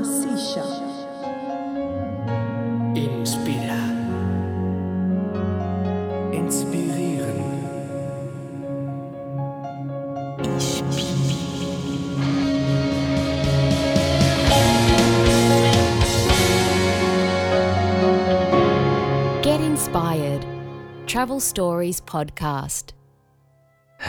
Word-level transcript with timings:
Hamasisha. 0.00 0.64
Inspira. 2.94 3.80
Inspirieren. 6.32 7.40
Get 19.42 19.60
inspired. 19.60 20.46
Travel 21.06 21.40
Stories 21.40 22.00
Podcast. 22.00 22.94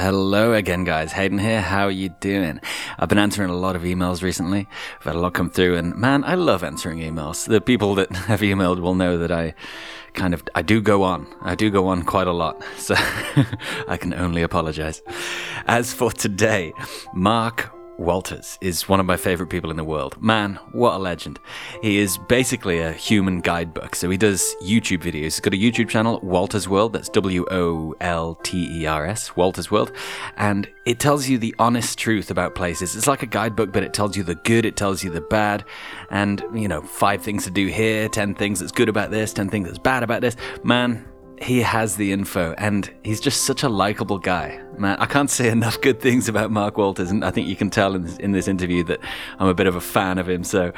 Hello 0.01 0.53
again, 0.53 0.83
guys. 0.83 1.11
Hayden 1.11 1.37
here. 1.37 1.61
How 1.61 1.83
are 1.83 1.91
you 1.91 2.09
doing? 2.09 2.59
I've 2.97 3.07
been 3.07 3.19
answering 3.19 3.51
a 3.51 3.55
lot 3.55 3.75
of 3.75 3.83
emails 3.83 4.23
recently. 4.23 4.67
I've 4.97 5.03
had 5.03 5.13
a 5.15 5.19
lot 5.19 5.35
come 5.35 5.51
through, 5.51 5.77
and 5.77 5.95
man, 5.95 6.23
I 6.23 6.33
love 6.33 6.63
answering 6.63 6.97
emails. 6.97 7.47
The 7.47 7.61
people 7.61 7.93
that 7.93 8.11
have 8.25 8.39
emailed 8.39 8.79
will 8.79 8.95
know 8.95 9.19
that 9.19 9.31
I 9.31 9.53
kind 10.13 10.33
of 10.33 10.43
I 10.55 10.63
do 10.63 10.81
go 10.81 11.03
on. 11.03 11.27
I 11.41 11.53
do 11.53 11.69
go 11.69 11.85
on 11.85 12.01
quite 12.01 12.25
a 12.25 12.31
lot, 12.31 12.63
so 12.77 12.95
I 13.87 13.95
can 13.95 14.15
only 14.15 14.41
apologize. 14.41 15.03
As 15.67 15.93
for 15.93 16.11
today, 16.11 16.73
Mark 17.13 17.71
Wolters 18.01 18.57
is 18.61 18.89
one 18.89 18.99
of 18.99 19.05
my 19.05 19.15
favorite 19.15 19.49
people 19.49 19.69
in 19.69 19.77
the 19.77 19.83
world. 19.83 20.21
Man, 20.21 20.55
what 20.71 20.95
a 20.95 20.97
legend. 20.97 21.39
He 21.83 21.99
is 21.99 22.17
basically 22.17 22.79
a 22.79 22.91
human 22.91 23.41
guidebook. 23.41 23.95
So 23.95 24.09
he 24.09 24.17
does 24.17 24.55
YouTube 24.63 25.03
videos. 25.03 25.23
He's 25.23 25.39
got 25.39 25.53
a 25.53 25.57
YouTube 25.57 25.87
channel, 25.87 26.19
Wolters 26.21 26.67
World. 26.67 26.93
That's 26.93 27.09
W 27.09 27.45
O 27.51 27.93
L 28.01 28.35
T 28.43 28.81
E 28.81 28.85
R 28.87 29.05
S, 29.05 29.29
Wolters 29.31 29.69
World. 29.69 29.91
And 30.35 30.67
it 30.85 30.99
tells 30.99 31.29
you 31.29 31.37
the 31.37 31.53
honest 31.59 31.99
truth 31.99 32.31
about 32.31 32.55
places. 32.55 32.95
It's 32.95 33.07
like 33.07 33.21
a 33.21 33.27
guidebook, 33.27 33.71
but 33.71 33.83
it 33.83 33.93
tells 33.93 34.17
you 34.17 34.23
the 34.23 34.35
good, 34.35 34.65
it 34.65 34.75
tells 34.75 35.03
you 35.03 35.11
the 35.11 35.21
bad. 35.21 35.63
And, 36.09 36.43
you 36.55 36.67
know, 36.67 36.81
five 36.81 37.21
things 37.21 37.43
to 37.43 37.51
do 37.51 37.67
here, 37.67 38.09
10 38.09 38.33
things 38.33 38.59
that's 38.59 38.71
good 38.71 38.89
about 38.89 39.11
this, 39.11 39.31
10 39.31 39.49
things 39.49 39.67
that's 39.67 39.79
bad 39.79 40.01
about 40.01 40.21
this. 40.21 40.35
Man, 40.63 41.05
he 41.41 41.61
has 41.61 41.95
the 41.95 42.11
info 42.11 42.53
and 42.57 42.89
he's 43.03 43.19
just 43.19 43.41
such 43.41 43.63
a 43.63 43.69
likable 43.69 44.19
guy. 44.19 44.61
Man, 44.77 44.97
I 44.99 45.05
can't 45.05 45.29
say 45.29 45.49
enough 45.57 45.81
good 45.81 45.99
things 45.99 46.29
about 46.29 46.51
Mark 46.51 46.75
Wolters, 46.75 47.09
and 47.09 47.25
I 47.25 47.31
think 47.31 47.47
you 47.47 47.55
can 47.55 47.69
tell 47.69 47.95
in 47.95 48.03
this, 48.03 48.17
in 48.17 48.31
this 48.31 48.47
interview 48.47 48.83
that 48.85 48.99
I'm 49.39 49.47
a 49.47 49.53
bit 49.53 49.67
of 49.67 49.75
a 49.75 49.81
fan 49.81 50.17
of 50.17 50.29
him. 50.29 50.43
So 50.43 50.71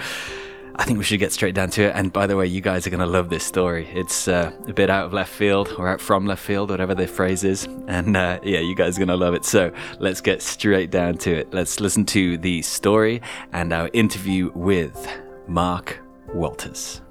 I 0.75 0.85
think 0.85 0.97
we 0.97 1.03
should 1.03 1.19
get 1.19 1.31
straight 1.31 1.53
down 1.53 1.69
to 1.71 1.83
it. 1.83 1.95
And 1.95 2.11
by 2.11 2.25
the 2.25 2.35
way, 2.35 2.47
you 2.47 2.61
guys 2.61 2.87
are 2.87 2.89
going 2.89 2.99
to 2.99 3.05
love 3.05 3.29
this 3.29 3.43
story. 3.43 3.87
It's 3.93 4.27
uh, 4.27 4.51
a 4.67 4.73
bit 4.73 4.89
out 4.89 5.05
of 5.05 5.13
left 5.13 5.31
field 5.31 5.71
or 5.77 5.87
out 5.87 6.01
from 6.01 6.25
left 6.25 6.43
field, 6.43 6.71
whatever 6.71 6.95
the 6.95 7.07
phrase 7.07 7.43
is. 7.43 7.65
And 7.87 8.17
uh, 8.17 8.39
yeah, 8.41 8.59
you 8.59 8.75
guys 8.75 8.97
are 8.97 8.99
going 8.99 9.09
to 9.09 9.15
love 9.15 9.35
it. 9.35 9.45
So 9.45 9.71
let's 9.99 10.21
get 10.21 10.41
straight 10.41 10.89
down 10.89 11.17
to 11.19 11.31
it. 11.31 11.53
Let's 11.53 11.79
listen 11.79 12.05
to 12.07 12.37
the 12.37 12.61
story 12.63 13.21
and 13.51 13.71
our 13.71 13.89
interview 13.93 14.51
with 14.55 15.07
Mark 15.47 15.99
Wolters. 16.29 17.02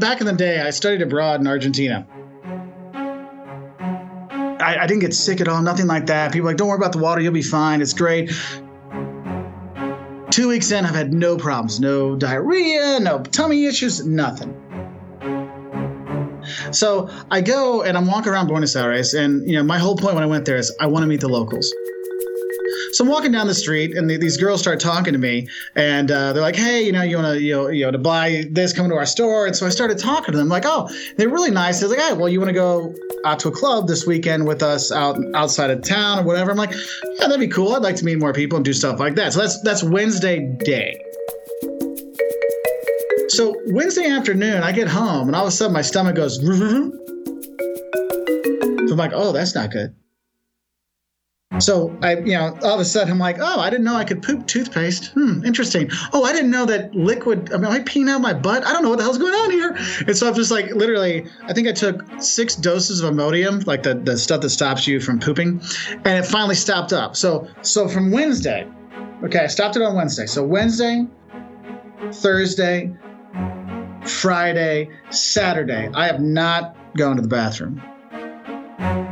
Back 0.00 0.20
in 0.20 0.26
the 0.26 0.32
day, 0.32 0.60
I 0.60 0.70
studied 0.70 1.02
abroad 1.02 1.40
in 1.40 1.46
Argentina. 1.46 2.06
I, 4.60 4.78
I, 4.80 4.86
didn't 4.86 5.00
get 5.00 5.14
sick 5.14 5.40
at 5.40 5.48
all, 5.48 5.62
nothing 5.62 5.86
like 5.86 6.06
that. 6.06 6.32
People 6.32 6.46
like, 6.46 6.56
don't 6.56 6.68
worry 6.68 6.76
about 6.76 6.92
the 6.92 6.98
water, 6.98 7.20
you'll 7.20 7.32
be 7.32 7.42
fine. 7.42 7.80
It's 7.80 7.92
great. 7.92 8.30
Two 10.30 10.48
weeks 10.48 10.70
in, 10.70 10.84
I've 10.84 10.94
had 10.94 11.12
no 11.12 11.36
problems, 11.36 11.80
no 11.80 12.16
diarrhea, 12.16 13.00
no 13.00 13.22
tummy 13.22 13.66
issues, 13.66 14.04
nothing. 14.04 14.54
So 16.72 17.10
I 17.30 17.40
go 17.40 17.82
and 17.82 17.96
I'm 17.96 18.06
walking 18.06 18.32
around 18.32 18.48
Buenos 18.48 18.76
Aires, 18.76 19.14
and 19.14 19.48
you 19.48 19.56
know, 19.56 19.62
my 19.62 19.78
whole 19.78 19.96
point 19.96 20.14
when 20.14 20.24
I 20.24 20.26
went 20.26 20.44
there 20.44 20.56
is 20.56 20.74
I 20.80 20.86
want 20.86 21.02
to 21.02 21.06
meet 21.06 21.20
the 21.20 21.28
locals. 21.28 21.72
So 22.92 23.04
I'm 23.04 23.10
walking 23.10 23.30
down 23.30 23.46
the 23.46 23.54
street, 23.54 23.96
and 23.96 24.10
the, 24.10 24.16
these 24.16 24.36
girls 24.36 24.60
start 24.60 24.80
talking 24.80 25.12
to 25.12 25.18
me, 25.18 25.48
and 25.76 26.10
uh, 26.10 26.32
they're 26.32 26.42
like, 26.42 26.56
"Hey, 26.56 26.82
you 26.82 26.92
know, 26.92 27.02
you 27.02 27.16
want 27.16 27.34
to, 27.34 27.40
you 27.40 27.52
know, 27.54 27.68
you 27.68 27.84
know, 27.84 27.92
to 27.92 27.98
buy 27.98 28.44
this, 28.50 28.72
come 28.72 28.88
to 28.88 28.96
our 28.96 29.06
store." 29.06 29.46
And 29.46 29.54
so 29.54 29.66
I 29.66 29.68
started 29.68 29.98
talking 29.98 30.32
to 30.32 30.38
them, 30.38 30.48
like, 30.48 30.64
"Oh, 30.66 30.88
they're 31.16 31.28
really 31.28 31.50
nice." 31.50 31.80
They're 31.80 31.88
like, 31.88 32.00
"Hey, 32.00 32.12
well, 32.14 32.28
you 32.28 32.40
want 32.40 32.48
to 32.48 32.54
go 32.54 32.94
out 33.24 33.38
to 33.40 33.48
a 33.48 33.52
club 33.52 33.86
this 33.86 34.06
weekend 34.06 34.46
with 34.46 34.62
us 34.62 34.90
out 34.90 35.18
outside 35.34 35.70
of 35.70 35.82
town 35.82 36.18
or 36.18 36.22
whatever?" 36.24 36.50
I'm 36.50 36.56
like, 36.56 36.72
"Yeah, 36.72 37.28
that'd 37.28 37.38
be 37.38 37.48
cool. 37.48 37.74
I'd 37.74 37.82
like 37.82 37.96
to 37.96 38.04
meet 38.04 38.18
more 38.18 38.32
people 38.32 38.56
and 38.56 38.64
do 38.64 38.72
stuff 38.72 38.98
like 38.98 39.14
that." 39.14 39.32
So 39.32 39.40
that's 39.40 39.60
that's 39.62 39.82
Wednesday 39.84 40.40
day. 40.64 41.00
So 43.28 43.54
Wednesday 43.68 44.06
afternoon, 44.08 44.64
I 44.64 44.72
get 44.72 44.88
home, 44.88 45.28
and 45.28 45.36
all 45.36 45.44
of 45.44 45.48
a 45.48 45.52
sudden 45.52 45.72
my 45.72 45.82
stomach 45.82 46.16
goes. 46.16 46.38
I'm 48.90 48.96
like, 48.96 49.12
"Oh, 49.14 49.30
that's 49.30 49.54
not 49.54 49.70
good." 49.70 49.94
So 51.58 51.96
I, 52.00 52.16
you 52.16 52.32
know, 52.32 52.56
all 52.62 52.74
of 52.74 52.80
a 52.80 52.84
sudden 52.84 53.10
I'm 53.10 53.18
like, 53.18 53.38
oh, 53.40 53.58
I 53.58 53.70
didn't 53.70 53.84
know 53.84 53.96
I 53.96 54.04
could 54.04 54.22
poop 54.22 54.46
toothpaste. 54.46 55.06
Hmm, 55.08 55.44
interesting. 55.44 55.90
Oh, 56.12 56.22
I 56.22 56.32
didn't 56.32 56.52
know 56.52 56.64
that 56.66 56.94
liquid. 56.94 57.52
I 57.52 57.56
mean, 57.56 57.66
I 57.66 57.80
peeing 57.80 58.08
out 58.08 58.20
my 58.20 58.32
butt? 58.32 58.64
I 58.64 58.72
don't 58.72 58.84
know 58.84 58.90
what 58.90 58.98
the 58.98 59.02
hell's 59.02 59.18
going 59.18 59.34
on 59.34 59.50
here. 59.50 59.76
And 60.06 60.16
so 60.16 60.28
I'm 60.28 60.34
just 60.34 60.52
like, 60.52 60.70
literally, 60.70 61.26
I 61.42 61.52
think 61.52 61.66
I 61.66 61.72
took 61.72 62.04
six 62.22 62.54
doses 62.54 63.00
of 63.00 63.12
Imodium, 63.12 63.66
like 63.66 63.82
the 63.82 63.94
the 63.94 64.16
stuff 64.16 64.42
that 64.42 64.50
stops 64.50 64.86
you 64.86 65.00
from 65.00 65.18
pooping, 65.18 65.60
and 65.90 66.24
it 66.24 66.24
finally 66.24 66.54
stopped 66.54 66.92
up. 66.92 67.16
So 67.16 67.48
so 67.62 67.88
from 67.88 68.12
Wednesday, 68.12 68.68
okay, 69.24 69.40
I 69.40 69.46
stopped 69.48 69.74
it 69.74 69.82
on 69.82 69.96
Wednesday. 69.96 70.26
So 70.26 70.44
Wednesday, 70.44 71.04
Thursday, 72.12 72.94
Friday, 74.04 74.88
Saturday, 75.10 75.90
I 75.94 76.06
have 76.06 76.20
not 76.20 76.76
gone 76.96 77.16
to 77.16 77.22
the 77.22 77.28
bathroom. 77.28 77.82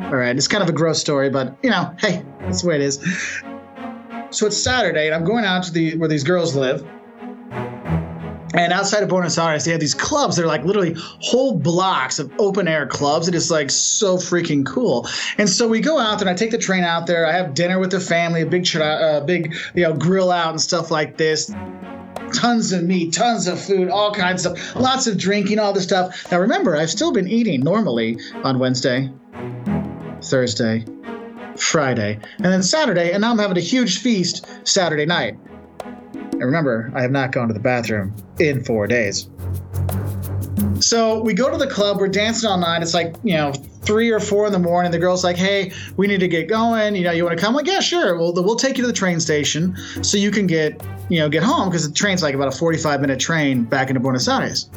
All 0.08 0.16
right, 0.16 0.34
it's 0.34 0.48
kind 0.48 0.62
of 0.62 0.70
a 0.70 0.72
gross 0.72 0.98
story, 0.98 1.28
but 1.28 1.54
you 1.62 1.68
know, 1.68 1.94
hey, 1.98 2.24
that's 2.40 2.62
the 2.62 2.68
way 2.68 2.76
it 2.76 2.80
is. 2.80 2.96
So 4.30 4.46
it's 4.46 4.56
Saturday, 4.56 5.04
and 5.04 5.14
I'm 5.14 5.24
going 5.24 5.44
out 5.44 5.64
to 5.64 5.70
the 5.70 5.98
where 5.98 6.08
these 6.08 6.24
girls 6.24 6.56
live. 6.56 6.82
And 8.54 8.72
outside 8.72 9.02
of 9.02 9.10
Buenos 9.10 9.36
Aires, 9.36 9.66
they 9.66 9.70
have 9.72 9.80
these 9.80 9.94
clubs. 9.94 10.36
They're 10.36 10.46
like 10.46 10.64
literally 10.64 10.94
whole 10.96 11.58
blocks 11.58 12.18
of 12.18 12.32
open 12.38 12.66
air 12.66 12.86
clubs. 12.86 13.28
It 13.28 13.34
is 13.34 13.50
like 13.50 13.70
so 13.70 14.16
freaking 14.16 14.64
cool. 14.64 15.06
And 15.36 15.46
so 15.46 15.68
we 15.68 15.80
go 15.80 15.98
out 15.98 16.18
there, 16.18 16.26
and 16.26 16.34
I 16.34 16.38
take 16.38 16.52
the 16.52 16.58
train 16.58 16.84
out 16.84 17.06
there. 17.06 17.26
I 17.26 17.32
have 17.32 17.52
dinner 17.52 17.78
with 17.78 17.90
the 17.90 18.00
family, 18.00 18.40
a 18.40 18.46
big, 18.46 18.66
uh, 18.74 19.20
big, 19.20 19.54
you 19.74 19.82
know, 19.82 19.92
grill 19.92 20.32
out 20.32 20.52
and 20.52 20.60
stuff 20.60 20.90
like 20.90 21.18
this 21.18 21.52
tons 22.32 22.72
of 22.72 22.82
meat, 22.82 23.12
tons 23.12 23.46
of 23.46 23.60
food, 23.60 23.88
all 23.88 24.12
kinds 24.12 24.46
of 24.46 24.58
lots 24.74 25.06
of 25.06 25.18
drinking, 25.18 25.58
all 25.58 25.72
this 25.72 25.84
stuff. 25.84 26.30
Now 26.30 26.40
remember, 26.40 26.76
I've 26.76 26.90
still 26.90 27.12
been 27.12 27.28
eating 27.28 27.60
normally 27.60 28.18
on 28.42 28.58
Wednesday, 28.58 29.10
Thursday, 30.22 30.84
Friday, 31.56 32.18
and 32.36 32.46
then 32.46 32.62
Saturday, 32.62 33.12
and 33.12 33.20
now 33.20 33.30
I'm 33.30 33.38
having 33.38 33.56
a 33.56 33.60
huge 33.60 34.00
feast 34.00 34.46
Saturday 34.64 35.06
night. 35.06 35.36
And 36.12 36.44
remember, 36.44 36.92
I 36.94 37.02
have 37.02 37.10
not 37.10 37.32
gone 37.32 37.48
to 37.48 37.54
the 37.54 37.60
bathroom 37.60 38.14
in 38.38 38.64
four 38.64 38.86
days. 38.86 39.28
So 40.80 41.20
we 41.20 41.34
go 41.34 41.50
to 41.50 41.56
the 41.56 41.66
club, 41.66 41.98
we're 41.98 42.08
dancing 42.08 42.48
all 42.48 42.58
night. 42.58 42.82
It's 42.82 42.94
like, 42.94 43.16
you 43.24 43.34
know, 43.34 43.52
three 43.82 44.10
or 44.10 44.20
four 44.20 44.46
in 44.46 44.52
the 44.52 44.58
morning. 44.58 44.92
The 44.92 44.98
girl's 44.98 45.24
like, 45.24 45.36
hey, 45.36 45.72
we 45.96 46.06
need 46.06 46.20
to 46.20 46.28
get 46.28 46.48
going. 46.48 46.94
You 46.94 47.04
know, 47.04 47.10
you 47.10 47.24
want 47.24 47.36
to 47.36 47.42
come? 47.42 47.50
I'm 47.50 47.56
like, 47.56 47.66
yeah, 47.66 47.80
sure. 47.80 48.16
Well, 48.16 48.32
we'll 48.32 48.56
take 48.56 48.76
you 48.76 48.82
to 48.82 48.86
the 48.86 48.92
train 48.92 49.18
station 49.18 49.76
so 50.02 50.16
you 50.16 50.30
can 50.30 50.46
get, 50.46 50.82
you 51.08 51.18
know, 51.18 51.28
get 51.28 51.42
home 51.42 51.68
because 51.68 51.88
the 51.88 51.94
train's 51.94 52.22
like 52.22 52.34
about 52.34 52.48
a 52.48 52.56
45 52.56 53.00
minute 53.00 53.18
train 53.18 53.64
back 53.64 53.88
into 53.88 54.00
Buenos 54.00 54.28
Aires. 54.28 54.70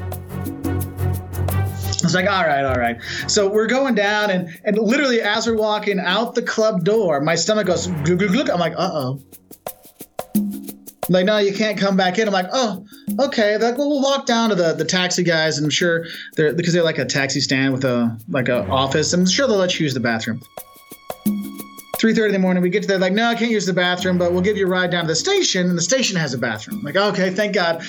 Was 2.14 2.16
like, 2.24 2.30
all 2.30 2.44
right, 2.44 2.66
all 2.66 2.76
right. 2.76 3.02
So 3.28 3.50
we're 3.50 3.68
going 3.68 3.96
down, 3.96 4.30
and 4.30 4.50
and 4.66 4.78
literally 4.78 5.22
as 5.22 5.48
we're 5.48 5.56
walking 5.56 5.98
out 5.98 6.36
the 6.36 6.42
club 6.42 6.84
door, 6.84 7.22
my 7.22 7.36
stomach 7.36 7.68
goes 7.68 7.88
glug, 7.88 8.20
glug, 8.20 8.32
glug. 8.34 8.50
I'm 8.50 8.60
like, 8.60 8.74
uh 8.74 8.92
oh. 8.92 9.22
Like, 11.08 11.26
no, 11.26 11.38
you 11.38 11.54
can't 11.54 11.78
come 11.78 11.96
back 11.96 12.20
in. 12.20 12.28
I'm 12.28 12.34
like, 12.34 12.50
oh, 12.52 12.86
okay. 13.20 13.58
Like, 13.58 13.78
well, 13.78 13.90
we'll 13.90 14.02
walk 14.02 14.26
down 14.26 14.50
to 14.50 14.56
the, 14.56 14.74
the 14.74 14.84
taxi 14.84 15.24
guys, 15.24 15.58
and 15.58 15.66
I'm 15.66 15.72
sure 15.72 16.06
they're 16.36 16.54
because 16.54 16.74
they're 16.74 16.84
like 16.84 16.98
a 16.98 17.06
taxi 17.06 17.40
stand 17.40 17.72
with 17.72 17.86
a 17.86 18.20
like 18.28 18.50
a 18.50 18.68
office. 18.68 19.14
I'm 19.14 19.26
sure 19.26 19.48
they'll 19.48 19.56
let 19.56 19.80
you 19.80 19.86
use 19.86 19.94
the 19.94 20.02
bathroom. 20.02 20.42
3.30 22.02 22.26
in 22.26 22.32
the 22.34 22.40
morning, 22.40 22.64
we 22.64 22.70
get 22.70 22.82
to 22.82 22.88
there, 22.88 22.98
like, 22.98 23.14
no, 23.14 23.28
I 23.28 23.36
can't 23.36 23.52
use 23.52 23.68
the 23.68 23.74
bathroom, 23.74 24.18
but 24.18 24.32
we'll 24.32 24.42
give 24.42 24.58
you 24.58 24.66
a 24.66 24.70
ride 24.70 24.90
down 24.90 25.04
to 25.04 25.08
the 25.08 25.16
station, 25.16 25.70
and 25.70 25.78
the 25.78 25.84
station 25.84 26.18
has 26.18 26.34
a 26.34 26.38
bathroom. 26.38 26.80
I'm 26.80 26.84
like, 26.84 26.96
okay, 26.96 27.30
thank 27.30 27.54
God. 27.54 27.86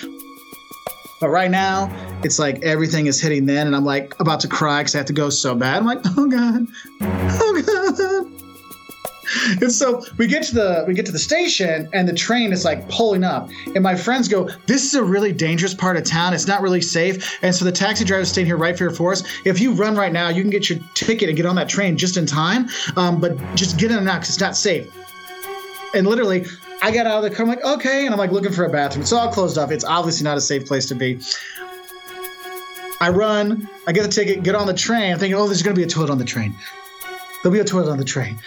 But 1.23 1.29
right 1.29 1.53
now, 1.53 1.89
it's 2.25 2.41
like 2.41 2.65
everything 2.65 3.07
is 3.07 3.21
hitting 3.21 3.47
then, 3.47 3.69
and 3.69 3.77
I'm 3.77 3.85
like 3.85 4.19
about 4.19 4.41
to 4.41 4.49
cry 4.49 4.81
because 4.81 4.97
I 4.97 4.99
have 4.99 5.07
to 5.07 5.13
go 5.13 5.31
so 5.31 5.55
bad. 5.55 5.77
I'm 5.77 5.87
like, 5.87 6.01
oh 6.05 6.27
god, 6.27 6.67
oh 7.01 7.63
god. 7.65 8.43
And 9.63 9.71
so 9.71 10.05
we 10.19 10.27
get 10.27 10.43
to 10.43 10.55
the 10.55 10.85
we 10.89 10.95
get 10.95 11.07
to 11.07 11.13
the 11.13 11.21
station, 11.21 11.89
and 11.93 12.09
the 12.09 12.13
train 12.13 12.53
is 12.53 12.65
like 12.65 12.89
pulling 12.89 13.23
up, 13.23 13.51
and 13.77 13.85
my 13.85 13.95
friends 13.95 14.27
go, 14.27 14.51
"This 14.67 14.85
is 14.85 14.95
a 14.95 15.05
really 15.05 15.33
dangerous 15.33 15.75
part 15.75 15.97
of 15.97 16.03
town. 16.03 16.35
It's 16.35 16.49
not 16.49 16.61
really 16.61 16.83
safe." 16.83 17.39
And 17.43 17.55
so 17.55 17.65
the 17.65 17.71
taxi 17.71 18.05
driver's 18.05 18.29
staying 18.29 18.49
here 18.49 18.57
right 18.57 18.77
here 18.77 18.91
for 18.91 19.13
us. 19.13 19.23
If 19.45 19.61
you 19.61 19.75
run 19.75 19.95
right 19.95 20.13
now, 20.13 20.29
you 20.29 20.43
can 20.43 20.51
get 20.51 20.69
your 20.69 20.81
ticket 20.95 21.29
and 21.29 21.37
get 21.37 21.47
on 21.47 21.55
that 21.55 21.69
train 21.69 21.97
just 21.97 22.17
in 22.17 22.27
time. 22.27 22.69
Um, 22.97 23.21
but 23.21 23.39
just 23.55 23.79
get 23.79 23.93
in 23.93 23.99
and 23.99 24.09
out 24.09 24.23
because 24.23 24.31
it's 24.31 24.41
not 24.41 24.57
safe. 24.57 24.93
And 25.95 26.05
literally, 26.05 26.47
I 26.83 26.91
got 26.91 27.07
out 27.07 27.25
of 27.25 27.31
the 27.31 27.35
car. 27.35 27.45
I'm 27.45 27.49
like, 27.49 27.65
okay. 27.65 28.05
And 28.05 28.13
I'm 28.13 28.19
like 28.19 28.33
looking 28.33 28.53
for 28.53 28.65
a 28.65 28.69
bathroom. 28.69 29.03
It's 29.03 29.13
all 29.13 29.33
closed 29.33 29.57
off. 29.57 29.71
It's 29.71 29.85
obviously 29.85 30.25
not 30.25 30.37
a 30.37 30.41
safe 30.41 30.67
place 30.67 30.87
to 30.87 30.95
be. 30.95 31.21
I 33.01 33.09
run, 33.09 33.69
I 33.87 33.93
get 33.93 34.03
the 34.03 34.09
ticket, 34.09 34.45
get 34.45 34.55
on 34.55 34.69
the 34.69 34.75
train, 34.75 35.13
I'm 35.13 35.19
thinking, 35.19 35.37
oh, 35.37 35.47
there's 35.47 35.63
going 35.63 35.75
to 35.75 35.79
be 35.79 35.85
a 35.85 35.89
toilet 35.89 36.11
on 36.11 36.19
the 36.19 36.25
train. 36.25 36.55
There'll 37.43 37.53
be 37.53 37.59
a 37.59 37.65
toilet 37.65 37.91
on 37.91 37.99
the 37.99 38.05
train. 38.05 38.39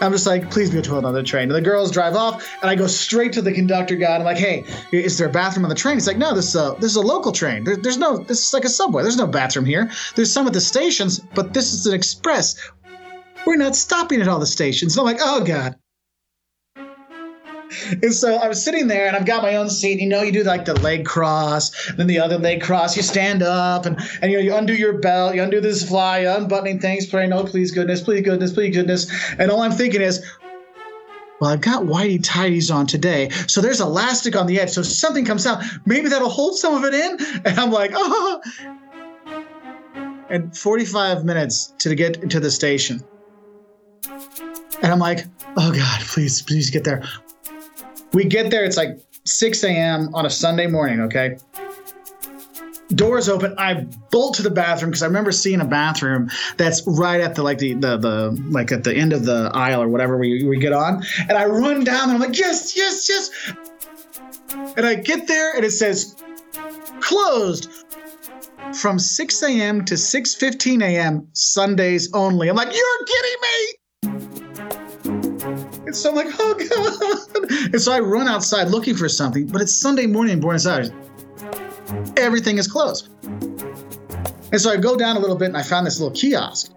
I'm 0.00 0.10
just 0.10 0.26
like, 0.26 0.50
please 0.50 0.70
be 0.70 0.78
a 0.78 0.82
toilet 0.82 1.04
on 1.04 1.12
the 1.12 1.22
train. 1.22 1.44
And 1.44 1.54
the 1.54 1.60
girls 1.60 1.90
drive 1.90 2.14
off, 2.14 2.48
and 2.62 2.70
I 2.70 2.74
go 2.74 2.86
straight 2.86 3.32
to 3.34 3.42
the 3.42 3.52
conductor 3.52 3.96
guy. 3.96 4.14
And 4.14 4.22
I'm 4.22 4.24
like, 4.24 4.38
hey, 4.38 4.64
is 4.90 5.18
there 5.18 5.28
a 5.28 5.30
bathroom 5.30 5.66
on 5.66 5.68
the 5.68 5.74
train? 5.74 5.96
He's 5.96 6.06
like, 6.06 6.16
no, 6.16 6.34
this 6.34 6.48
is 6.48 6.56
a 6.56 6.76
this 6.78 6.92
is 6.92 6.96
a 6.96 7.02
local 7.02 7.32
train. 7.32 7.64
There, 7.64 7.76
there's 7.76 7.98
no, 7.98 8.16
this 8.16 8.46
is 8.46 8.54
like 8.54 8.64
a 8.64 8.70
subway. 8.70 9.02
There's 9.02 9.16
no 9.16 9.26
bathroom 9.26 9.66
here. 9.66 9.90
There's 10.14 10.32
some 10.32 10.46
at 10.46 10.52
the 10.52 10.60
stations, 10.60 11.18
but 11.18 11.52
this 11.52 11.74
is 11.74 11.86
an 11.86 11.94
express. 11.94 12.70
We're 13.44 13.56
not 13.56 13.76
stopping 13.76 14.22
at 14.22 14.28
all 14.28 14.38
the 14.38 14.46
stations. 14.46 14.96
And 14.96 15.00
I'm 15.00 15.14
like, 15.14 15.22
oh 15.22 15.44
god. 15.44 15.76
And 17.90 18.14
so 18.14 18.36
I 18.36 18.48
was 18.48 18.62
sitting 18.62 18.88
there 18.88 19.06
and 19.06 19.16
I've 19.16 19.26
got 19.26 19.42
my 19.42 19.56
own 19.56 19.68
seat. 19.68 20.00
You 20.00 20.08
know, 20.08 20.22
you 20.22 20.32
do 20.32 20.42
like 20.42 20.64
the 20.64 20.74
leg 20.80 21.04
cross, 21.04 21.92
then 21.92 22.06
the 22.06 22.18
other 22.18 22.38
leg 22.38 22.62
cross, 22.62 22.96
you 22.96 23.02
stand 23.02 23.42
up 23.42 23.86
and, 23.86 23.98
and 24.22 24.30
you 24.30 24.38
know, 24.38 24.44
you 24.44 24.54
undo 24.54 24.74
your 24.74 24.98
belt, 24.98 25.34
you 25.34 25.42
undo 25.42 25.60
this 25.60 25.86
fly, 25.86 26.20
unbuttoning 26.20 26.80
things, 26.80 27.06
praying, 27.06 27.32
oh, 27.32 27.44
please 27.44 27.70
goodness, 27.70 28.02
please 28.02 28.22
goodness, 28.22 28.52
please 28.52 28.74
goodness. 28.74 29.10
And 29.38 29.50
all 29.50 29.60
I'm 29.60 29.72
thinking 29.72 30.00
is, 30.00 30.24
well, 31.40 31.50
I've 31.50 31.60
got 31.60 31.84
whitey 31.84 32.20
tidies 32.22 32.70
on 32.70 32.86
today, 32.86 33.28
so 33.46 33.60
there's 33.60 33.80
elastic 33.80 34.34
on 34.34 34.46
the 34.46 34.58
edge. 34.58 34.70
So 34.70 34.82
something 34.82 35.24
comes 35.24 35.46
out, 35.46 35.62
maybe 35.86 36.08
that'll 36.08 36.28
hold 36.28 36.56
some 36.56 36.74
of 36.74 36.84
it 36.84 36.94
in. 36.94 37.42
And 37.44 37.58
I'm 37.58 37.70
like, 37.70 37.92
oh. 37.94 38.42
And 40.30 40.56
45 40.56 41.24
minutes 41.24 41.72
to 41.78 41.94
get 41.94 42.30
to 42.30 42.40
the 42.40 42.50
station. 42.50 43.04
And 44.82 44.92
I'm 44.92 44.98
like, 44.98 45.26
oh 45.56 45.72
God, 45.72 46.00
please, 46.02 46.42
please 46.42 46.70
get 46.70 46.84
there. 46.84 47.02
We 48.12 48.24
get 48.24 48.50
there, 48.50 48.64
it's 48.64 48.76
like 48.76 49.00
6 49.24 49.64
a.m. 49.64 50.14
on 50.14 50.26
a 50.26 50.30
Sunday 50.30 50.66
morning, 50.66 51.00
okay? 51.00 51.36
Doors 52.94 53.28
open. 53.28 53.54
I 53.58 53.86
bolt 54.10 54.34
to 54.36 54.42
the 54.42 54.50
bathroom 54.50 54.90
because 54.90 55.02
I 55.02 55.06
remember 55.06 55.30
seeing 55.30 55.60
a 55.60 55.64
bathroom 55.66 56.30
that's 56.56 56.82
right 56.86 57.20
at 57.20 57.34
the 57.34 57.42
like 57.42 57.58
the 57.58 57.74
the 57.74 57.98
the 57.98 58.42
like 58.48 58.72
at 58.72 58.82
the 58.82 58.94
end 58.94 59.12
of 59.12 59.26
the 59.26 59.50
aisle 59.52 59.82
or 59.82 59.88
whatever 59.88 60.16
we, 60.16 60.42
we 60.44 60.58
get 60.58 60.72
on. 60.72 61.04
And 61.28 61.32
I 61.32 61.44
run 61.44 61.84
down 61.84 62.04
and 62.04 62.12
I'm 62.12 62.20
like, 62.20 62.38
yes, 62.38 62.74
yes, 62.74 63.06
yes. 63.06 63.52
And 64.78 64.86
I 64.86 64.94
get 64.94 65.28
there 65.28 65.54
and 65.54 65.66
it 65.66 65.72
says 65.72 66.16
closed 67.00 67.70
from 68.72 68.98
6 68.98 69.42
a.m. 69.42 69.84
to 69.84 69.94
6:15 69.94 70.82
a.m. 70.82 71.28
Sundays 71.32 72.10
only. 72.14 72.48
I'm 72.48 72.56
like, 72.56 72.74
you're 72.74 73.04
kidding 73.06 73.40
me. 73.42 73.74
And 75.88 75.96
so 75.96 76.10
I'm 76.10 76.16
like, 76.16 76.26
oh 76.38 76.54
God. 76.54 77.72
And 77.72 77.80
so 77.80 77.92
I 77.92 78.00
run 78.00 78.28
outside 78.28 78.68
looking 78.68 78.94
for 78.94 79.08
something, 79.08 79.46
but 79.46 79.62
it's 79.62 79.72
Sunday 79.74 80.06
morning 80.06 80.34
in 80.34 80.40
Buenos 80.40 80.66
Aires. 80.66 80.90
Everything 82.18 82.58
is 82.58 82.68
closed. 82.68 83.08
And 84.52 84.60
so 84.60 84.70
I 84.70 84.76
go 84.76 84.96
down 84.96 85.16
a 85.16 85.18
little 85.18 85.34
bit 85.34 85.46
and 85.46 85.56
I 85.56 85.62
found 85.62 85.86
this 85.86 85.98
little 85.98 86.14
kiosk. 86.14 86.74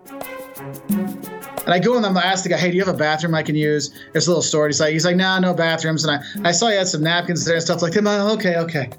And 0.88 1.74
I 1.74 1.78
go 1.78 1.98
in 1.98 2.06
and 2.06 2.18
I 2.18 2.22
ask 2.22 2.44
the 2.44 2.50
guy, 2.50 2.58
hey, 2.58 2.72
do 2.72 2.78
you 2.78 2.86
have 2.86 2.96
a 2.96 2.98
bathroom 2.98 3.36
I 3.36 3.44
can 3.44 3.56
use? 3.56 3.94
It's 4.14 4.28
a 4.28 4.30
little 4.30 4.42
store. 4.42 4.68
He's 4.68 4.80
like, 4.80 4.94
he's 4.94 5.04
like, 5.04 5.18
nah, 5.18 5.40
no 5.40 5.54
bathrooms. 5.54 6.06
And 6.06 6.18
I, 6.18 6.48
I 6.48 6.54
saw 6.54 6.70
he 6.70 6.78
had 6.78 6.88
some 6.88 7.04
napkins 7.04 7.44
there 7.44 7.56
and 7.56 7.64
stuff 7.64 7.82
like 7.82 7.92
that. 7.92 8.04
Like, 8.04 8.40
okay, 8.40 8.56
okay. 8.60 8.90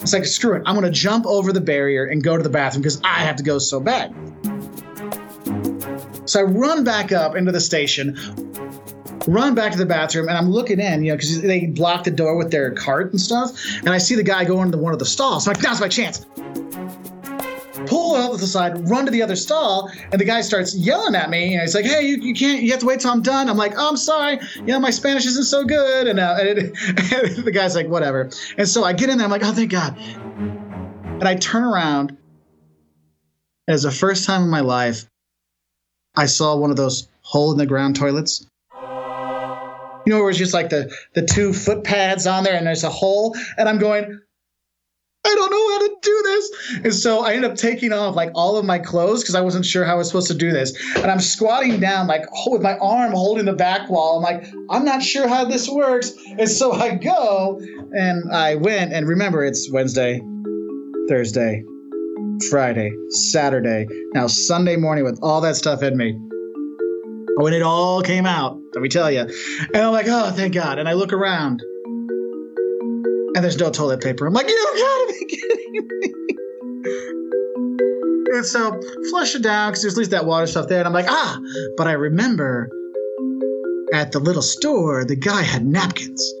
It's 0.00 0.12
like, 0.12 0.26
screw 0.26 0.54
it. 0.54 0.62
I'm 0.64 0.76
going 0.76 0.86
to 0.86 0.96
jump 0.96 1.26
over 1.26 1.52
the 1.52 1.60
barrier 1.60 2.04
and 2.04 2.22
go 2.22 2.36
to 2.36 2.42
the 2.44 2.48
bathroom 2.48 2.82
because 2.82 3.00
I 3.02 3.18
have 3.18 3.34
to 3.34 3.42
go 3.42 3.58
so 3.58 3.80
bad. 3.80 4.14
So 6.24 6.38
I 6.38 6.44
run 6.44 6.84
back 6.84 7.10
up 7.10 7.34
into 7.34 7.50
the 7.50 7.60
station, 7.60 8.16
run 9.26 9.54
back 9.54 9.72
to 9.72 9.78
the 9.78 9.86
bathroom, 9.86 10.28
and 10.28 10.36
I'm 10.36 10.50
looking 10.50 10.80
in, 10.80 11.04
you 11.04 11.12
know, 11.12 11.16
because 11.16 11.40
they 11.42 11.66
blocked 11.66 12.04
the 12.04 12.10
door 12.10 12.36
with 12.36 12.50
their 12.50 12.72
cart 12.72 13.12
and 13.12 13.20
stuff. 13.20 13.52
And 13.78 13.90
I 13.90 13.98
see 13.98 14.14
the 14.14 14.22
guy 14.22 14.44
go 14.44 14.62
into 14.62 14.78
one 14.78 14.92
of 14.92 14.98
the 14.98 15.04
stalls. 15.04 15.46
I'm 15.46 15.54
like, 15.54 15.62
now's 15.62 15.80
my 15.80 15.88
chance. 15.88 16.26
Pull 17.86 18.14
out 18.14 18.32
to 18.32 18.36
the 18.36 18.46
side, 18.46 18.88
run 18.88 19.04
to 19.06 19.10
the 19.10 19.22
other 19.22 19.34
stall, 19.34 19.90
and 20.12 20.20
the 20.20 20.24
guy 20.24 20.40
starts 20.40 20.76
yelling 20.76 21.16
at 21.16 21.30
me. 21.30 21.54
And 21.54 21.62
he's 21.62 21.74
like, 21.74 21.84
"Hey, 21.84 22.06
you, 22.06 22.16
you 22.16 22.32
can't. 22.32 22.62
You 22.62 22.70
have 22.70 22.80
to 22.80 22.86
wait 22.86 23.00
till 23.00 23.10
I'm 23.10 23.22
done." 23.22 23.48
I'm 23.48 23.56
like, 23.56 23.72
oh, 23.76 23.88
"I'm 23.88 23.96
sorry. 23.96 24.38
You 24.54 24.66
know, 24.66 24.78
my 24.78 24.90
Spanish 24.90 25.26
isn't 25.26 25.46
so 25.46 25.64
good." 25.64 26.06
And, 26.06 26.20
uh, 26.20 26.36
and, 26.38 26.58
and 26.58 27.44
the 27.44 27.50
guy's 27.52 27.74
like, 27.74 27.88
"Whatever." 27.88 28.30
And 28.56 28.68
so 28.68 28.84
I 28.84 28.92
get 28.92 29.10
in 29.10 29.18
there. 29.18 29.24
I'm 29.24 29.32
like, 29.32 29.44
"Oh, 29.44 29.52
thank 29.52 29.72
God." 29.72 29.98
And 29.98 31.24
I 31.24 31.34
turn 31.34 31.64
around. 31.64 32.16
It's 33.66 33.82
the 33.82 33.90
first 33.90 34.26
time 34.26 34.42
in 34.42 34.48
my 34.48 34.60
life 34.60 35.06
I 36.14 36.26
saw 36.26 36.56
one 36.56 36.70
of 36.70 36.76
those 36.76 37.08
hole 37.22 37.52
in 37.52 37.58
the 37.58 37.66
ground 37.66 37.96
toilets. 37.96 38.46
You 40.06 40.12
know, 40.12 40.20
where 40.20 40.30
it's 40.30 40.38
just 40.38 40.54
like 40.54 40.70
the 40.70 40.94
the 41.14 41.22
two 41.22 41.52
foot 41.52 41.84
pads 41.84 42.26
on 42.26 42.44
there, 42.44 42.54
and 42.54 42.66
there's 42.66 42.84
a 42.84 42.90
hole, 42.90 43.36
and 43.56 43.68
I'm 43.68 43.78
going. 43.78 44.20
I 45.24 45.34
don't 45.36 45.50
know 45.52 45.70
how 45.70 45.78
to 45.78 45.96
do 46.02 46.22
this. 46.24 46.80
And 46.84 46.94
so 46.94 47.24
I 47.24 47.34
end 47.34 47.44
up 47.44 47.54
taking 47.54 47.92
off 47.92 48.16
like 48.16 48.32
all 48.34 48.56
of 48.56 48.64
my 48.64 48.80
clothes 48.80 49.22
because 49.22 49.36
I 49.36 49.40
wasn't 49.40 49.64
sure 49.64 49.84
how 49.84 49.94
I 49.94 49.98
was 49.98 50.08
supposed 50.08 50.26
to 50.28 50.34
do 50.34 50.50
this. 50.50 50.76
And 50.96 51.06
I'm 51.06 51.20
squatting 51.20 51.78
down, 51.78 52.08
like 52.08 52.24
with 52.46 52.60
my 52.60 52.76
arm 52.78 53.12
holding 53.12 53.44
the 53.44 53.52
back 53.52 53.88
wall. 53.88 54.16
I'm 54.16 54.22
like, 54.24 54.52
I'm 54.68 54.84
not 54.84 55.00
sure 55.00 55.28
how 55.28 55.44
this 55.44 55.68
works. 55.68 56.12
And 56.26 56.48
so 56.48 56.72
I 56.72 56.96
go 56.96 57.60
and 57.96 58.32
I 58.32 58.56
went. 58.56 58.92
And 58.92 59.06
remember, 59.06 59.44
it's 59.44 59.70
Wednesday, 59.70 60.20
Thursday, 61.08 61.62
Friday, 62.50 62.90
Saturday, 63.10 63.86
now 64.14 64.26
Sunday 64.26 64.74
morning 64.74 65.04
with 65.04 65.20
all 65.22 65.40
that 65.42 65.54
stuff 65.54 65.84
in 65.84 65.96
me. 65.96 66.18
When 67.36 67.52
it 67.54 67.62
all 67.62 68.02
came 68.02 68.26
out, 68.26 68.58
let 68.74 68.82
me 68.82 68.88
tell 68.88 69.10
you. 69.10 69.20
And 69.20 69.76
I'm 69.76 69.92
like, 69.92 70.06
oh, 70.08 70.30
thank 70.30 70.54
God. 70.54 70.78
And 70.78 70.88
I 70.88 70.94
look 70.94 71.12
around 71.12 71.62
and 73.34 73.44
there's 73.44 73.58
no 73.58 73.70
toilet 73.70 74.02
paper. 74.02 74.26
I'm 74.26 74.32
like, 74.32 74.48
you 74.48 74.74
gotta 74.76 75.14
be 75.18 75.36
kidding 75.36 75.72
me. 75.72 75.88
And 78.34 78.46
so 78.46 78.80
flush 79.10 79.34
it 79.34 79.42
down 79.42 79.70
because 79.70 79.82
there's 79.82 79.94
at 79.94 79.98
least 79.98 80.10
that 80.12 80.24
water 80.24 80.46
stuff 80.46 80.68
there. 80.68 80.78
And 80.78 80.86
I'm 80.86 80.94
like, 80.94 81.06
ah, 81.08 81.38
but 81.76 81.86
I 81.86 81.92
remember 81.92 82.70
at 83.92 84.12
the 84.12 84.18
little 84.18 84.42
store, 84.42 85.04
the 85.04 85.16
guy 85.16 85.42
had 85.42 85.66
napkins. 85.66 86.34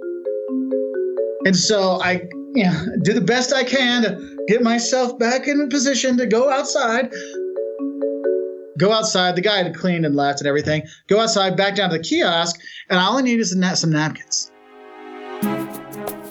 And 1.44 1.54
so 1.54 2.00
I 2.00 2.22
you 2.54 2.64
know, 2.64 2.84
do 3.02 3.12
the 3.12 3.20
best 3.20 3.52
I 3.52 3.64
can 3.64 4.02
to 4.02 4.36
get 4.48 4.62
myself 4.62 5.18
back 5.18 5.48
in 5.48 5.68
position 5.68 6.16
to 6.18 6.26
go 6.26 6.50
outside. 6.50 7.12
Go 8.78 8.92
outside. 8.92 9.36
The 9.36 9.42
guy 9.42 9.62
had 9.62 9.74
cleaned 9.74 10.06
and 10.06 10.16
left 10.16 10.40
and 10.40 10.48
everything. 10.48 10.82
Go 11.06 11.20
outside, 11.20 11.56
back 11.56 11.76
down 11.76 11.90
to 11.90 11.98
the 11.98 12.02
kiosk, 12.02 12.60
and 12.88 12.98
all 12.98 13.18
I 13.18 13.22
need 13.22 13.40
is 13.40 13.50
some 13.50 13.90
napkins. 13.90 14.50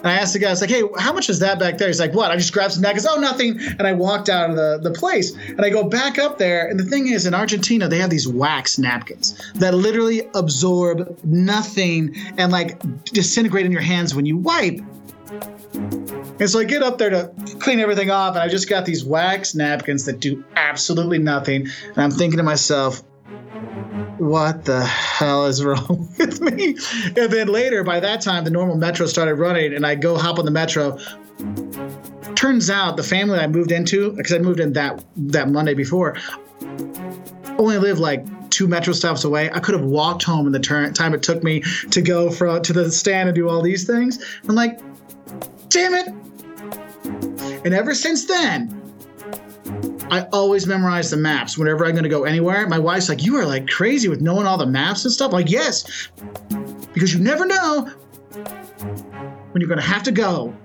And 0.01 0.09
I 0.09 0.13
asked 0.13 0.33
the 0.33 0.39
guy, 0.39 0.47
I 0.47 0.51
was 0.51 0.61
like, 0.61 0.71
hey, 0.71 0.81
how 0.97 1.13
much 1.13 1.29
is 1.29 1.37
that 1.39 1.59
back 1.59 1.77
there? 1.77 1.87
He's 1.87 1.99
like, 1.99 2.15
what? 2.15 2.31
I 2.31 2.35
just 2.35 2.51
grabbed 2.51 2.73
some 2.73 2.81
napkins. 2.81 3.05
Oh, 3.07 3.19
nothing. 3.19 3.59
And 3.77 3.83
I 3.83 3.93
walked 3.93 4.29
out 4.29 4.49
of 4.49 4.55
the, 4.55 4.79
the 4.81 4.89
place. 4.91 5.31
And 5.49 5.61
I 5.61 5.69
go 5.69 5.83
back 5.83 6.17
up 6.17 6.39
there. 6.39 6.67
And 6.67 6.79
the 6.79 6.83
thing 6.83 7.09
is, 7.09 7.27
in 7.27 7.35
Argentina, 7.35 7.87
they 7.87 7.99
have 7.99 8.09
these 8.09 8.27
wax 8.27 8.79
napkins 8.79 9.39
that 9.53 9.75
literally 9.75 10.27
absorb 10.33 11.19
nothing 11.23 12.15
and 12.37 12.51
like 12.51 12.81
disintegrate 13.05 13.67
in 13.67 13.71
your 13.71 13.81
hands 13.81 14.15
when 14.15 14.25
you 14.25 14.37
wipe. 14.37 14.79
And 16.41 16.49
so 16.49 16.59
I 16.59 16.63
get 16.63 16.81
up 16.81 16.97
there 16.97 17.11
to 17.11 17.31
clean 17.59 17.79
everything 17.79 18.09
off, 18.09 18.33
and 18.33 18.41
I 18.41 18.47
just 18.47 18.67
got 18.67 18.83
these 18.83 19.05
wax 19.05 19.53
napkins 19.53 20.05
that 20.05 20.19
do 20.19 20.43
absolutely 20.55 21.19
nothing. 21.19 21.67
And 21.89 21.97
I'm 21.99 22.09
thinking 22.09 22.37
to 22.37 22.43
myself, 22.43 23.03
what 24.17 24.65
the 24.65 24.83
hell 24.83 25.45
is 25.45 25.63
wrong 25.63 26.09
with 26.17 26.41
me? 26.41 26.75
And 27.15 27.31
then 27.31 27.47
later, 27.47 27.83
by 27.83 27.99
that 27.99 28.21
time, 28.21 28.43
the 28.43 28.49
normal 28.49 28.75
metro 28.75 29.05
started 29.05 29.35
running, 29.35 29.75
and 29.75 29.85
I 29.85 29.93
go 29.93 30.17
hop 30.17 30.39
on 30.39 30.45
the 30.45 30.51
metro. 30.51 30.97
Turns 32.33 32.71
out 32.71 32.97
the 32.97 33.03
family 33.03 33.37
I 33.37 33.45
moved 33.45 33.71
into, 33.71 34.11
because 34.13 34.33
I 34.33 34.39
moved 34.39 34.59
in 34.59 34.73
that 34.73 35.05
that 35.17 35.47
Monday 35.49 35.75
before, 35.75 36.17
only 37.59 37.77
lived 37.77 37.99
like 37.99 38.25
two 38.49 38.67
metro 38.67 38.93
stops 38.93 39.23
away. 39.25 39.51
I 39.51 39.59
could 39.59 39.75
have 39.75 39.85
walked 39.85 40.23
home 40.23 40.47
in 40.47 40.53
the 40.53 40.59
time 40.59 41.13
it 41.13 41.21
took 41.21 41.43
me 41.43 41.61
to 41.91 42.01
go 42.01 42.31
from 42.31 42.63
to 42.63 42.73
the 42.73 42.91
stand 42.91 43.29
and 43.29 43.35
do 43.35 43.47
all 43.47 43.61
these 43.61 43.85
things. 43.85 44.25
I'm 44.49 44.55
like, 44.55 44.79
damn 45.69 45.93
it! 45.93 46.15
And 47.63 47.73
ever 47.73 47.93
since 47.93 48.25
then, 48.25 48.81
I 50.09 50.27
always 50.33 50.67
memorize 50.67 51.11
the 51.11 51.17
maps 51.17 51.57
whenever 51.57 51.85
I'm 51.85 51.91
going 51.91 52.03
to 52.03 52.09
go 52.09 52.25
anywhere. 52.25 52.67
My 52.67 52.79
wife's 52.79 53.07
like, 53.07 53.23
You 53.23 53.37
are 53.37 53.45
like 53.45 53.67
crazy 53.69 54.07
with 54.07 54.21
knowing 54.21 54.45
all 54.45 54.57
the 54.57 54.65
maps 54.65 55.05
and 55.05 55.11
stuff. 55.11 55.31
Like, 55.31 55.49
yes, 55.49 56.09
because 56.93 57.13
you 57.13 57.19
never 57.19 57.45
know 57.45 57.89
when 59.51 59.61
you're 59.61 59.69
going 59.69 59.79
to 59.79 59.85
have 59.85 60.03
to 60.03 60.11
go. 60.11 60.55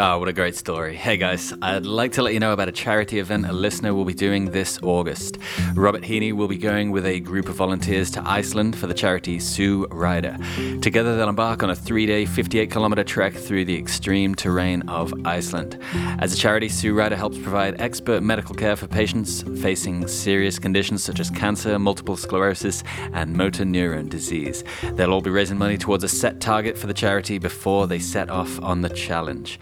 Oh, 0.00 0.20
what 0.20 0.28
a 0.28 0.32
great 0.32 0.54
story. 0.54 0.94
Hey 0.94 1.16
guys, 1.16 1.52
I'd 1.60 1.84
like 1.84 2.12
to 2.12 2.22
let 2.22 2.32
you 2.32 2.38
know 2.38 2.52
about 2.52 2.68
a 2.68 2.72
charity 2.72 3.18
event 3.18 3.46
a 3.46 3.52
listener 3.52 3.92
will 3.94 4.04
be 4.04 4.14
doing 4.14 4.52
this 4.52 4.78
August. 4.80 5.38
Robert 5.74 6.02
Heaney 6.02 6.32
will 6.32 6.46
be 6.46 6.56
going 6.56 6.92
with 6.92 7.04
a 7.04 7.18
group 7.18 7.48
of 7.48 7.56
volunteers 7.56 8.08
to 8.12 8.22
Iceland 8.24 8.78
for 8.78 8.86
the 8.86 8.94
charity 8.94 9.40
Sue 9.40 9.88
Ryder. 9.90 10.38
Together, 10.82 11.16
they'll 11.16 11.28
embark 11.28 11.64
on 11.64 11.70
a 11.70 11.74
three 11.74 12.06
day, 12.06 12.26
58 12.26 12.70
kilometer 12.70 13.02
trek 13.02 13.34
through 13.34 13.64
the 13.64 13.76
extreme 13.76 14.36
terrain 14.36 14.88
of 14.88 15.12
Iceland. 15.24 15.80
As 16.20 16.32
a 16.32 16.36
charity, 16.36 16.68
Sue 16.68 16.94
Ryder 16.94 17.16
helps 17.16 17.36
provide 17.36 17.80
expert 17.80 18.22
medical 18.22 18.54
care 18.54 18.76
for 18.76 18.86
patients 18.86 19.42
facing 19.60 20.06
serious 20.06 20.60
conditions 20.60 21.02
such 21.02 21.18
as 21.18 21.28
cancer, 21.28 21.76
multiple 21.76 22.16
sclerosis, 22.16 22.84
and 23.14 23.32
motor 23.36 23.64
neuron 23.64 24.08
disease. 24.08 24.62
They'll 24.92 25.12
all 25.12 25.22
be 25.22 25.30
raising 25.30 25.58
money 25.58 25.76
towards 25.76 26.04
a 26.04 26.08
set 26.08 26.40
target 26.40 26.78
for 26.78 26.86
the 26.86 26.94
charity 26.94 27.38
before 27.38 27.88
they 27.88 27.98
set 27.98 28.30
off 28.30 28.62
on 28.62 28.82
the 28.82 28.90
challenge. 28.90 29.58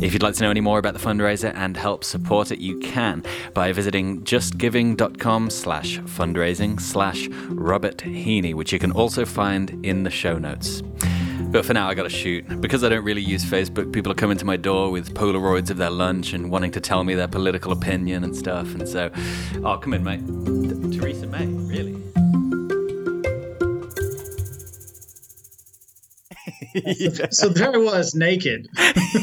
If 0.00 0.12
you'd 0.12 0.22
like 0.22 0.34
to 0.34 0.42
know 0.42 0.50
any 0.50 0.60
more 0.60 0.78
about 0.78 0.94
the 0.94 1.00
fundraiser 1.00 1.52
and 1.54 1.76
help 1.76 2.04
support 2.04 2.50
it, 2.52 2.58
you 2.60 2.78
can 2.78 3.22
by 3.54 3.72
visiting 3.72 4.22
justgiving.com 4.22 5.50
slash 5.50 5.98
fundraising 6.00 6.80
slash 6.80 7.28
Robert 7.48 7.98
Heaney, 7.98 8.54
which 8.54 8.72
you 8.72 8.78
can 8.78 8.92
also 8.92 9.24
find 9.24 9.84
in 9.84 10.02
the 10.04 10.10
show 10.10 10.38
notes. 10.38 10.82
But 11.50 11.64
for 11.64 11.72
now, 11.72 11.88
I 11.88 11.94
gotta 11.94 12.10
shoot. 12.10 12.60
Because 12.60 12.84
I 12.84 12.90
don't 12.90 13.04
really 13.04 13.22
use 13.22 13.44
Facebook, 13.44 13.92
people 13.92 14.12
are 14.12 14.16
coming 14.16 14.36
to 14.36 14.44
my 14.44 14.56
door 14.56 14.90
with 14.90 15.14
Polaroids 15.14 15.70
of 15.70 15.78
their 15.78 15.90
lunch 15.90 16.34
and 16.34 16.50
wanting 16.50 16.72
to 16.72 16.80
tell 16.80 17.04
me 17.04 17.14
their 17.14 17.28
political 17.28 17.72
opinion 17.72 18.22
and 18.22 18.36
stuff. 18.36 18.74
And 18.74 18.86
so, 18.86 19.10
oh, 19.64 19.78
come 19.78 19.94
in, 19.94 20.04
mate. 20.04 20.57
So 27.30 27.48
there 27.48 27.74
I 27.74 27.78
was, 27.78 28.14
naked, 28.14 28.68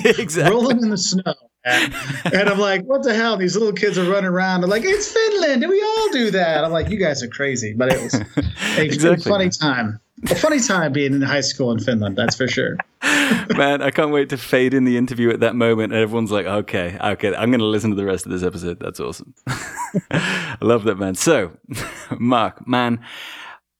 exactly. 0.05 0.51
rolling 0.55 0.81
in 0.83 0.89
the 0.89 0.97
snow. 0.97 1.33
And, 1.67 1.93
and 2.31 2.47
I'm 2.49 2.59
like, 2.59 2.83
what 2.83 3.01
the 3.03 3.13
hell? 3.15 3.37
These 3.37 3.55
little 3.57 3.73
kids 3.73 3.97
are 3.97 4.07
running 4.09 4.29
around. 4.29 4.61
They're 4.61 4.69
like, 4.69 4.83
it's 4.85 5.11
Finland. 5.11 5.63
And 5.63 5.71
we 5.71 5.81
all 5.81 6.09
do 6.11 6.29
that. 6.31 6.63
I'm 6.63 6.71
like, 6.71 6.89
you 6.89 6.97
guys 6.97 7.23
are 7.23 7.27
crazy. 7.27 7.73
But 7.73 7.91
it 7.91 8.03
was 8.03 8.13
a 8.13 8.25
Exactly, 8.81 9.29
funny 9.29 9.45
man. 9.45 9.51
time. 9.51 9.99
A 10.29 10.35
funny 10.35 10.59
time 10.59 10.93
being 10.93 11.13
in 11.13 11.21
high 11.23 11.41
school 11.41 11.71
in 11.71 11.79
Finland, 11.79 12.15
that's 12.17 12.35
for 12.35 12.47
sure. 12.47 12.77
Man, 13.55 13.81
I 13.81 13.89
can't 13.91 14.11
wait 14.11 14.29
to 14.29 14.37
fade 14.37 14.73
in 14.75 14.83
the 14.85 14.95
interview 14.97 15.29
at 15.31 15.39
that 15.41 15.55
moment, 15.55 15.91
and 15.91 16.01
everyone's 16.01 16.31
like, 16.31 16.45
"Okay, 16.45 16.97
okay, 17.01 17.35
I'm 17.35 17.49
going 17.51 17.59
to 17.59 17.65
listen 17.65 17.89
to 17.89 17.95
the 17.95 18.05
rest 18.05 18.25
of 18.25 18.31
this 18.31 18.41
episode." 18.43 18.79
That's 18.79 18.99
awesome. 18.99 19.33
I 20.11 20.57
love 20.61 20.83
that, 20.85 20.95
man. 20.97 21.15
So, 21.15 21.51
Mark, 22.17 22.65
man, 22.67 22.99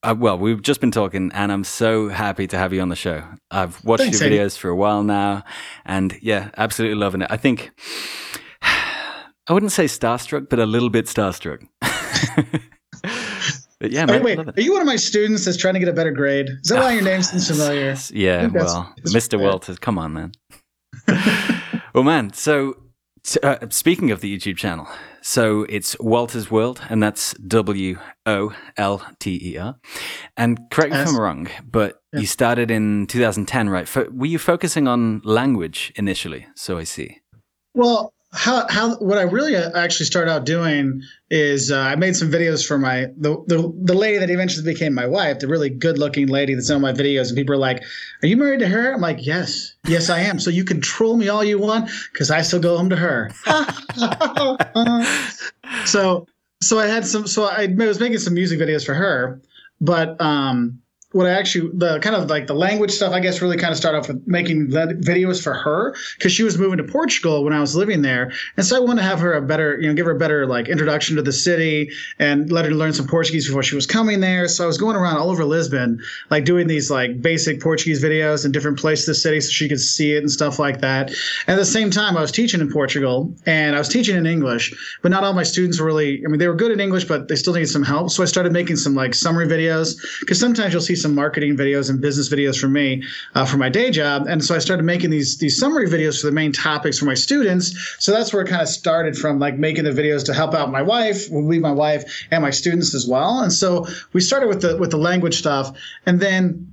uh, 0.05 0.15
well, 0.17 0.37
we've 0.37 0.61
just 0.61 0.79
been 0.81 0.91
talking, 0.91 1.31
and 1.33 1.51
I'm 1.51 1.63
so 1.63 2.09
happy 2.09 2.47
to 2.47 2.57
have 2.57 2.73
you 2.73 2.81
on 2.81 2.89
the 2.89 2.95
show. 2.95 3.23
I've 3.49 3.83
watched 3.83 4.03
Thanks, 4.03 4.21
your 4.21 4.29
videos 4.29 4.57
for 4.57 4.69
a 4.69 4.75
while 4.75 5.03
now, 5.03 5.43
and 5.85 6.17
yeah, 6.21 6.51
absolutely 6.57 6.95
loving 6.95 7.21
it. 7.21 7.27
I 7.31 7.37
think 7.37 7.71
I 8.61 9.53
wouldn't 9.53 9.71
say 9.71 9.85
starstruck, 9.85 10.49
but 10.49 10.59
a 10.59 10.65
little 10.65 10.89
bit 10.89 11.05
starstruck. 11.05 11.67
but 13.79 13.91
yeah, 13.91 14.05
man, 14.05 14.23
wait, 14.23 14.37
love 14.37 14.49
are 14.55 14.61
you 14.61 14.73
one 14.73 14.81
of 14.81 14.87
my 14.87 14.95
students 14.95 15.45
that's 15.45 15.57
trying 15.57 15.73
to 15.73 15.79
get 15.79 15.89
a 15.89 15.93
better 15.93 16.11
grade? 16.11 16.49
Is 16.49 16.69
that 16.69 16.81
why 16.81 16.93
your 16.93 17.03
name 17.03 17.23
seems 17.23 17.47
familiar? 17.51 17.95
Yeah, 18.11 18.47
well, 18.47 18.93
Mr. 19.01 19.39
Wolters, 19.39 19.79
come 19.79 19.97
on, 19.97 20.13
man. 20.13 20.31
well, 21.93 22.03
man, 22.03 22.31
so 22.31 22.77
uh, 23.43 23.57
speaking 23.69 24.11
of 24.11 24.21
the 24.21 24.35
YouTube 24.37 24.57
channel, 24.57 24.87
so 25.21 25.63
it's 25.69 25.95
Wolter's 25.99 26.51
World, 26.51 26.81
and 26.89 27.01
that's 27.01 27.33
W 27.47 27.97
O 28.25 28.53
L 28.77 29.05
T 29.19 29.39
E 29.53 29.57
R. 29.57 29.75
And 30.37 30.59
correct 30.71 30.93
me 30.93 30.99
if 30.99 31.07
I'm 31.07 31.17
wrong, 31.19 31.47
but 31.63 31.99
Yeah. 32.13 32.19
you 32.21 32.27
started 32.27 32.69
in 32.71 33.07
2010, 33.07 33.69
right? 33.69 33.87
Fo- 33.87 34.09
were 34.11 34.27
you 34.27 34.37
focusing 34.39 34.87
on 34.87 35.21
language 35.23 35.91
initially? 35.95 36.45
So 36.55 36.77
I 36.77 36.83
see. 36.83 37.19
Well, 37.73 38.13
how 38.35 38.67
how 38.67 38.95
what 38.97 39.17
I 39.17 39.21
really 39.21 39.55
uh, 39.55 39.71
actually 39.75 40.07
started 40.07 40.29
out 40.29 40.45
doing 40.45 41.01
is 41.29 41.71
uh, 41.71 41.79
I 41.79 41.95
made 41.95 42.15
some 42.15 42.29
videos 42.29 42.67
for 42.67 42.77
my 42.77 43.07
the, 43.17 43.41
the 43.47 43.73
the 43.83 43.93
lady 43.93 44.17
that 44.17 44.29
eventually 44.29 44.65
became 44.65 44.93
my 44.93 45.07
wife, 45.07 45.39
the 45.39 45.47
really 45.47 45.69
good 45.69 45.97
looking 45.97 46.27
lady 46.27 46.53
that's 46.53 46.69
in 46.69 46.81
my 46.81 46.91
videos, 46.91 47.29
and 47.29 47.37
people 47.37 47.55
are 47.55 47.59
like, 47.59 47.81
"Are 48.23 48.27
you 48.27 48.35
married 48.35 48.59
to 48.59 48.67
her?" 48.67 48.93
I'm 48.93 48.99
like, 48.99 49.25
"Yes, 49.25 49.75
yes, 49.87 50.09
I 50.09 50.19
am." 50.19 50.39
So 50.39 50.49
you 50.49 50.65
can 50.65 50.81
troll 50.81 51.15
me 51.15 51.29
all 51.29 51.43
you 51.43 51.57
want 51.57 51.89
because 52.11 52.29
I 52.29 52.41
still 52.41 52.59
go 52.59 52.77
home 52.77 52.89
to 52.89 52.97
her. 52.97 53.31
so 55.85 56.27
so 56.61 56.79
I 56.79 56.87
had 56.87 57.05
some 57.05 57.27
so 57.27 57.45
I 57.45 57.67
was 57.67 57.99
making 57.99 58.19
some 58.19 58.33
music 58.33 58.59
videos 58.59 58.85
for 58.85 58.95
her, 58.95 59.41
but 59.79 60.19
um 60.19 60.81
what 61.15 61.27
I 61.27 61.29
actually 61.29 61.71
the 61.73 61.97
kind 61.99 62.13
of 62.13 62.29
like 62.29 62.45
the 62.45 62.53
language 62.53 62.91
stuff 62.91 63.13
I 63.13 63.21
guess 63.21 63.41
really 63.41 63.55
kind 63.55 63.71
of 63.71 63.77
started 63.77 63.99
off 63.99 64.09
with 64.09 64.27
making 64.27 64.67
videos 64.67 65.41
for 65.41 65.53
her 65.53 65.95
because 66.17 66.33
she 66.33 66.43
was 66.43 66.57
moving 66.57 66.75
to 66.75 66.83
Portugal 66.83 67.45
when 67.45 67.53
I 67.53 67.61
was 67.61 67.73
living 67.73 68.01
there, 68.01 68.33
and 68.57 68.65
so 68.65 68.75
I 68.75 68.79
wanted 68.79 69.03
to 69.03 69.07
have 69.07 69.21
her 69.21 69.33
a 69.33 69.41
better 69.41 69.79
you 69.79 69.87
know 69.87 69.93
give 69.93 70.07
her 70.07 70.11
a 70.11 70.19
better 70.19 70.45
like 70.45 70.67
introduction 70.67 71.15
to 71.15 71.21
the 71.21 71.31
city 71.31 71.89
and 72.19 72.51
let 72.51 72.65
her 72.65 72.71
learn 72.71 72.91
some 72.91 73.07
Portuguese 73.07 73.47
before 73.47 73.63
she 73.63 73.75
was 73.75 73.85
coming 73.85 74.19
there. 74.19 74.49
So 74.49 74.65
I 74.65 74.67
was 74.67 74.77
going 74.77 74.97
around 74.97 75.15
all 75.15 75.29
over 75.29 75.45
Lisbon 75.45 76.01
like 76.29 76.43
doing 76.43 76.67
these 76.67 76.91
like 76.91 77.21
basic 77.21 77.61
Portuguese 77.61 78.03
videos 78.03 78.43
in 78.43 78.51
different 78.51 78.77
places 78.77 79.07
of 79.07 79.13
the 79.13 79.19
city 79.19 79.39
so 79.39 79.51
she 79.51 79.69
could 79.69 79.79
see 79.79 80.15
it 80.15 80.17
and 80.17 80.29
stuff 80.29 80.59
like 80.59 80.81
that. 80.81 81.11
And 81.47 81.55
at 81.55 81.55
the 81.55 81.63
same 81.63 81.91
time, 81.91 82.17
I 82.17 82.21
was 82.21 82.31
teaching 82.33 82.59
in 82.59 82.69
Portugal 82.69 83.33
and 83.45 83.73
I 83.73 83.79
was 83.79 83.87
teaching 83.87 84.17
in 84.17 84.25
English, 84.25 84.73
but 85.01 85.11
not 85.11 85.23
all 85.23 85.31
my 85.31 85.43
students 85.43 85.79
were 85.79 85.85
really 85.85 86.21
I 86.25 86.27
mean 86.27 86.39
they 86.39 86.49
were 86.49 86.55
good 86.55 86.71
in 86.71 86.81
English, 86.81 87.05
but 87.05 87.29
they 87.29 87.37
still 87.37 87.53
needed 87.53 87.69
some 87.69 87.83
help. 87.83 88.11
So 88.11 88.21
I 88.21 88.25
started 88.25 88.51
making 88.51 88.75
some 88.75 88.95
like 88.95 89.15
summary 89.15 89.47
videos 89.47 89.95
because 90.19 90.41
sometimes 90.41 90.73
you'll 90.73 90.81
see 90.81 91.04
some 91.05 91.13
marketing 91.13 91.55
videos 91.55 91.89
and 91.89 92.01
business 92.01 92.27
videos 92.29 92.59
for 92.59 92.67
me 92.67 93.03
uh, 93.35 93.45
for 93.45 93.57
my 93.57 93.69
day 93.69 93.91
job, 93.91 94.25
and 94.27 94.43
so 94.43 94.55
I 94.55 94.59
started 94.59 94.83
making 94.83 95.11
these 95.11 95.37
these 95.37 95.59
summary 95.59 95.87
videos 95.87 96.19
for 96.19 96.25
the 96.27 96.33
main 96.33 96.51
topics 96.51 96.97
for 96.97 97.05
my 97.05 97.13
students. 97.13 97.65
So 97.99 98.11
that's 98.11 98.33
where 98.33 98.41
it 98.41 98.49
kind 98.49 98.63
of 98.63 98.67
started 98.67 99.15
from, 99.15 99.37
like 99.37 99.57
making 99.57 99.83
the 99.83 99.91
videos 99.91 100.25
to 100.25 100.33
help 100.33 100.55
out 100.55 100.71
my 100.71 100.81
wife, 100.81 101.29
be 101.29 101.59
my 101.59 101.71
wife, 101.71 102.03
and 102.31 102.41
my 102.41 102.49
students 102.49 102.95
as 102.95 103.05
well. 103.07 103.41
And 103.41 103.53
so 103.53 103.85
we 104.13 104.21
started 104.21 104.47
with 104.47 104.61
the 104.61 104.77
with 104.77 104.89
the 104.89 104.97
language 104.97 105.37
stuff, 105.37 105.77
and 106.07 106.19
then 106.19 106.71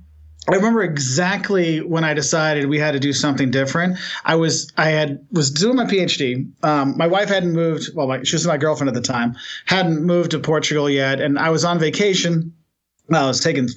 I 0.49 0.55
remember 0.55 0.81
exactly 0.81 1.79
when 1.79 2.03
I 2.03 2.13
decided 2.13 2.67
we 2.67 2.79
had 2.79 2.91
to 2.93 2.99
do 2.99 3.13
something 3.13 3.49
different. 3.51 3.97
I 4.25 4.35
was 4.35 4.71
I 4.77 4.89
had 4.89 5.25
was 5.31 5.51
doing 5.51 5.77
my 5.77 5.85
PhD. 5.85 6.51
Um, 6.63 6.97
my 6.97 7.07
wife 7.07 7.29
hadn't 7.29 7.53
moved. 7.53 7.91
Well, 7.95 8.07
my, 8.07 8.23
she 8.23 8.35
was 8.35 8.45
my 8.45 8.57
girlfriend 8.57 8.89
at 8.89 8.95
the 8.95 9.13
time. 9.13 9.35
Hadn't 9.67 10.03
moved 10.03 10.31
to 10.31 10.39
Portugal 10.39 10.89
yet, 10.89 11.21
and 11.21 11.39
I 11.39 11.49
was 11.49 11.63
on 11.63 11.79
vacation. 11.79 12.53
I 13.11 13.27
was 13.27 13.41
taking 13.41 13.67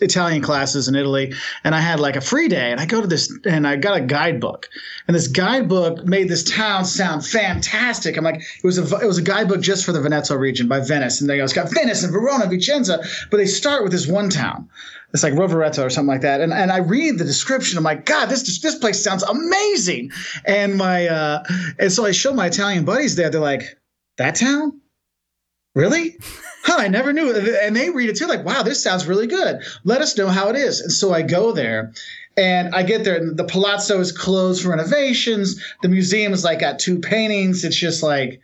Italian 0.00 0.42
classes 0.42 0.86
in 0.86 0.94
Italy, 0.94 1.32
and 1.64 1.74
I 1.74 1.80
had 1.80 1.98
like 1.98 2.14
a 2.14 2.20
free 2.20 2.46
day. 2.46 2.70
And 2.70 2.80
I 2.80 2.86
go 2.86 3.00
to 3.00 3.06
this, 3.06 3.32
and 3.44 3.66
I 3.66 3.74
got 3.76 3.96
a 3.96 4.00
guidebook, 4.00 4.68
and 5.08 5.14
this 5.14 5.26
guidebook 5.26 6.04
made 6.04 6.28
this 6.28 6.44
town 6.44 6.84
sound 6.84 7.26
fantastic. 7.26 8.16
I'm 8.16 8.22
like, 8.22 8.36
it 8.36 8.64
was 8.64 8.78
a 8.78 8.96
it 8.98 9.06
was 9.06 9.18
a 9.18 9.22
guidebook 9.22 9.60
just 9.60 9.84
for 9.84 9.92
the 9.92 10.00
Veneto 10.00 10.36
region 10.36 10.68
by 10.68 10.80
Venice, 10.80 11.20
and 11.20 11.28
they 11.28 11.40
it's 11.40 11.52
got 11.52 11.72
Venice 11.72 12.04
and 12.04 12.12
Verona, 12.12 12.46
Vicenza, 12.46 13.04
but 13.30 13.38
they 13.38 13.46
start 13.46 13.82
with 13.82 13.90
this 13.90 14.06
one 14.06 14.30
town. 14.30 14.68
It's 15.12 15.22
like 15.22 15.34
Rovereto 15.34 15.84
or 15.84 15.90
something 15.90 16.08
like 16.08 16.20
that. 16.20 16.40
And 16.40 16.52
and 16.52 16.70
I 16.70 16.78
read 16.78 17.18
the 17.18 17.24
description. 17.24 17.78
I'm 17.78 17.84
like, 17.84 18.06
God, 18.06 18.26
this 18.26 18.60
this 18.60 18.76
place 18.76 19.02
sounds 19.02 19.24
amazing. 19.24 20.12
And 20.44 20.76
my 20.76 21.08
uh, 21.08 21.42
and 21.80 21.90
so 21.90 22.04
I 22.06 22.12
show 22.12 22.32
my 22.32 22.46
Italian 22.46 22.84
buddies 22.84 23.16
there. 23.16 23.30
They're 23.30 23.40
like, 23.40 23.78
that 24.18 24.36
town, 24.36 24.80
really? 25.74 26.16
Huh, 26.66 26.78
I 26.80 26.88
never 26.88 27.12
knew. 27.12 27.32
And 27.32 27.76
they 27.76 27.90
read 27.90 28.10
it 28.10 28.16
too, 28.16 28.26
like, 28.26 28.44
wow, 28.44 28.64
this 28.64 28.82
sounds 28.82 29.06
really 29.06 29.28
good. 29.28 29.62
Let 29.84 30.00
us 30.00 30.18
know 30.18 30.26
how 30.26 30.48
it 30.48 30.56
is. 30.56 30.80
And 30.80 30.92
so 30.92 31.14
I 31.14 31.22
go 31.22 31.52
there. 31.52 31.92
And 32.36 32.74
I 32.74 32.82
get 32.82 33.04
there, 33.04 33.16
and 33.16 33.36
the 33.36 33.44
Palazzo 33.44 34.00
is 34.00 34.10
closed 34.12 34.62
for 34.62 34.70
renovations. 34.70 35.62
The 35.80 35.88
museum 35.88 36.32
is 36.32 36.44
like 36.44 36.58
got 36.58 36.78
two 36.80 36.98
paintings. 36.98 37.64
It's 37.64 37.76
just 37.76 38.02
like 38.02 38.40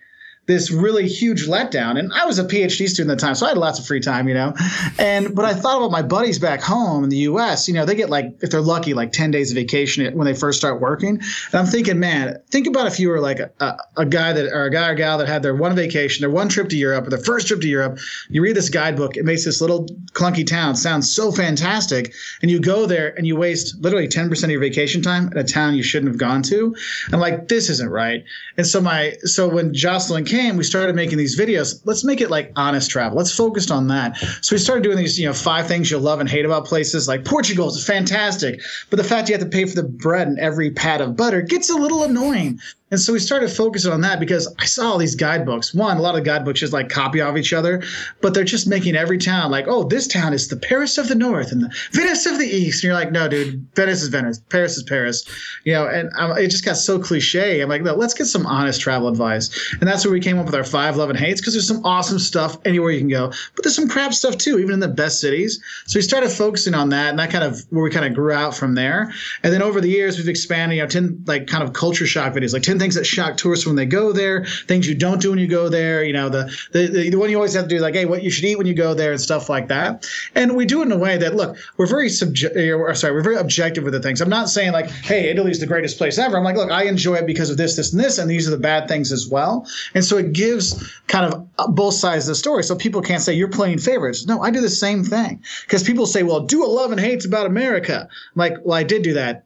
this 0.47 0.73
really 0.73 1.07
huge 1.07 1.47
letdown. 1.47 1.99
And 1.99 2.13
I 2.13 2.27
was 2.27 2.39
a 2.39 2.45
PhD 2.45 2.89
student 2.89 3.13
at 3.13 3.19
the 3.19 3.27
time, 3.27 3.35
so 3.37 3.47
I 3.47 3.51
had 3.51 3.59
lots 3.59 3.79
of 3.79 3.87
free 3.87 4.01
time, 4.01 4.29
you 4.29 4.35
know. 4.35 4.55
And 4.99 5.35
but 5.35 5.45
I 5.45 5.55
thought 5.55 5.77
about 5.79 5.93
my 5.93 6.03
buddies 6.03 6.39
back 6.39 6.61
home 6.61 7.05
in 7.05 7.11
the 7.11 7.19
U.S. 7.19 7.69
You 7.69 7.75
know, 7.75 7.85
they 7.85 7.95
get 7.95 8.11
like 8.11 8.35
if 8.41 8.51
they're 8.51 8.61
lucky, 8.61 8.93
like 8.93 9.13
ten 9.13 9.31
days 9.31 9.53
of 9.53 9.55
vacation 9.55 10.17
when 10.17 10.27
they 10.27 10.35
first 10.35 10.59
start 10.59 10.81
working. 10.81 11.21
And 11.21 11.55
I'm 11.55 11.67
thinking, 11.67 12.01
man, 12.01 12.41
think 12.51 12.67
about 12.67 12.89
if 12.89 12.99
you 12.99 13.09
were 13.09 13.21
like 13.21 13.39
a, 13.39 13.79
a, 13.97 14.05
guy 14.05 14.33
that 14.33 14.47
or 14.47 14.65
a 14.65 14.71
guy 14.71 14.89
or 14.89 14.95
gal 14.97 15.19
that 15.19 15.29
had 15.29 15.43
their 15.43 15.55
one 15.55 15.77
vacation, 15.77 16.23
their 16.23 16.31
one 16.31 16.49
trip 16.49 16.69
to 16.71 16.77
Europe, 16.77 17.07
or 17.07 17.11
their 17.11 17.21
first 17.21 17.47
trip 17.47 17.61
to 17.61 17.69
Europe. 17.69 17.99
You 18.29 18.43
read 18.43 18.57
this 18.57 18.69
guidebook, 18.69 19.17
it 19.17 19.25
makes 19.25 19.45
this 19.45 19.61
little 19.61 19.87
clunky 20.13 20.47
town 20.47 20.75
sound 20.75 21.05
so 21.05 21.31
fantastic, 21.31 22.13
and 22.43 22.51
you 22.51 22.61
go 22.61 22.87
there 22.87 23.15
and 23.17 23.27
you 23.27 23.37
waste 23.37 23.77
literally 23.81 24.09
ten 24.09 24.29
percent 24.29 24.51
of 24.51 24.53
your 24.53 24.61
vacation 24.61 25.03
time 25.03 25.31
in 25.31 25.39
a 25.39 25.45
town 25.45 25.77
you 25.77 25.85
shouldn't 25.85 26.11
have 26.11 26.19
gone 26.19 26.43
to. 26.43 26.75
I'm 27.13 27.21
like, 27.21 27.47
this 27.47 27.71
isn't 27.71 27.91
right. 27.91 28.25
And 28.57 28.67
so 28.67 28.81
my 28.81 29.15
so 29.23 29.49
when 29.49 29.73
Jocelyn 29.73 30.25
came, 30.33 30.57
we 30.57 30.65
started 30.65 30.97
making 30.97 31.19
these 31.19 31.39
videos. 31.39 31.83
Let's 31.85 32.05
make 32.05 32.23
it 32.23 32.31
like 32.31 32.53
honest 32.57 32.91
travel. 32.91 33.19
Let's 33.19 33.35
focus 33.35 33.71
on 33.71 33.89
that. 33.89 34.17
So 34.41 34.55
we 34.55 34.59
started 34.59 34.83
doing 34.83 34.97
these, 34.97 35.19
you 35.19 35.27
know, 35.27 35.35
five 35.35 35.67
things 35.67 35.91
you'll 35.91 36.01
love 36.01 36.21
and 36.21 36.29
hate 36.29 36.47
about 36.47 36.65
places. 36.65 37.07
Like 37.07 37.25
Portugal 37.25 37.69
is 37.69 37.85
fantastic, 37.87 38.61
but 38.89 38.97
the 38.97 39.05
fact 39.05 39.29
you 39.29 39.35
have 39.35 39.45
to 39.45 39.49
pay 39.49 39.67
for 39.67 39.77
the 39.77 39.83
bread 39.83 40.27
and 40.29 40.39
every 40.39 40.71
pat 40.71 41.03
of 41.03 41.17
butter 41.17 41.43
gets 41.43 41.69
a 41.69 41.77
little 41.77 42.03
annoying. 42.03 42.59
And 42.93 43.01
so 43.01 43.15
we 43.15 43.21
started 43.21 43.51
focusing 43.51 43.91
on 43.91 44.03
that 44.03 44.21
because 44.21 44.55
I 44.59 44.67
saw 44.67 44.91
all 44.91 44.99
these 44.99 45.15
guidebooks. 45.15 45.73
One, 45.73 45.97
a 45.97 46.03
lot 46.03 46.15
of 46.15 46.25
guidebooks 46.25 46.61
just 46.61 46.75
like 46.75 46.91
copy 46.91 47.23
off 47.23 47.39
each 47.39 47.55
other, 47.55 47.83
but 48.21 48.35
they're 48.35 48.45
just 48.45 48.69
making 48.69 48.97
every 48.97 49.17
town 49.17 49.51
like, 49.51 49.65
oh, 49.67 49.85
this 49.85 50.07
town 50.07 50.35
is 50.35 50.49
the 50.49 50.57
Paris 50.57 50.99
of 50.99 51.09
the 51.09 51.15
North 51.15 51.53
and 51.53 51.63
the 51.63 51.75
Venice 51.93 52.27
of 52.27 52.39
the 52.39 52.45
East. 52.45 52.85
And 52.85 52.89
you're 52.89 52.95
like, 52.95 53.11
no, 53.11 53.29
dude, 53.29 53.67
Venice 53.75 54.03
is 54.03 54.09
Venice, 54.09 54.41
Paris 54.51 54.77
is 54.77 54.83
Paris. 54.83 55.25
You 55.65 55.73
know, 55.73 55.89
and 55.89 56.11
um, 56.19 56.37
it 56.37 56.49
just 56.49 56.67
got 56.67 56.77
so 56.77 56.99
cliche. 56.99 57.63
I'm 57.63 57.71
like, 57.71 57.81
no, 57.81 57.95
let's 57.95 58.13
get 58.13 58.27
some 58.27 58.45
honest 58.45 58.83
travel 58.83 59.09
advice. 59.09 59.73
And 59.81 59.89
that's 59.89 60.05
where 60.05 60.13
we 60.13 60.21
came 60.21 60.39
up 60.39 60.45
with 60.45 60.55
our 60.55 60.63
five 60.63 60.99
love 60.99 61.09
and 61.09 61.19
hates 61.19 61.41
because 61.41 61.55
there's 61.55 61.67
some 61.67 61.83
awesome 61.87 62.19
stuff 62.19 62.59
anywhere 62.67 62.91
you 62.91 62.99
can 62.99 63.09
go, 63.09 63.29
but 63.57 63.65
there's 63.65 63.75
some 63.75 63.89
crap 63.89 64.13
stuff 64.13 64.37
too, 64.37 64.59
even 64.59 64.75
in 64.75 64.81
the 64.81 64.89
best 64.89 65.19
cities. 65.19 65.63
So 65.87 65.97
we 65.99 66.03
started 66.03 66.29
focusing 66.29 66.75
on 66.75 66.91
that, 66.91 67.09
and 67.09 67.19
that 67.19 67.31
kind 67.31 67.43
of 67.43 67.65
where 67.71 67.85
we 67.85 67.91
kind 67.91 68.05
of 68.05 68.13
grew 68.13 68.33
out 68.33 68.55
from 68.55 68.75
there. 68.75 69.11
And 69.43 69.51
then 69.51 69.63
over 69.63 69.81
the 69.81 69.89
years, 69.89 70.19
we've 70.19 70.29
expanded, 70.29 70.77
you 70.77 70.83
know, 70.83 70.89
10 70.89 71.25
like 71.27 71.47
kind 71.47 71.65
of 71.65 71.73
culture 71.73 72.07
shock 72.07 72.35
videos, 72.35 72.53
like 72.53 72.63
10 72.63 72.82
things 72.83 72.97
that 72.97 73.07
shock 73.07 73.37
tourists 73.37 73.65
when 73.65 73.77
they 73.77 73.87
go 73.87 74.12
there, 74.12 74.45
things 74.67 74.89
you 74.89 74.95
don't 74.95 75.21
do 75.21 75.31
when 75.31 75.39
you 75.39 75.47
go 75.47 75.69
there, 75.69 76.03
you 76.03 76.12
know, 76.12 76.29
the, 76.29 76.53
the, 76.73 77.11
the 77.11 77.17
one 77.17 77.31
you 77.31 77.37
always 77.37 77.55
have 77.55 77.69
to 77.69 77.69
do, 77.69 77.81
like, 77.81 77.95
hey, 77.95 78.05
what 78.05 78.23
you 78.23 78.31
should 78.31 78.45
eat 78.45 78.59
when 78.59 78.67
you 78.67 78.75
go 78.75 78.93
there 78.93 79.12
and 79.12 79.21
stuff 79.21 79.49
like 79.49 79.69
that. 79.69 80.09
And 80.35 80.57
we 80.57 80.67
do 80.67 80.81
it 80.83 80.87
in 80.87 80.93
a 80.93 80.99
way 80.99 81.17
that, 81.17 81.37
look, 81.37 81.57
we're 81.77 81.87
very 81.87 82.09
subject, 82.09 82.57
or 82.57 82.91
eh, 82.91 82.95
sorry, 82.95 83.12
we're 83.12 83.23
very 83.23 83.37
objective 83.37 83.85
with 83.85 83.93
the 83.93 84.01
things. 84.01 84.21
I'm 84.21 84.29
not 84.29 84.49
saying 84.49 84.73
like, 84.73 84.91
hey, 84.91 85.31
Italy's 85.31 85.61
the 85.61 85.67
greatest 85.67 85.97
place 85.97 86.19
ever. 86.19 86.37
I'm 86.37 86.45
like, 86.45 86.57
look, 86.57 86.71
I 86.71 86.85
enjoy 86.85 87.15
it 87.15 87.27
because 87.27 87.51
of 87.51 87.57
this, 87.57 87.77
this, 87.77 87.93
and 87.93 88.01
this, 88.01 88.19
and 88.19 88.29
these 88.29 88.49
are 88.49 88.51
the 88.51 88.59
bad 88.59 88.89
things 88.89 89.12
as 89.12 89.29
well. 89.29 89.67
And 89.95 90.05
so 90.05 90.17
it 90.17 90.33
gives 90.33 90.93
kind 91.07 91.33
of 91.33 91.49
uh, 91.59 91.69
both 91.69 91.95
sides 91.95 92.25
of 92.25 92.33
the 92.33 92.35
story. 92.35 92.65
So 92.65 92.75
people 92.75 93.01
can't 93.01 93.23
say 93.23 93.35
you're 93.35 93.49
playing 93.49 93.79
favorites. 93.79 94.27
No, 94.27 94.43
I 94.43 94.51
do 94.51 94.61
the 94.61 94.71
same 94.71 95.05
thing 95.05 95.43
because 95.62 95.83
people 95.85 96.07
say, 96.07 96.23
well, 96.23 96.41
do 96.41 96.65
a 96.65 96.67
love 96.67 96.91
and 96.91 97.01
hates 97.01 97.25
about 97.25 97.47
America. 97.47 98.09
I'm 98.11 98.39
like, 98.39 98.57
well, 98.65 98.77
I 98.77 98.83
did 98.83 99.03
do 99.03 99.15
that 99.15 99.45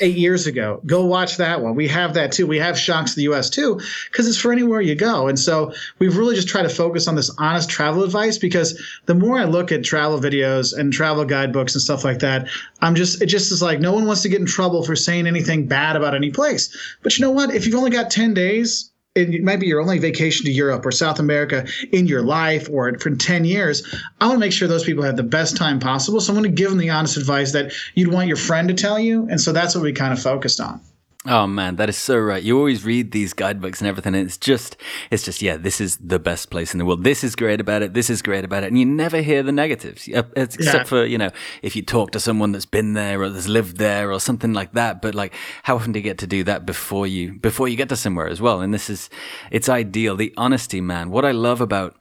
eight 0.00 0.16
years 0.16 0.46
ago. 0.46 0.80
Go 0.84 1.04
watch 1.06 1.38
that 1.38 1.62
one. 1.62 1.74
We 1.74 1.88
have 1.88 2.14
that 2.14 2.32
too. 2.32 2.46
We 2.46 2.58
have 2.58 2.78
Shocks 2.78 3.12
to 3.12 3.16
the 3.16 3.32
US 3.32 3.48
too, 3.48 3.80
because 4.10 4.26
it's 4.28 4.36
for 4.36 4.52
anywhere 4.52 4.80
you 4.80 4.94
go. 4.94 5.28
And 5.28 5.38
so 5.38 5.72
we've 5.98 6.16
really 6.16 6.34
just 6.34 6.48
tried 6.48 6.64
to 6.64 6.68
focus 6.68 7.08
on 7.08 7.14
this 7.14 7.30
honest 7.38 7.70
travel 7.70 8.04
advice 8.04 8.36
because 8.36 8.80
the 9.06 9.14
more 9.14 9.38
I 9.38 9.44
look 9.44 9.72
at 9.72 9.84
travel 9.84 10.20
videos 10.20 10.76
and 10.76 10.92
travel 10.92 11.24
guidebooks 11.24 11.74
and 11.74 11.82
stuff 11.82 12.04
like 12.04 12.18
that, 12.18 12.48
I'm 12.82 12.94
just, 12.94 13.22
it 13.22 13.26
just 13.26 13.50
is 13.50 13.62
like 13.62 13.80
no 13.80 13.92
one 13.92 14.06
wants 14.06 14.22
to 14.22 14.28
get 14.28 14.40
in 14.40 14.46
trouble 14.46 14.82
for 14.82 14.96
saying 14.96 15.26
anything 15.26 15.66
bad 15.66 15.96
about 15.96 16.14
any 16.14 16.30
place. 16.30 16.76
But 17.02 17.16
you 17.16 17.24
know 17.24 17.30
what? 17.30 17.54
If 17.54 17.66
you've 17.66 17.76
only 17.76 17.90
got 17.90 18.10
10 18.10 18.34
days, 18.34 18.92
it 19.16 19.42
might 19.42 19.60
be 19.60 19.66
your 19.66 19.80
only 19.80 19.98
vacation 19.98 20.44
to 20.46 20.52
Europe 20.52 20.84
or 20.84 20.92
South 20.92 21.18
America 21.18 21.66
in 21.92 22.06
your 22.06 22.22
life 22.22 22.68
or 22.70 22.98
for 22.98 23.10
10 23.10 23.44
years, 23.44 23.82
I 24.20 24.26
want 24.26 24.36
to 24.36 24.40
make 24.40 24.52
sure 24.52 24.68
those 24.68 24.84
people 24.84 25.04
have 25.04 25.16
the 25.16 25.22
best 25.22 25.56
time 25.56 25.80
possible. 25.80 26.20
So 26.20 26.32
I'm 26.32 26.38
going 26.38 26.50
to 26.50 26.54
give 26.54 26.70
them 26.70 26.78
the 26.78 26.90
honest 26.90 27.16
advice 27.16 27.52
that 27.52 27.72
you'd 27.94 28.12
want 28.12 28.28
your 28.28 28.36
friend 28.36 28.68
to 28.68 28.74
tell 28.74 28.98
you. 28.98 29.26
And 29.30 29.40
so 29.40 29.52
that's 29.52 29.74
what 29.74 29.82
we 29.82 29.92
kind 29.92 30.12
of 30.12 30.20
focused 30.20 30.60
on. 30.60 30.80
Oh 31.28 31.46
man, 31.46 31.76
that 31.76 31.88
is 31.88 31.96
so 31.96 32.16
right. 32.16 32.42
You 32.42 32.56
always 32.56 32.84
read 32.84 33.10
these 33.10 33.32
guidebooks 33.32 33.80
and 33.80 33.88
everything, 33.88 34.14
and 34.14 34.26
it's 34.26 34.36
just, 34.36 34.76
it's 35.10 35.24
just, 35.24 35.42
yeah, 35.42 35.56
this 35.56 35.80
is 35.80 35.96
the 35.96 36.20
best 36.20 36.50
place 36.50 36.72
in 36.72 36.78
the 36.78 36.84
world. 36.84 37.02
This 37.02 37.24
is 37.24 37.34
great 37.34 37.60
about 37.60 37.82
it. 37.82 37.94
This 37.94 38.08
is 38.10 38.22
great 38.22 38.44
about 38.44 38.62
it, 38.62 38.68
and 38.68 38.78
you 38.78 38.86
never 38.86 39.20
hear 39.20 39.42
the 39.42 39.50
negatives, 39.50 40.08
except 40.08 40.60
yeah. 40.60 40.84
for 40.84 41.04
you 41.04 41.18
know 41.18 41.30
if 41.62 41.74
you 41.74 41.82
talk 41.82 42.12
to 42.12 42.20
someone 42.20 42.52
that's 42.52 42.66
been 42.66 42.92
there 42.92 43.20
or 43.20 43.28
that's 43.28 43.48
lived 43.48 43.78
there 43.78 44.12
or 44.12 44.20
something 44.20 44.52
like 44.52 44.72
that. 44.72 45.02
But 45.02 45.14
like, 45.14 45.34
how 45.64 45.74
often 45.76 45.92
do 45.92 45.98
you 45.98 46.04
get 46.04 46.18
to 46.18 46.26
do 46.26 46.44
that 46.44 46.64
before 46.64 47.06
you 47.06 47.32
before 47.32 47.66
you 47.66 47.76
get 47.76 47.88
to 47.88 47.96
somewhere 47.96 48.28
as 48.28 48.40
well? 48.40 48.60
And 48.60 48.72
this 48.72 48.88
is, 48.88 49.10
it's 49.50 49.68
ideal. 49.68 50.16
The 50.16 50.32
honesty, 50.36 50.80
man. 50.80 51.10
What 51.10 51.24
I 51.24 51.32
love 51.32 51.60
about 51.60 51.96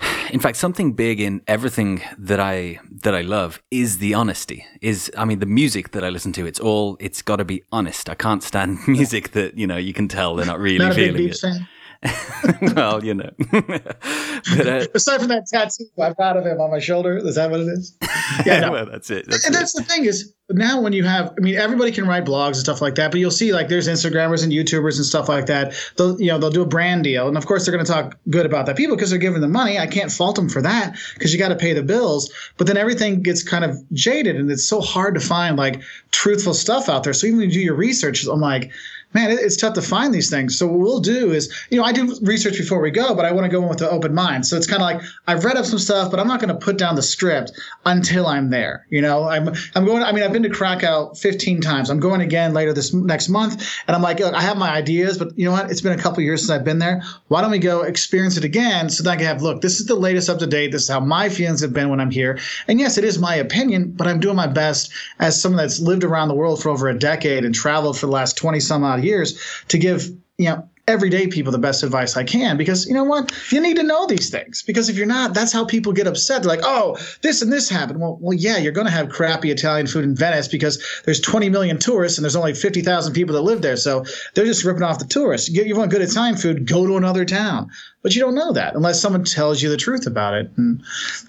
in 0.30 0.40
fact, 0.40 0.56
something 0.56 0.92
big 0.92 1.20
in 1.20 1.42
everything 1.46 2.02
that 2.18 2.40
I 2.40 2.80
that 3.02 3.14
I 3.14 3.22
love 3.22 3.62
is 3.70 3.98
the 3.98 4.14
honesty. 4.14 4.64
Is 4.80 5.10
I 5.16 5.24
mean 5.24 5.38
the 5.38 5.46
music 5.46 5.92
that 5.92 6.04
I 6.04 6.08
listen 6.08 6.32
to. 6.32 6.46
It's 6.46 6.60
all 6.60 6.96
it's 7.00 7.22
got 7.22 7.36
to 7.36 7.44
be 7.44 7.62
honest. 7.72 8.08
I 8.08 8.14
can't 8.14 8.42
stand 8.42 8.78
music 8.88 9.32
that 9.32 9.56
you 9.56 9.66
know 9.66 9.76
you 9.76 9.92
can 9.92 10.08
tell 10.08 10.36
they're 10.36 10.46
not 10.46 10.58
really 10.68 10.86
not 10.86 10.94
feeling 10.94 11.28
it. 11.28 11.38
Fan. 11.38 11.68
well, 12.74 13.04
you 13.04 13.14
know. 13.14 13.30
but, 13.50 14.66
uh, 14.66 14.86
Aside 14.94 15.18
from 15.18 15.28
that 15.28 15.46
tattoo 15.46 15.84
I've 16.00 16.16
got 16.16 16.36
of 16.36 16.46
him 16.46 16.60
on 16.60 16.70
my 16.70 16.78
shoulder, 16.78 17.18
is 17.18 17.34
that 17.34 17.50
what 17.50 17.60
it 17.60 17.68
is? 17.68 17.96
Yeah, 18.46 18.60
no. 18.60 18.70
well, 18.70 18.86
that's 18.86 19.10
it. 19.10 19.26
That's 19.26 19.44
and 19.44 19.54
it. 19.54 19.58
that's 19.58 19.72
the 19.72 19.82
thing 19.82 20.04
is 20.04 20.32
now 20.50 20.80
when 20.80 20.92
you 20.92 21.02
have, 21.02 21.34
I 21.36 21.40
mean, 21.40 21.56
everybody 21.56 21.90
can 21.90 22.06
write 22.06 22.24
blogs 22.24 22.48
and 22.48 22.56
stuff 22.58 22.80
like 22.80 22.94
that, 22.94 23.10
but 23.10 23.18
you'll 23.18 23.32
see 23.32 23.52
like 23.52 23.68
there's 23.68 23.88
Instagrammers 23.88 24.44
and 24.44 24.52
YouTubers 24.52 24.96
and 24.96 25.04
stuff 25.04 25.28
like 25.28 25.46
that. 25.46 25.74
They'll, 25.96 26.20
you 26.20 26.28
know, 26.28 26.38
they'll 26.38 26.50
do 26.50 26.62
a 26.62 26.66
brand 26.66 27.02
deal, 27.04 27.26
and 27.26 27.36
of 27.36 27.46
course 27.46 27.66
they're 27.66 27.74
going 27.74 27.84
to 27.84 27.90
talk 27.90 28.16
good 28.30 28.46
about 28.46 28.66
that 28.66 28.76
people 28.76 28.94
because 28.94 29.10
they're 29.10 29.18
giving 29.18 29.40
them 29.40 29.50
money. 29.50 29.80
I 29.80 29.88
can't 29.88 30.12
fault 30.12 30.36
them 30.36 30.48
for 30.48 30.62
that 30.62 30.96
because 31.14 31.32
you 31.32 31.40
got 31.40 31.48
to 31.48 31.56
pay 31.56 31.72
the 31.72 31.82
bills. 31.82 32.32
But 32.56 32.68
then 32.68 32.76
everything 32.76 33.20
gets 33.20 33.42
kind 33.42 33.64
of 33.64 33.76
jaded, 33.92 34.36
and 34.36 34.48
it's 34.50 34.64
so 34.64 34.80
hard 34.80 35.14
to 35.14 35.20
find 35.20 35.56
like 35.56 35.82
truthful 36.12 36.54
stuff 36.54 36.88
out 36.88 37.02
there. 37.02 37.12
So 37.12 37.26
even 37.26 37.40
when 37.40 37.48
you 37.48 37.54
do 37.54 37.60
your 37.60 37.74
research, 37.74 38.24
I'm 38.26 38.40
like 38.40 38.70
man, 39.12 39.30
it's 39.30 39.56
tough 39.56 39.74
to 39.74 39.82
find 39.82 40.14
these 40.14 40.30
things. 40.30 40.56
So 40.56 40.66
what 40.66 40.78
we'll 40.78 41.00
do 41.00 41.32
is, 41.32 41.52
you 41.70 41.78
know, 41.78 41.84
I 41.84 41.92
do 41.92 42.16
research 42.22 42.56
before 42.56 42.80
we 42.80 42.90
go, 42.90 43.14
but 43.14 43.24
I 43.24 43.32
want 43.32 43.44
to 43.44 43.50
go 43.50 43.62
in 43.62 43.68
with 43.68 43.82
an 43.82 43.88
open 43.90 44.14
mind. 44.14 44.46
So 44.46 44.56
it's 44.56 44.66
kind 44.66 44.82
of 44.82 44.86
like 44.86 45.02
I've 45.26 45.44
read 45.44 45.56
up 45.56 45.64
some 45.64 45.78
stuff, 45.78 46.10
but 46.10 46.20
I'm 46.20 46.28
not 46.28 46.40
going 46.40 46.52
to 46.52 46.58
put 46.58 46.78
down 46.78 46.94
the 46.94 47.02
script 47.02 47.52
until 47.84 48.26
I'm 48.26 48.50
there. 48.50 48.86
You 48.90 49.02
know, 49.02 49.24
I'm 49.24 49.52
I'm 49.74 49.84
going. 49.84 50.02
I 50.02 50.12
mean, 50.12 50.22
I've 50.22 50.32
been 50.32 50.42
to 50.44 50.48
Krakow 50.48 51.14
15 51.14 51.60
times. 51.60 51.90
I'm 51.90 52.00
going 52.00 52.20
again 52.20 52.54
later 52.54 52.72
this 52.72 52.92
next 52.94 53.28
month, 53.28 53.66
and 53.86 53.96
I'm 53.96 54.02
like, 54.02 54.20
look, 54.20 54.34
I 54.34 54.42
have 54.42 54.56
my 54.56 54.70
ideas, 54.70 55.18
but 55.18 55.36
you 55.38 55.44
know 55.44 55.52
what? 55.52 55.70
It's 55.70 55.80
been 55.80 55.98
a 55.98 56.02
couple 56.02 56.22
years 56.22 56.42
since 56.42 56.50
I've 56.50 56.64
been 56.64 56.78
there. 56.78 57.02
Why 57.28 57.40
don't 57.40 57.50
we 57.50 57.58
go 57.58 57.82
experience 57.82 58.36
it 58.36 58.44
again 58.44 58.90
so 58.90 59.02
that 59.02 59.10
I 59.10 59.16
can 59.16 59.26
have 59.26 59.42
look? 59.42 59.60
This 59.60 59.80
is 59.80 59.86
the 59.86 59.94
latest 59.96 60.28
up 60.28 60.38
to 60.38 60.46
date. 60.46 60.72
This 60.72 60.82
is 60.82 60.88
how 60.88 61.00
my 61.00 61.28
feelings 61.28 61.60
have 61.62 61.72
been 61.72 61.90
when 61.90 62.00
I'm 62.00 62.10
here. 62.10 62.38
And 62.68 62.78
yes, 62.78 62.98
it 62.98 63.04
is 63.04 63.18
my 63.18 63.34
opinion, 63.34 63.92
but 63.92 64.06
I'm 64.06 64.20
doing 64.20 64.36
my 64.36 64.46
best 64.46 64.92
as 65.18 65.40
someone 65.40 65.58
that's 65.58 65.80
lived 65.80 66.04
around 66.04 66.28
the 66.28 66.34
world 66.34 66.62
for 66.62 66.68
over 66.68 66.88
a 66.88 66.98
decade 66.98 67.44
and 67.44 67.54
traveled 67.54 67.98
for 67.98 68.06
the 68.06 68.12
last 68.12 68.36
20 68.36 68.60
some 68.60 68.84
odd 68.84 68.99
years 69.04 69.38
to 69.68 69.78
give 69.78 70.08
you 70.38 70.48
know 70.48 70.68
everyday 70.90 71.28
people 71.28 71.52
the 71.52 71.58
best 71.58 71.82
advice 71.84 72.16
I 72.16 72.24
can 72.24 72.56
because 72.56 72.86
you 72.86 72.94
know 72.94 73.04
what? 73.04 73.32
You 73.52 73.60
need 73.60 73.76
to 73.76 73.82
know 73.82 74.06
these 74.06 74.28
things 74.28 74.62
because 74.62 74.88
if 74.88 74.96
you're 74.96 75.06
not 75.06 75.34
that's 75.34 75.52
how 75.52 75.64
people 75.64 75.92
get 75.92 76.06
upset. 76.06 76.42
They're 76.42 76.48
like 76.48 76.64
oh 76.64 76.98
this 77.22 77.42
and 77.42 77.52
this 77.52 77.68
happened. 77.68 78.00
Well 78.00 78.18
well 78.20 78.36
yeah 78.36 78.58
you're 78.58 78.72
going 78.72 78.86
to 78.86 78.92
have 78.92 79.08
crappy 79.08 79.50
Italian 79.50 79.86
food 79.86 80.04
in 80.04 80.16
Venice 80.16 80.48
because 80.48 80.82
there's 81.04 81.20
20 81.20 81.48
million 81.48 81.78
tourists 81.78 82.18
and 82.18 82.24
there's 82.24 82.36
only 82.36 82.54
50,000 82.54 83.12
people 83.12 83.34
that 83.34 83.42
live 83.42 83.62
there. 83.62 83.76
So 83.76 84.04
they're 84.34 84.46
just 84.46 84.64
ripping 84.64 84.82
off 84.82 84.98
the 84.98 85.04
tourists. 85.04 85.48
You, 85.48 85.62
you 85.62 85.76
want 85.76 85.90
good 85.90 86.02
Italian 86.02 86.36
food 86.36 86.66
go 86.66 86.86
to 86.86 86.96
another 86.96 87.24
town 87.24 87.70
but 88.02 88.14
you 88.14 88.20
don't 88.20 88.34
know 88.34 88.52
that 88.52 88.74
unless 88.74 89.00
someone 89.00 89.24
tells 89.24 89.62
you 89.62 89.68
the 89.68 89.76
truth 89.76 90.06
about 90.06 90.34
it. 90.34 90.50
And 90.56 90.82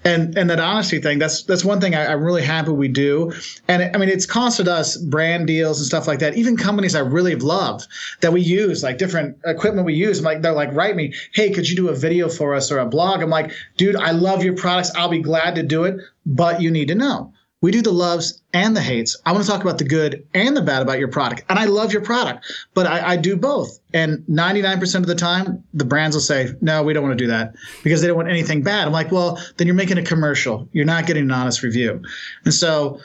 and, 0.04 0.38
and 0.38 0.50
that 0.50 0.60
honesty 0.60 1.00
thing, 1.00 1.20
that's 1.20 1.44
that's 1.44 1.66
one 1.66 1.82
thing 1.82 1.96
I, 1.96 2.14
am 2.14 2.24
really 2.24 2.44
happy 2.44 2.72
we 2.72 2.88
do. 2.88 3.34
And 3.68 3.96
I 3.96 3.98
mean, 3.98 4.10
it's 4.10 4.26
costed 4.26 4.68
us 4.68 4.98
brand 4.98 5.48
deals 5.48 5.80
and 5.80 5.88
stuff 5.88 6.08
like 6.08 6.20
that. 6.20 6.36
Even 6.36 6.56
companies 6.56 6.96
I 6.96 7.00
really 7.00 7.36
love 7.36 7.86
that 8.22 8.32
we 8.32 8.42
use, 8.42 8.84
like 8.84 8.98
different 8.98 9.38
equipment 9.46 9.86
we 9.86 9.94
use. 9.94 10.20
I'm 10.20 10.26
like, 10.26 10.42
they're 10.42 10.54
like, 10.54 10.74
write 10.74 10.96
me, 10.96 11.14
hey, 11.34 11.52
could 11.52 11.70
you 11.70 11.76
do 11.76 11.90
a 11.90 11.96
video 11.96 12.30
for 12.30 12.56
us 12.56 12.72
or 12.72 12.80
a 12.80 12.86
blog? 12.86 13.22
I'm 13.22 13.30
like, 13.30 13.52
dude, 13.78 13.96
I 13.96 14.12
love 14.12 14.44
your 14.44 14.56
products. 14.56 14.92
I'll 14.96 15.10
be 15.10 15.22
glad 15.22 15.56
to 15.56 15.64
do 15.64 15.84
it, 15.84 16.00
but 16.26 16.62
you 16.62 16.72
need 16.72 16.88
to 16.88 16.96
know 16.96 17.34
we 17.62 17.71
do 17.71 17.82
the 17.82 17.91
loves 17.91 18.41
and 18.54 18.76
the 18.76 18.82
hates. 18.82 19.15
I 19.26 19.32
want 19.32 19.45
to 19.45 19.50
talk 19.50 19.62
about 19.62 19.78
the 19.78 19.84
good 19.84 20.28
and 20.34 20.58
the 20.58 20.62
bad 20.62 20.82
about 20.82 21.00
your 21.00 21.08
product. 21.08 21.43
And 21.47 21.60
I 21.60 21.65
love 21.65 21.93
your 21.93 22.02
product, 22.02 22.52
but 22.74 22.88
I, 22.88 23.12
I, 23.12 23.17
do 23.17 23.38
both. 23.38 23.80
And 23.93 24.26
99% 24.28 24.95
of 24.95 25.06
the 25.06 25.15
time, 25.15 25.63
the 25.74 25.86
brands 25.86 26.15
will 26.15 26.21
say, 26.21 26.54
no, 26.60 26.82
we 26.84 26.93
don't 26.93 27.04
want 27.04 27.17
to 27.17 27.24
do 27.24 27.30
that 27.30 27.54
because 27.84 28.02
they 28.02 28.08
don't 28.08 28.17
want 28.17 28.30
anything 28.30 28.63
bad. 28.63 28.88
I'm 28.88 28.93
like, 28.93 29.12
well, 29.12 29.39
then 29.58 29.67
you're 29.67 29.76
making 29.76 30.00
a 30.00 30.04
commercial. 30.04 30.67
You're 30.71 30.86
not 30.86 31.06
getting 31.06 31.24
an 31.24 31.32
honest 31.32 31.62
review. 31.62 32.02
And 32.45 32.54
so 32.54 33.00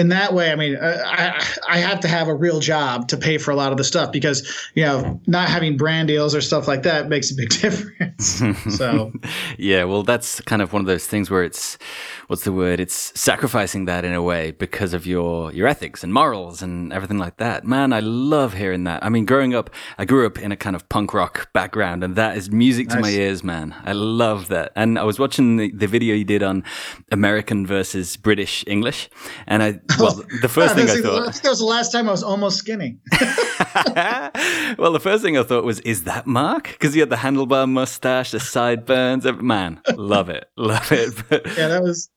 in 0.00 0.08
that 0.08 0.32
way, 0.32 0.50
I 0.50 0.56
mean, 0.56 0.76
uh, 0.76 1.02
I, 1.04 1.46
I 1.68 1.78
have 1.78 2.00
to 2.00 2.08
have 2.08 2.26
a 2.26 2.34
real 2.34 2.58
job 2.58 3.08
to 3.08 3.18
pay 3.18 3.36
for 3.36 3.50
a 3.50 3.54
lot 3.54 3.70
of 3.70 3.76
the 3.76 3.84
stuff 3.84 4.10
because, 4.10 4.70
you 4.74 4.82
know, 4.82 5.20
not 5.26 5.50
having 5.50 5.76
brand 5.76 6.08
deals 6.08 6.34
or 6.34 6.40
stuff 6.40 6.66
like 6.66 6.84
that 6.84 7.10
makes 7.10 7.30
a 7.30 7.34
big 7.34 7.50
difference. 7.60 8.42
So, 8.76 9.12
yeah, 9.58 9.84
well, 9.84 10.02
that's 10.02 10.40
kind 10.40 10.62
of 10.62 10.72
one 10.72 10.80
of 10.80 10.86
those 10.86 11.06
things 11.06 11.28
where 11.30 11.44
it's, 11.44 11.76
what's 12.28 12.44
the 12.44 12.52
word? 12.52 12.80
It's 12.80 13.12
sacrificing 13.14 13.84
that 13.84 14.06
in 14.06 14.14
a 14.14 14.22
way 14.22 14.52
because 14.52 14.94
of 14.94 15.06
your, 15.06 15.52
your 15.52 15.68
ethics 15.68 16.02
and 16.02 16.14
morals 16.14 16.62
and 16.62 16.94
everything 16.94 17.18
like 17.18 17.36
that. 17.36 17.66
Man, 17.66 17.92
I 17.92 18.00
love 18.00 18.54
hearing 18.54 18.84
that. 18.84 19.04
I 19.04 19.10
mean, 19.10 19.26
growing 19.26 19.54
up, 19.54 19.68
I 19.98 20.06
grew 20.06 20.26
up 20.26 20.38
in 20.38 20.50
a 20.50 20.56
kind 20.56 20.74
of 20.74 20.88
punk 20.88 21.12
rock 21.12 21.52
background 21.52 22.02
and 22.02 22.16
that 22.16 22.38
is 22.38 22.50
music 22.50 22.88
nice. 22.88 22.96
to 22.96 23.02
my 23.02 23.10
ears, 23.10 23.44
man. 23.44 23.74
I 23.84 23.92
love 23.92 24.48
that. 24.48 24.72
And 24.74 24.98
I 24.98 25.02
was 25.02 25.18
watching 25.18 25.58
the, 25.58 25.70
the 25.72 25.86
video 25.86 26.14
you 26.14 26.24
did 26.24 26.42
on 26.42 26.64
American 27.12 27.66
versus 27.66 28.16
British 28.16 28.64
English 28.66 29.10
and 29.46 29.62
I, 29.62 29.80
well, 29.98 30.14
the 30.42 30.48
first 30.48 30.74
thing 30.74 30.88
I 30.88 31.00
thought. 31.00 31.28
I 31.28 31.32
think 31.32 31.42
that 31.42 31.50
was 31.50 31.58
the 31.58 31.64
last 31.64 31.92
time 31.92 32.08
I 32.08 32.10
was 32.10 32.22
almost 32.22 32.58
skinny. 32.58 32.98
well, 34.78 34.92
the 34.92 35.00
first 35.00 35.22
thing 35.22 35.36
I 35.36 35.42
thought 35.42 35.64
was, 35.64 35.80
is 35.80 36.04
that 36.04 36.26
Mark? 36.26 36.64
Because 36.64 36.94
he 36.94 37.00
had 37.00 37.10
the 37.10 37.16
handlebar 37.16 37.68
mustache, 37.68 38.30
the 38.30 38.40
sideburns. 38.40 39.24
Man, 39.40 39.80
love 39.96 40.28
it, 40.28 40.50
love 40.56 40.90
it. 40.92 41.14
But, 41.28 41.46
yeah, 41.46 41.68
that 41.68 41.82
was. 41.82 42.10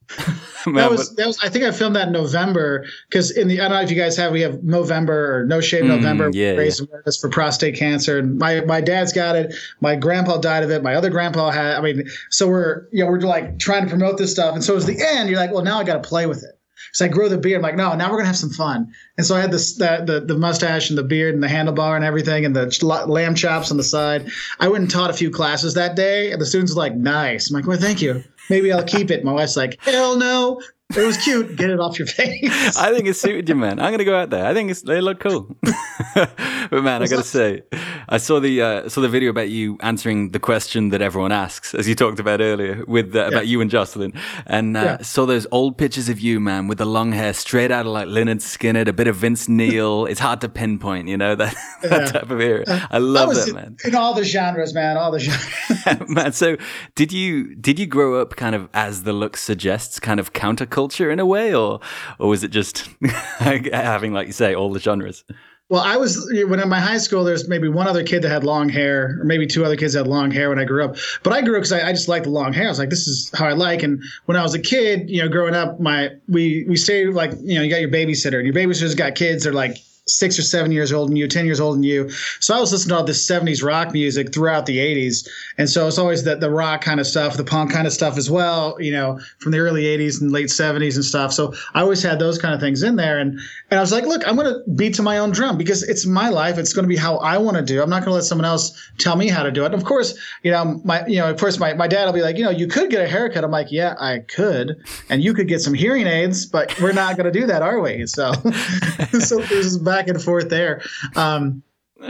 Man, 0.66 0.76
that 0.76 0.90
was 0.90 1.10
but, 1.10 1.16
that 1.16 1.26
was. 1.26 1.38
I 1.42 1.48
think 1.48 1.64
I 1.64 1.70
filmed 1.70 1.96
that 1.96 2.08
in 2.08 2.12
November 2.12 2.84
because 3.08 3.30
in 3.30 3.48
the 3.48 3.60
I 3.60 3.68
don't 3.68 3.78
know 3.78 3.82
if 3.82 3.90
you 3.90 3.96
guys 3.96 4.16
have 4.16 4.32
we 4.32 4.42
have 4.42 4.62
November 4.62 5.34
or 5.34 5.46
No 5.46 5.60
Shave 5.60 5.84
mm, 5.84 5.88
November 5.88 6.30
yeah, 6.32 6.52
raise 6.52 6.80
yeah. 6.80 6.86
awareness 6.88 7.18
for 7.18 7.30
prostate 7.30 7.76
cancer 7.76 8.18
and 8.18 8.38
my 8.38 8.60
my 8.62 8.80
dad's 8.80 9.12
got 9.12 9.34
it. 9.34 9.54
My 9.80 9.96
grandpa 9.96 10.38
died 10.38 10.62
of 10.62 10.70
it. 10.70 10.82
My 10.82 10.94
other 10.94 11.08
grandpa 11.08 11.50
had. 11.50 11.76
I 11.76 11.80
mean, 11.80 12.04
so 12.30 12.48
we're 12.48 12.86
you 12.92 13.02
know 13.02 13.10
we're 13.10 13.20
like 13.20 13.58
trying 13.58 13.84
to 13.84 13.88
promote 13.88 14.18
this 14.18 14.30
stuff 14.30 14.54
and 14.54 14.62
so 14.62 14.76
at 14.76 14.82
the 14.84 15.00
end 15.00 15.30
you're 15.30 15.38
like, 15.38 15.52
well 15.52 15.64
now 15.64 15.78
I 15.78 15.84
got 15.84 16.02
to 16.02 16.06
play 16.06 16.26
with 16.26 16.42
it 16.44 16.53
So 16.92 17.04
I 17.04 17.08
grow 17.08 17.28
the 17.28 17.38
beard. 17.38 17.56
I'm 17.56 17.62
like, 17.62 17.76
no, 17.76 17.94
now 17.94 18.10
we're 18.10 18.18
gonna 18.18 18.26
have 18.26 18.36
some 18.36 18.50
fun. 18.50 18.92
And 19.16 19.26
so 19.26 19.36
I 19.36 19.40
had 19.40 19.50
this 19.50 19.74
the, 19.76 20.02
the 20.06 20.20
the 20.20 20.38
mustache 20.38 20.90
and 20.90 20.98
the 20.98 21.04
beard 21.04 21.34
and 21.34 21.42
the 21.42 21.48
handlebar 21.48 21.96
and 21.96 22.04
everything 22.04 22.44
and 22.44 22.54
the 22.54 23.04
lamb 23.06 23.34
chops 23.34 23.70
on 23.70 23.76
the 23.76 23.82
side. 23.82 24.28
I 24.60 24.68
went 24.68 24.82
and 24.82 24.90
taught 24.90 25.10
a 25.10 25.14
few 25.14 25.30
classes 25.30 25.74
that 25.74 25.96
day, 25.96 26.32
and 26.32 26.40
the 26.40 26.46
students 26.46 26.74
were 26.74 26.82
like, 26.82 26.94
nice. 26.94 27.50
I'm 27.50 27.54
like, 27.54 27.66
well, 27.66 27.78
thank 27.78 28.02
you. 28.02 28.22
Maybe 28.50 28.72
I'll 28.72 28.84
keep 28.84 29.10
it. 29.10 29.24
My 29.24 29.32
wife's 29.32 29.56
like, 29.56 29.80
hell 29.82 30.16
no. 30.16 30.60
It 30.96 31.04
was 31.04 31.16
cute. 31.16 31.56
Get 31.56 31.70
it 31.70 31.80
off 31.80 31.98
your 31.98 32.06
face. 32.20 32.76
I 32.76 32.92
think 32.94 33.08
it 33.08 33.14
suited 33.14 33.48
you, 33.48 33.56
man. 33.56 33.80
I'm 33.80 33.90
gonna 33.92 34.04
go 34.04 34.16
out 34.16 34.30
there. 34.30 34.46
I 34.46 34.54
think 34.54 34.70
it's, 34.70 34.82
they 34.82 35.00
look 35.00 35.18
cool. 35.18 35.56
but 36.14 36.70
man, 36.70 37.02
I 37.02 37.06
gotta 37.06 37.24
say, 37.24 37.62
I 38.08 38.18
saw 38.18 38.38
the 38.38 38.62
uh, 38.62 38.88
saw 38.88 39.00
the 39.00 39.08
video 39.08 39.30
about 39.30 39.48
you 39.48 39.76
answering 39.80 40.30
the 40.30 40.38
question 40.38 40.90
that 40.90 41.02
everyone 41.02 41.32
asks, 41.32 41.74
as 41.74 41.88
you 41.88 41.96
talked 41.96 42.20
about 42.20 42.40
earlier, 42.40 42.84
with 42.86 43.14
uh, 43.16 43.22
yeah. 43.22 43.28
about 43.28 43.48
you 43.48 43.60
and 43.60 43.72
Jocelyn, 43.72 44.12
and 44.46 44.76
uh, 44.76 44.80
yeah. 44.80 45.02
saw 45.02 45.26
those 45.26 45.48
old 45.50 45.76
pictures 45.78 46.08
of 46.08 46.20
you, 46.20 46.38
man, 46.38 46.68
with 46.68 46.78
the 46.78 46.84
long 46.84 47.10
hair, 47.10 47.32
straight 47.32 47.72
out 47.72 47.86
of 47.86 47.92
like 47.92 48.06
Lynyrd 48.06 48.40
Skynyrd, 48.40 48.86
a 48.86 48.92
bit 48.92 49.08
of 49.08 49.16
Vince 49.16 49.48
Neil. 49.48 50.06
it's 50.06 50.20
hard 50.20 50.40
to 50.42 50.48
pinpoint, 50.48 51.08
you 51.08 51.16
know 51.16 51.34
that 51.34 51.56
that 51.82 51.90
yeah. 51.90 52.06
type 52.06 52.30
of 52.30 52.40
era. 52.40 52.64
I 52.90 52.98
love 52.98 53.34
that, 53.34 53.52
man. 53.52 53.78
In 53.84 53.96
all 53.96 54.14
the 54.14 54.24
genres, 54.24 54.72
man, 54.72 54.96
all 54.96 55.10
the 55.10 55.18
genres. 55.18 56.08
man, 56.08 56.32
so 56.32 56.56
did 56.94 57.12
you 57.12 57.56
did 57.56 57.80
you 57.80 57.86
grow 57.86 58.20
up 58.20 58.36
kind 58.36 58.54
of 58.54 58.68
as 58.72 59.02
the 59.02 59.12
look 59.12 59.36
suggests, 59.36 59.98
kind 59.98 60.20
of 60.20 60.32
counterculture 60.32 60.83
in 61.10 61.20
a 61.20 61.26
way, 61.26 61.54
or 61.54 61.80
or 62.18 62.28
was 62.28 62.44
it 62.44 62.50
just 62.50 62.88
having, 63.38 64.12
like 64.12 64.26
you 64.26 64.32
say, 64.32 64.54
all 64.54 64.72
the 64.72 64.80
genres? 64.80 65.24
Well, 65.70 65.82
I 65.82 65.96
was 65.96 66.30
when 66.46 66.60
in 66.60 66.68
my 66.68 66.78
high 66.78 66.98
school. 66.98 67.24
There's 67.24 67.48
maybe 67.48 67.68
one 67.68 67.88
other 67.88 68.04
kid 68.04 68.20
that 68.22 68.28
had 68.28 68.44
long 68.44 68.68
hair, 68.68 69.18
or 69.20 69.24
maybe 69.24 69.46
two 69.46 69.64
other 69.64 69.76
kids 69.76 69.94
had 69.94 70.06
long 70.06 70.30
hair 70.30 70.50
when 70.50 70.58
I 70.58 70.64
grew 70.64 70.84
up. 70.84 70.96
But 71.22 71.32
I 71.32 71.40
grew 71.40 71.56
up 71.56 71.62
because 71.62 71.72
I, 71.72 71.88
I, 71.88 71.92
just 71.92 72.06
liked 72.06 72.24
the 72.24 72.30
long 72.30 72.52
hair. 72.52 72.66
I 72.66 72.68
was 72.68 72.78
like, 72.78 72.90
this 72.90 73.08
is 73.08 73.30
how 73.34 73.46
I 73.46 73.54
like. 73.54 73.82
And 73.82 74.02
when 74.26 74.36
I 74.36 74.42
was 74.42 74.52
a 74.54 74.60
kid, 74.60 75.08
you 75.08 75.22
know, 75.22 75.28
growing 75.28 75.54
up, 75.54 75.80
my 75.80 76.10
we 76.28 76.66
we 76.68 76.76
stayed 76.76 77.08
like 77.14 77.32
you 77.40 77.54
know, 77.54 77.62
you 77.62 77.70
got 77.70 77.80
your 77.80 77.90
babysitter, 77.90 78.36
and 78.36 78.44
your 78.44 78.54
babysitter's 78.54 78.94
got 78.94 79.14
kids. 79.14 79.44
They're 79.44 79.54
like 79.54 79.78
six 80.06 80.38
or 80.38 80.42
seven 80.42 80.70
years 80.70 80.92
old 80.92 81.08
than 81.08 81.16
you, 81.16 81.26
10 81.26 81.46
years 81.46 81.60
old 81.60 81.76
than 81.76 81.82
you. 81.82 82.10
So 82.40 82.54
I 82.54 82.60
was 82.60 82.72
listening 82.72 82.90
to 82.90 82.96
all 82.96 83.04
this 83.04 83.26
70s 83.26 83.64
rock 83.64 83.92
music 83.92 84.34
throughout 84.34 84.66
the 84.66 84.78
80s. 84.78 85.26
And 85.56 85.68
so 85.68 85.88
it's 85.88 85.96
always 85.96 86.24
the, 86.24 86.36
the 86.36 86.50
rock 86.50 86.82
kind 86.82 87.00
of 87.00 87.06
stuff, 87.06 87.36
the 87.36 87.44
punk 87.44 87.72
kind 87.72 87.86
of 87.86 87.92
stuff 87.92 88.18
as 88.18 88.30
well, 88.30 88.76
you 88.78 88.92
know, 88.92 89.18
from 89.38 89.52
the 89.52 89.58
early 89.58 89.84
80s 89.84 90.20
and 90.20 90.30
late 90.30 90.48
70s 90.48 90.96
and 90.96 91.04
stuff. 91.04 91.32
So 91.32 91.54
I 91.72 91.80
always 91.80 92.02
had 92.02 92.18
those 92.18 92.38
kind 92.38 92.52
of 92.54 92.60
things 92.60 92.82
in 92.82 92.96
there. 92.96 93.18
And, 93.18 93.40
and 93.70 93.78
I 93.78 93.80
was 93.80 93.92
like, 93.92 94.04
look, 94.04 94.26
I'm 94.28 94.36
going 94.36 94.52
to 94.52 94.70
beat 94.72 94.94
to 94.94 95.02
my 95.02 95.18
own 95.18 95.30
drum 95.30 95.56
because 95.56 95.82
it's 95.82 96.04
my 96.04 96.28
life. 96.28 96.58
It's 96.58 96.74
going 96.74 96.84
to 96.84 96.88
be 96.88 96.96
how 96.96 97.16
I 97.18 97.38
want 97.38 97.56
to 97.56 97.62
do. 97.62 97.82
I'm 97.82 97.88
not 97.88 98.00
going 98.00 98.10
to 98.10 98.14
let 98.14 98.24
someone 98.24 98.44
else 98.44 98.90
tell 98.98 99.16
me 99.16 99.28
how 99.28 99.42
to 99.42 99.50
do 99.50 99.62
it. 99.62 99.66
And 99.66 99.74
of 99.74 99.84
course, 99.84 100.18
you 100.42 100.50
know, 100.50 100.82
my, 100.84 101.06
you 101.06 101.18
know, 101.18 101.30
of 101.30 101.38
course, 101.40 101.58
my, 101.58 101.72
my 101.72 101.88
dad 101.88 102.04
will 102.04 102.12
be 102.12 102.22
like, 102.22 102.36
you 102.36 102.44
know, 102.44 102.50
you 102.50 102.66
could 102.66 102.90
get 102.90 103.00
a 103.00 103.08
haircut. 103.08 103.42
I'm 103.42 103.50
like, 103.50 103.72
yeah, 103.72 103.94
I 103.98 104.18
could. 104.18 104.76
And 105.08 105.22
you 105.22 105.32
could 105.32 105.48
get 105.48 105.62
some 105.62 105.72
hearing 105.72 106.06
aids, 106.06 106.44
but 106.44 106.78
we're 106.80 106.92
not 106.92 107.16
going 107.16 107.32
to 107.32 107.40
do 107.40 107.46
that, 107.46 107.62
are 107.62 107.80
we? 107.80 108.06
So, 108.06 108.32
so 109.20 109.38
there's 109.38 109.78
back 109.94 110.08
and 110.08 110.20
forth 110.20 110.48
there. 110.48 110.82
Um, 111.16 111.62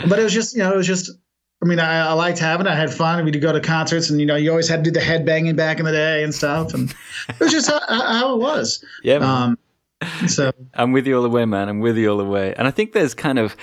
but 0.09 0.18
it 0.18 0.23
was 0.23 0.33
just, 0.33 0.55
you 0.55 0.62
know, 0.62 0.73
it 0.73 0.77
was 0.77 0.87
just, 0.87 1.11
I 1.62 1.66
mean, 1.66 1.79
I, 1.79 2.09
I, 2.09 2.12
liked 2.12 2.38
having 2.38 2.66
it. 2.66 2.70
I 2.70 2.75
had 2.75 2.92
fun. 2.92 3.25
We'd 3.25 3.40
go 3.40 3.53
to 3.53 3.61
concerts, 3.61 4.11
and 4.11 4.20
you 4.20 4.27
know, 4.27 4.37
you 4.37 4.51
always 4.51 4.68
had 4.68 4.85
to 4.85 4.90
do 4.90 4.90
the 4.90 5.05
head 5.05 5.25
banging 5.25 5.57
back 5.57 5.79
in 5.79 5.85
the 5.85 5.92
day 5.92 6.23
and 6.23 6.35
stuff. 6.35 6.75
And 6.75 6.94
it 7.29 7.40
was 7.40 7.53
just 7.53 7.70
how, 7.70 7.81
how 7.88 8.35
it 8.35 8.40
was. 8.40 8.85
Yeah. 9.03 9.16
Um, 9.16 9.59
so 10.27 10.53
I'm 10.75 10.92
with 10.92 11.07
you 11.07 11.16
all 11.16 11.23
the 11.23 11.31
way, 11.31 11.44
man. 11.44 11.68
I'm 11.68 11.81
with 11.81 11.97
you 11.97 12.11
all 12.11 12.18
the 12.18 12.25
way. 12.25 12.55
And 12.55 12.66
I 12.68 12.70
think 12.70 12.92
there's 12.92 13.14
kind 13.14 13.38
of, 13.38 13.57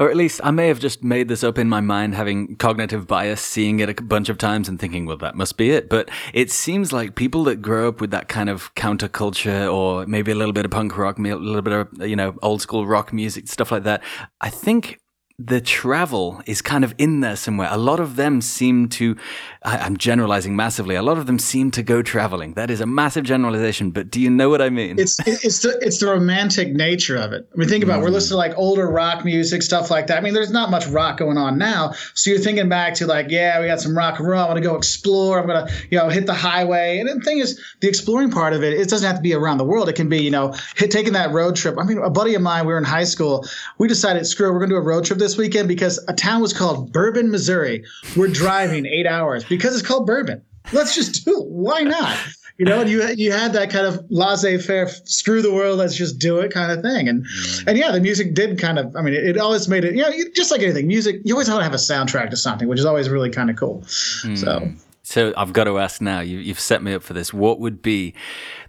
or 0.00 0.08
at 0.08 0.16
least 0.16 0.40
I 0.42 0.50
may 0.50 0.68
have 0.68 0.80
just 0.80 1.04
made 1.04 1.28
this 1.28 1.44
up 1.44 1.58
in 1.58 1.68
my 1.68 1.82
mind, 1.82 2.14
having 2.14 2.56
cognitive 2.56 3.06
bias, 3.06 3.42
seeing 3.42 3.80
it 3.80 3.90
a 3.90 4.02
bunch 4.02 4.30
of 4.30 4.38
times 4.38 4.66
and 4.66 4.80
thinking, 4.80 5.04
well, 5.04 5.18
that 5.18 5.34
must 5.34 5.58
be 5.58 5.72
it. 5.72 5.90
But 5.90 6.10
it 6.32 6.50
seems 6.50 6.90
like 6.90 7.16
people 7.16 7.44
that 7.44 7.60
grow 7.60 7.88
up 7.88 8.00
with 8.00 8.10
that 8.12 8.26
kind 8.26 8.48
of 8.48 8.74
counterculture 8.74 9.70
or 9.70 10.06
maybe 10.06 10.32
a 10.32 10.34
little 10.34 10.54
bit 10.54 10.64
of 10.64 10.70
punk 10.70 10.96
rock, 10.96 11.18
a 11.18 11.22
little 11.22 11.60
bit 11.60 11.74
of, 11.74 11.88
you 12.08 12.16
know, 12.16 12.34
old 12.40 12.62
school 12.62 12.86
rock 12.86 13.12
music, 13.12 13.46
stuff 13.46 13.70
like 13.70 13.82
that. 13.82 14.02
I 14.40 14.48
think 14.48 14.98
the 15.46 15.60
travel 15.60 16.42
is 16.44 16.60
kind 16.60 16.84
of 16.84 16.94
in 16.98 17.20
there 17.20 17.36
somewhere. 17.36 17.68
A 17.70 17.78
lot 17.78 17.98
of 17.98 18.16
them 18.16 18.42
seem 18.42 18.88
to, 18.90 19.16
I, 19.62 19.86
am 19.86 19.96
generalizing 19.96 20.54
massively. 20.54 20.96
A 20.96 21.02
lot 21.02 21.16
of 21.16 21.26
them 21.26 21.38
seem 21.38 21.70
to 21.70 21.82
go 21.82 22.02
traveling. 22.02 22.54
That 22.54 22.70
is 22.70 22.82
a 22.82 22.86
massive 22.86 23.24
generalization, 23.24 23.90
but 23.90 24.10
do 24.10 24.20
you 24.20 24.28
know 24.28 24.50
what 24.50 24.60
I 24.60 24.68
mean? 24.68 24.98
It's 24.98 25.18
it's 25.26 25.60
the 25.60 25.78
it's 25.80 25.98
the 25.98 26.08
romantic 26.08 26.72
nature 26.72 27.16
of 27.16 27.32
it. 27.32 27.48
I 27.54 27.56
mean, 27.58 27.68
think 27.68 27.82
about 27.82 28.00
it. 28.00 28.02
we're 28.02 28.10
mm. 28.10 28.14
listening 28.14 28.34
to 28.34 28.36
like 28.36 28.58
older 28.58 28.86
rock 28.90 29.24
music, 29.24 29.62
stuff 29.62 29.90
like 29.90 30.08
that. 30.08 30.18
I 30.18 30.20
mean, 30.20 30.34
there's 30.34 30.50
not 30.50 30.70
much 30.70 30.86
rock 30.88 31.18
going 31.18 31.38
on 31.38 31.56
now, 31.56 31.92
so 32.14 32.30
you're 32.30 32.38
thinking 32.38 32.68
back 32.68 32.92
to 32.94 33.06
like, 33.06 33.30
yeah, 33.30 33.60
we 33.60 33.66
got 33.66 33.80
some 33.80 33.96
rock 33.96 34.18
and 34.18 34.28
roll. 34.28 34.42
I 34.42 34.46
want 34.46 34.58
to 34.58 34.62
go 34.62 34.76
explore. 34.76 35.40
I'm 35.40 35.46
gonna 35.46 35.68
you 35.90 35.96
know 35.96 36.10
hit 36.10 36.26
the 36.26 36.34
highway. 36.34 36.98
And 36.98 37.08
the 37.08 37.24
thing 37.24 37.38
is, 37.38 37.58
the 37.80 37.88
exploring 37.88 38.30
part 38.30 38.52
of 38.52 38.62
it, 38.62 38.74
it 38.74 38.90
doesn't 38.90 39.06
have 39.06 39.16
to 39.16 39.22
be 39.22 39.32
around 39.32 39.56
the 39.56 39.64
world. 39.64 39.88
It 39.88 39.94
can 39.94 40.10
be 40.10 40.22
you 40.22 40.30
know 40.30 40.54
hit, 40.76 40.90
taking 40.90 41.14
that 41.14 41.30
road 41.30 41.56
trip. 41.56 41.76
I 41.78 41.84
mean, 41.84 41.98
a 41.98 42.10
buddy 42.10 42.34
of 42.34 42.42
mine, 42.42 42.66
we 42.66 42.72
were 42.72 42.78
in 42.78 42.84
high 42.84 43.04
school. 43.04 43.46
We 43.78 43.88
decided, 43.88 44.26
screw, 44.26 44.50
it, 44.50 44.52
we're 44.52 44.60
gonna 44.60 44.70
do 44.70 44.76
a 44.76 44.82
road 44.82 45.06
trip 45.06 45.18
this 45.18 45.29
weekend 45.36 45.68
because 45.68 46.02
a 46.08 46.12
town 46.12 46.40
was 46.40 46.52
called 46.52 46.92
Bourbon, 46.92 47.30
Missouri. 47.30 47.84
We're 48.16 48.28
driving 48.28 48.86
eight 48.86 49.06
hours 49.06 49.44
because 49.44 49.74
it's 49.74 49.86
called 49.86 50.06
Bourbon. 50.06 50.42
Let's 50.72 50.94
just 50.94 51.24
do 51.24 51.40
it. 51.40 51.46
Why 51.48 51.82
not? 51.82 52.16
You 52.58 52.66
know, 52.66 52.80
and 52.80 52.90
you 52.90 53.02
you 53.16 53.32
had 53.32 53.54
that 53.54 53.70
kind 53.70 53.86
of 53.86 54.04
laissez-faire, 54.10 54.88
screw 55.04 55.40
the 55.40 55.52
world, 55.52 55.78
let's 55.78 55.96
just 55.96 56.18
do 56.18 56.40
it 56.40 56.52
kind 56.52 56.70
of 56.70 56.82
thing. 56.82 57.08
And 57.08 57.24
mm. 57.24 57.66
and 57.66 57.78
yeah, 57.78 57.90
the 57.90 58.00
music 58.00 58.34
did 58.34 58.58
kind 58.58 58.78
of. 58.78 58.94
I 58.94 59.00
mean, 59.00 59.14
it, 59.14 59.24
it 59.24 59.38
always 59.38 59.66
made 59.66 59.84
it. 59.84 59.94
You 59.94 60.02
know, 60.02 60.10
just 60.34 60.50
like 60.50 60.60
anything, 60.60 60.86
music. 60.86 61.22
You 61.24 61.34
always 61.34 61.48
want 61.48 61.60
to 61.60 61.64
have 61.64 61.72
a 61.72 61.76
soundtrack 61.76 62.28
to 62.30 62.36
something, 62.36 62.68
which 62.68 62.78
is 62.78 62.84
always 62.84 63.08
really 63.08 63.30
kind 63.30 63.48
of 63.48 63.56
cool. 63.56 63.80
Mm. 63.80 64.36
So. 64.36 64.70
So 65.10 65.34
I've 65.36 65.52
got 65.52 65.64
to 65.64 65.80
ask 65.80 66.00
now. 66.00 66.20
You, 66.20 66.38
you've 66.38 66.60
set 66.60 66.84
me 66.84 66.94
up 66.94 67.02
for 67.02 67.14
this. 67.14 67.34
What 67.34 67.58
would 67.58 67.82
be 67.82 68.14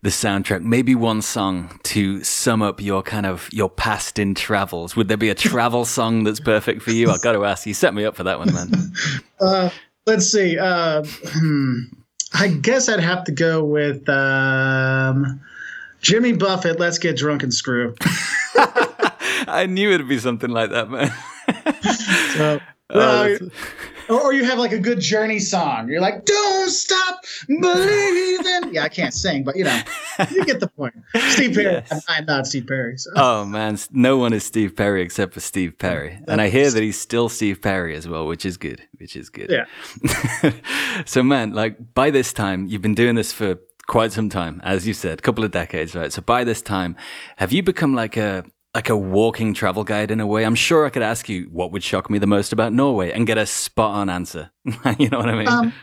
the 0.01 0.09
soundtrack? 0.09 0.63
Maybe 0.63 0.95
one 0.95 1.21
song 1.21 1.79
to 1.83 2.23
sum 2.23 2.63
up 2.63 2.81
your 2.81 3.03
kind 3.03 3.27
of 3.27 3.47
your 3.51 3.69
past 3.69 4.17
in 4.17 4.33
travels. 4.33 4.95
Would 4.95 5.07
there 5.07 5.17
be 5.17 5.29
a 5.29 5.35
travel 5.35 5.85
song 5.97 6.23
that's 6.23 6.39
perfect 6.39 6.81
for 6.81 6.89
you? 6.89 7.11
I've 7.11 7.21
got 7.21 7.33
to 7.33 7.45
ask. 7.45 7.67
You 7.67 7.75
set 7.75 7.93
me 7.93 8.05
up 8.05 8.15
for 8.15 8.23
that 8.23 8.39
one, 8.39 8.51
man. 8.53 8.69
Uh, 9.39 9.71
let's 10.05 10.31
see. 10.31 10.57
Uh, 10.59 11.03
hmm. 11.03 11.79
I 12.35 12.47
guess 12.49 12.87
I'd 12.87 12.99
have 12.99 13.23
to 13.23 13.31
go 13.31 13.63
with 13.63 14.07
um, 14.07 15.41
Jimmy 16.01 16.33
Buffett. 16.33 16.79
Let's 16.79 16.99
get 16.99 17.17
drunk 17.17 17.41
and 17.41 17.51
screw. 17.51 17.95
I 19.47 19.65
knew 19.67 19.91
it'd 19.91 20.07
be 20.07 20.19
something 20.19 20.51
like 20.51 20.69
that, 20.69 20.91
man. 20.91 21.11
so, 22.35 22.59
well, 22.93 23.37
oh, 23.41 23.49
or 24.11 24.33
you 24.33 24.43
have 24.43 24.59
like 24.59 24.71
a 24.71 24.79
good 24.79 24.99
journey 24.99 25.39
song. 25.39 25.89
You're 25.89 26.01
like, 26.01 26.25
"Don't 26.25 26.69
stop 26.69 27.23
believing." 27.47 28.73
yeah, 28.73 28.83
I 28.83 28.89
can't 28.89 29.13
sing, 29.13 29.43
but 29.43 29.55
you 29.55 29.63
know, 29.63 29.81
you 30.31 30.45
get 30.45 30.59
the 30.59 30.67
point. 30.67 30.93
Steve 31.29 31.53
Perry. 31.53 31.83
Yes. 31.89 32.05
I'm 32.07 32.25
not 32.25 32.47
Steve 32.47 32.67
Perry. 32.67 32.97
So. 32.97 33.11
Oh 33.15 33.45
man, 33.45 33.77
no 33.91 34.17
one 34.17 34.33
is 34.33 34.43
Steve 34.43 34.75
Perry 34.75 35.01
except 35.01 35.33
for 35.33 35.39
Steve 35.39 35.77
Perry, 35.77 36.19
and 36.27 36.41
I 36.41 36.49
hear 36.49 36.69
that 36.69 36.81
he's 36.81 36.99
still 36.99 37.29
Steve 37.29 37.61
Perry 37.61 37.95
as 37.95 38.07
well, 38.07 38.27
which 38.27 38.45
is 38.45 38.57
good. 38.57 38.81
Which 38.97 39.15
is 39.15 39.29
good. 39.29 39.49
Yeah. 39.49 40.53
so 41.05 41.23
man, 41.23 41.53
like 41.53 41.93
by 41.93 42.11
this 42.11 42.33
time, 42.33 42.67
you've 42.67 42.81
been 42.81 42.95
doing 42.95 43.15
this 43.15 43.31
for 43.31 43.57
quite 43.87 44.11
some 44.11 44.29
time, 44.29 44.61
as 44.63 44.87
you 44.87 44.93
said, 44.93 45.19
a 45.19 45.21
couple 45.21 45.43
of 45.43 45.51
decades, 45.51 45.95
right? 45.95 46.13
So 46.13 46.21
by 46.21 46.43
this 46.43 46.61
time, 46.61 46.95
have 47.37 47.51
you 47.51 47.63
become 47.63 47.93
like 47.93 48.15
a 48.17 48.45
like 48.73 48.89
a 48.89 48.95
walking 48.95 49.53
travel 49.53 49.83
guide 49.83 50.11
in 50.11 50.19
a 50.19 50.27
way. 50.27 50.45
I'm 50.45 50.55
sure 50.55 50.85
I 50.85 50.89
could 50.89 51.01
ask 51.01 51.27
you 51.27 51.49
what 51.51 51.71
would 51.71 51.83
shock 51.83 52.09
me 52.09 52.19
the 52.19 52.27
most 52.27 52.53
about 52.53 52.73
Norway 52.73 53.11
and 53.11 53.27
get 53.27 53.37
a 53.37 53.45
spot 53.45 53.95
on 53.95 54.09
answer. 54.09 54.51
you 54.97 55.09
know 55.09 55.17
what 55.17 55.29
I 55.29 55.35
mean? 55.35 55.47
Um, 55.47 55.73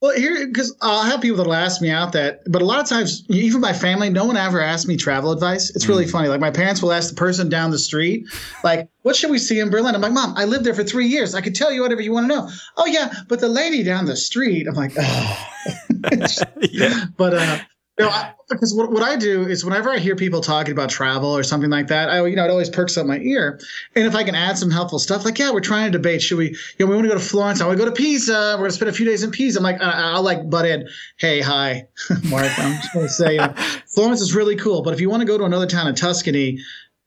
well, 0.00 0.16
here, 0.16 0.48
because 0.48 0.76
I'll 0.82 1.04
have 1.04 1.20
people 1.20 1.36
that'll 1.36 1.54
ask 1.54 1.80
me 1.80 1.88
out 1.88 2.12
that, 2.14 2.40
but 2.46 2.60
a 2.60 2.64
lot 2.64 2.80
of 2.80 2.88
times, 2.88 3.24
even 3.28 3.60
my 3.60 3.72
family, 3.72 4.10
no 4.10 4.24
one 4.24 4.36
ever 4.36 4.60
asks 4.60 4.88
me 4.88 4.96
travel 4.96 5.30
advice. 5.30 5.70
It's 5.76 5.86
really 5.86 6.06
mm. 6.06 6.10
funny. 6.10 6.26
Like 6.26 6.40
my 6.40 6.50
parents 6.50 6.82
will 6.82 6.90
ask 6.92 7.08
the 7.10 7.14
person 7.14 7.48
down 7.48 7.70
the 7.70 7.78
street, 7.78 8.26
like, 8.64 8.88
what 9.02 9.14
should 9.14 9.30
we 9.30 9.38
see 9.38 9.60
in 9.60 9.70
Berlin? 9.70 9.94
I'm 9.94 10.00
like, 10.00 10.12
Mom, 10.12 10.34
I 10.36 10.44
lived 10.44 10.64
there 10.64 10.74
for 10.74 10.82
three 10.82 11.06
years. 11.06 11.36
I 11.36 11.40
could 11.40 11.54
tell 11.54 11.70
you 11.70 11.82
whatever 11.82 12.02
you 12.02 12.12
want 12.12 12.24
to 12.24 12.34
know. 12.34 12.50
Oh, 12.76 12.86
yeah, 12.86 13.12
but 13.28 13.38
the 13.38 13.48
lady 13.48 13.84
down 13.84 14.06
the 14.06 14.16
street, 14.16 14.66
I'm 14.66 14.74
like, 14.74 14.92
oh. 14.98 15.48
yeah. 16.60 17.04
But, 17.16 17.34
uh, 17.34 17.58
no, 17.98 18.10
because 18.48 18.74
what, 18.74 18.90
what 18.90 19.02
I 19.02 19.16
do 19.16 19.46
is 19.46 19.64
whenever 19.64 19.90
I 19.90 19.98
hear 19.98 20.16
people 20.16 20.40
talking 20.40 20.72
about 20.72 20.88
travel 20.88 21.36
or 21.36 21.42
something 21.42 21.68
like 21.68 21.88
that, 21.88 22.08
I 22.08 22.24
you 22.26 22.36
know 22.36 22.44
it 22.44 22.50
always 22.50 22.70
perks 22.70 22.96
up 22.96 23.06
my 23.06 23.18
ear. 23.18 23.60
And 23.94 24.06
if 24.06 24.14
I 24.14 24.24
can 24.24 24.34
add 24.34 24.56
some 24.56 24.70
helpful 24.70 24.98
stuff, 24.98 25.26
like 25.26 25.38
yeah, 25.38 25.52
we're 25.52 25.60
trying 25.60 25.92
to 25.92 25.98
debate, 25.98 26.22
should 26.22 26.38
we? 26.38 26.48
You 26.48 26.56
know, 26.80 26.86
we 26.86 26.94
want 26.94 27.04
to 27.04 27.08
go 27.08 27.18
to 27.18 27.24
Florence. 27.24 27.60
I 27.60 27.66
want 27.66 27.78
to 27.78 27.84
go 27.84 27.90
to 27.90 27.96
Pisa. 27.96 28.54
We're 28.54 28.58
going 28.58 28.70
to 28.70 28.76
spend 28.76 28.88
a 28.88 28.94
few 28.94 29.04
days 29.04 29.22
in 29.22 29.30
Pisa. 29.30 29.58
I'm 29.58 29.62
like, 29.62 29.80
uh, 29.80 29.84
uh, 29.84 30.12
I, 30.12 30.14
will 30.14 30.22
like 30.22 30.48
butt 30.48 30.64
in. 30.64 30.88
Hey, 31.18 31.40
hi, 31.40 31.86
Mark. 32.24 32.58
I'm 32.58 32.76
just 32.76 32.94
going 32.94 33.06
to 33.06 33.12
say, 33.12 33.32
you 33.32 33.38
know, 33.40 33.54
Florence 33.94 34.22
is 34.22 34.34
really 34.34 34.56
cool, 34.56 34.82
but 34.82 34.94
if 34.94 35.00
you 35.00 35.10
want 35.10 35.20
to 35.20 35.26
go 35.26 35.36
to 35.36 35.44
another 35.44 35.66
town 35.66 35.86
in 35.86 35.94
Tuscany, 35.94 36.58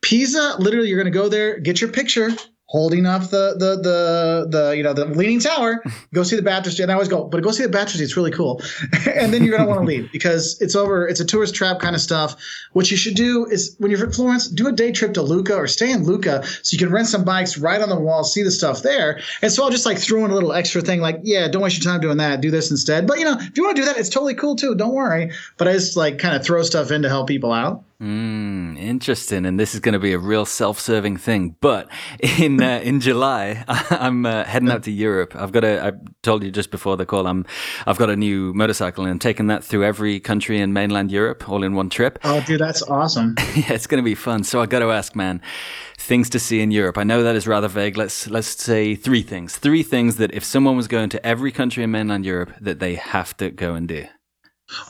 Pisa, 0.01 0.57
literally, 0.59 0.87
you're 0.87 1.01
going 1.01 1.11
to 1.11 1.19
go 1.19 1.29
there, 1.29 1.59
get 1.59 1.81
your 1.81 1.91
picture, 1.91 2.29
holding 2.75 3.05
up 3.05 3.21
the 3.29 3.55
the 3.57 3.77
the 3.81 4.47
the 4.49 4.77
you 4.77 4.83
know 4.83 4.93
the 4.93 5.05
leaning 5.05 5.39
tower. 5.39 5.81
Go 6.13 6.23
see 6.23 6.35
the 6.35 6.41
Baptistry, 6.41 6.83
and 6.83 6.91
I 6.91 6.95
always 6.95 7.07
go, 7.07 7.23
but 7.23 7.41
go 7.41 7.51
see 7.51 7.63
the 7.63 7.69
Baptistry. 7.69 8.03
It's 8.03 8.17
really 8.17 8.31
cool. 8.31 8.61
and 9.15 9.33
then 9.33 9.43
you're 9.43 9.57
gonna 9.57 9.69
want 9.69 9.81
to 9.81 9.85
leave 9.85 10.11
because 10.11 10.61
it's 10.61 10.75
over. 10.75 11.07
It's 11.07 11.21
a 11.21 11.25
tourist 11.25 11.55
trap 11.55 11.79
kind 11.79 11.95
of 11.95 12.01
stuff. 12.01 12.35
What 12.73 12.91
you 12.91 12.97
should 12.97 13.15
do 13.15 13.45
is 13.45 13.75
when 13.79 13.91
you're 13.91 14.03
in 14.03 14.11
Florence, 14.11 14.49
do 14.49 14.67
a 14.67 14.73
day 14.73 14.91
trip 14.91 15.13
to 15.13 15.21
Lucca 15.21 15.55
or 15.55 15.67
stay 15.67 15.89
in 15.89 16.03
Lucca 16.03 16.45
so 16.45 16.73
you 16.73 16.77
can 16.77 16.91
rent 16.91 17.07
some 17.07 17.23
bikes 17.23 17.57
right 17.57 17.81
on 17.81 17.87
the 17.87 17.99
wall, 17.99 18.25
see 18.25 18.43
the 18.43 18.51
stuff 18.51 18.81
there. 18.81 19.21
And 19.41 19.51
so 19.51 19.63
I'll 19.63 19.71
just 19.71 19.85
like 19.85 19.97
throw 19.97 20.25
in 20.25 20.31
a 20.31 20.33
little 20.33 20.51
extra 20.51 20.81
thing, 20.81 20.99
like 20.99 21.19
yeah, 21.23 21.47
don't 21.47 21.61
waste 21.61 21.81
your 21.81 21.89
time 21.89 22.01
doing 22.01 22.17
that. 22.17 22.41
Do 22.41 22.51
this 22.51 22.71
instead. 22.71 23.07
But 23.07 23.19
you 23.19 23.25
know, 23.25 23.37
if 23.39 23.55
you 23.55 23.63
want 23.63 23.77
to 23.77 23.81
do 23.81 23.85
that, 23.85 23.97
it's 23.97 24.09
totally 24.09 24.35
cool 24.35 24.57
too. 24.57 24.75
Don't 24.75 24.93
worry. 24.93 25.31
But 25.57 25.69
I 25.69 25.73
just 25.73 25.95
like 25.95 26.19
kind 26.19 26.35
of 26.35 26.43
throw 26.43 26.61
stuff 26.63 26.91
in 26.91 27.03
to 27.03 27.09
help 27.09 27.27
people 27.27 27.53
out. 27.53 27.83
Mm, 28.01 28.77
interesting, 28.77 29.45
and 29.45 29.57
this 29.57 29.73
is 29.73 29.79
going 29.79 29.93
to 29.93 29.99
be 29.99 30.11
a 30.11 30.19
real 30.19 30.45
self-serving 30.45 31.15
thing. 31.15 31.55
But 31.61 31.89
in 32.37 32.61
uh, 32.61 32.79
in 32.83 32.99
July, 32.99 33.63
I'm 33.67 34.25
uh, 34.25 34.43
heading 34.43 34.69
out 34.69 34.83
to 34.83 34.91
Europe. 34.91 35.33
I've 35.33 35.53
got 35.53 35.63
a. 35.63 35.87
I 35.87 35.91
told 36.21 36.43
you 36.43 36.51
just 36.51 36.71
before 36.71 36.97
the 36.97 37.05
call. 37.05 37.25
I'm. 37.25 37.45
I've 37.87 37.97
got 37.97 38.09
a 38.09 38.17
new 38.17 38.53
motorcycle, 38.53 39.05
and 39.05 39.11
I'm 39.11 39.19
taking 39.19 39.47
that 39.47 39.63
through 39.63 39.85
every 39.85 40.19
country 40.19 40.59
in 40.59 40.73
mainland 40.73 41.09
Europe, 41.09 41.47
all 41.47 41.63
in 41.63 41.73
one 41.73 41.89
trip. 41.89 42.19
Oh, 42.25 42.43
dude, 42.45 42.59
that's 42.59 42.81
awesome. 42.81 43.35
yeah, 43.55 43.71
it's 43.71 43.87
going 43.87 44.03
to 44.03 44.05
be 44.05 44.15
fun. 44.15 44.43
So 44.43 44.61
I 44.61 44.65
got 44.65 44.79
to 44.79 44.91
ask, 44.91 45.15
man, 45.15 45.41
things 45.97 46.29
to 46.31 46.39
see 46.39 46.59
in 46.59 46.71
Europe. 46.71 46.97
I 46.97 47.03
know 47.05 47.23
that 47.23 47.35
is 47.35 47.47
rather 47.47 47.69
vague. 47.69 47.95
Let's 47.95 48.29
let's 48.29 48.61
say 48.61 48.95
three 48.95 49.23
things. 49.23 49.55
Three 49.55 49.83
things 49.83 50.17
that 50.17 50.33
if 50.33 50.43
someone 50.43 50.75
was 50.75 50.89
going 50.89 51.09
to 51.11 51.25
every 51.25 51.53
country 51.53 51.81
in 51.81 51.91
mainland 51.91 52.25
Europe, 52.25 52.51
that 52.59 52.79
they 52.79 52.95
have 52.95 53.37
to 53.37 53.51
go 53.51 53.73
and 53.73 53.87
do. 53.87 54.05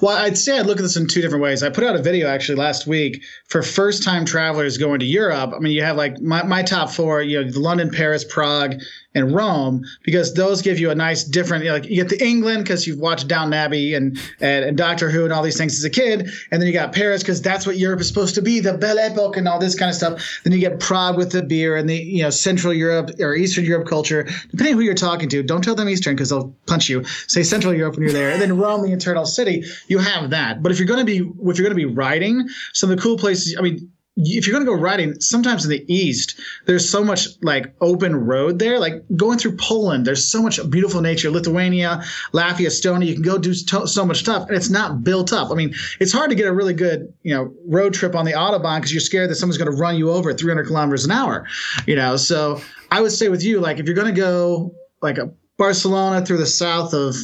Well, 0.01 0.15
I'd 0.15 0.37
say 0.37 0.57
I'd 0.57 0.65
look 0.65 0.77
at 0.77 0.83
this 0.83 0.95
in 0.95 1.07
two 1.07 1.21
different 1.21 1.43
ways. 1.43 1.61
I 1.61 1.69
put 1.69 1.83
out 1.83 1.95
a 1.95 2.01
video 2.01 2.27
actually 2.29 2.55
last 2.55 2.87
week 2.87 3.23
for 3.47 3.61
first 3.61 4.03
time 4.03 4.23
travelers 4.23 4.77
going 4.77 4.99
to 4.99 5.05
Europe. 5.05 5.51
I 5.53 5.59
mean, 5.59 5.73
you 5.73 5.83
have 5.83 5.97
like 5.97 6.19
my, 6.21 6.43
my 6.43 6.63
top 6.63 6.89
four, 6.89 7.21
you 7.21 7.43
know, 7.43 7.51
London, 7.59 7.89
Paris, 7.91 8.23
Prague, 8.23 8.75
and 9.15 9.33
Rome, 9.33 9.85
because 10.03 10.33
those 10.33 10.61
give 10.61 10.77
you 10.77 10.91
a 10.91 10.95
nice 10.95 11.23
different, 11.23 11.63
you 11.63 11.69
know, 11.69 11.75
like 11.75 11.85
you 11.85 11.95
get 11.95 12.09
the 12.09 12.21
England 12.21 12.65
because 12.65 12.85
you've 12.85 12.99
watched 12.99 13.29
Downton 13.29 13.53
Abbey 13.53 13.93
and, 13.93 14.17
and, 14.41 14.65
and 14.65 14.77
Doctor 14.77 15.09
Who 15.09 15.23
and 15.23 15.31
all 15.31 15.41
these 15.41 15.57
things 15.57 15.77
as 15.77 15.85
a 15.85 15.89
kid. 15.89 16.29
And 16.51 16.61
then 16.61 16.67
you 16.67 16.73
got 16.73 16.91
Paris 16.91 17.23
because 17.23 17.41
that's 17.41 17.65
what 17.65 17.77
Europe 17.77 18.01
is 18.01 18.09
supposed 18.09 18.35
to 18.35 18.41
be, 18.41 18.59
the 18.59 18.77
Belle 18.77 18.99
Epoque 18.99 19.37
and 19.37 19.47
all 19.47 19.57
this 19.57 19.73
kind 19.73 19.89
of 19.89 19.95
stuff. 19.95 20.39
Then 20.43 20.51
you 20.51 20.59
get 20.59 20.81
Prague 20.81 21.15
with 21.15 21.31
the 21.31 21.43
beer 21.43 21.77
and 21.77 21.89
the, 21.89 21.95
you 21.95 22.23
know, 22.23 22.29
Central 22.29 22.73
Europe 22.73 23.11
or 23.19 23.35
Eastern 23.35 23.63
Europe 23.63 23.87
culture, 23.87 24.27
depending 24.51 24.75
who 24.75 24.81
you're 24.81 24.93
talking 24.93 25.29
to. 25.29 25.43
Don't 25.43 25.63
tell 25.63 25.75
them 25.75 25.87
Eastern 25.87 26.15
because 26.15 26.29
they'll 26.29 26.53
punch 26.65 26.89
you. 26.89 27.05
Say 27.27 27.43
Central 27.43 27.73
Europe 27.73 27.95
when 27.95 28.03
you're 28.03 28.11
there. 28.11 28.31
And 28.31 28.41
then 28.41 28.57
Rome, 28.57 28.81
the 28.81 28.91
Eternal 28.91 29.25
City, 29.25 29.64
you 29.87 29.99
have 29.99 30.29
that. 30.31 30.63
But 30.63 30.71
if 30.71 30.79
you're 30.79 30.87
going 30.87 30.99
to 30.99 31.05
be, 31.05 31.17
if 31.17 31.57
you're 31.57 31.67
going 31.67 31.69
to 31.69 31.75
be 31.75 31.85
riding, 31.85 32.47
some 32.73 32.89
of 32.91 32.97
the 32.97 33.01
cool 33.01 33.17
places, 33.17 33.55
I 33.57 33.61
mean, 33.61 33.91
if 34.17 34.47
you're 34.47 34.53
going 34.53 34.65
to 34.65 34.71
go 34.71 34.77
riding, 34.79 35.19
sometimes 35.19 35.65
in 35.65 35.71
the 35.71 35.93
east, 35.93 36.39
there's 36.65 36.89
so 36.89 37.03
much 37.03 37.27
like 37.41 37.75
open 37.81 38.15
road 38.15 38.59
there. 38.59 38.79
Like 38.79 39.03
going 39.17 39.37
through 39.37 39.57
Poland, 39.57 40.07
there's 40.07 40.31
so 40.31 40.41
much 40.41 40.57
beautiful 40.69 41.01
nature. 41.01 41.29
Lithuania, 41.29 42.01
Latvia, 42.33 42.67
Estonia, 42.67 43.07
you 43.07 43.13
can 43.13 43.23
go 43.23 43.37
do 43.37 43.53
so 43.53 44.05
much 44.05 44.19
stuff, 44.19 44.47
and 44.47 44.55
it's 44.55 44.69
not 44.69 45.03
built 45.03 45.33
up. 45.33 45.51
I 45.51 45.55
mean, 45.55 45.73
it's 45.99 46.13
hard 46.13 46.29
to 46.29 46.35
get 46.35 46.47
a 46.47 46.53
really 46.53 46.73
good, 46.73 47.13
you 47.23 47.35
know, 47.35 47.53
road 47.67 47.93
trip 47.93 48.15
on 48.15 48.23
the 48.23 48.31
autobahn 48.31 48.77
because 48.77 48.93
you're 48.93 49.01
scared 49.01 49.29
that 49.29 49.35
someone's 49.35 49.57
going 49.57 49.71
to 49.71 49.77
run 49.77 49.97
you 49.97 50.09
over 50.09 50.29
at 50.29 50.39
300 50.39 50.65
kilometers 50.65 51.03
an 51.03 51.11
hour. 51.11 51.45
You 51.85 51.97
know, 51.97 52.15
so 52.15 52.61
I 52.91 53.01
would 53.01 53.11
say 53.11 53.27
with 53.27 53.43
you, 53.43 53.59
like 53.59 53.79
if 53.79 53.85
you're 53.85 53.95
going 53.95 54.13
to 54.13 54.19
go 54.19 54.73
like 55.01 55.17
a 55.17 55.29
Barcelona 55.57 56.25
through 56.25 56.37
the 56.37 56.45
south 56.45 56.93
of 56.93 57.15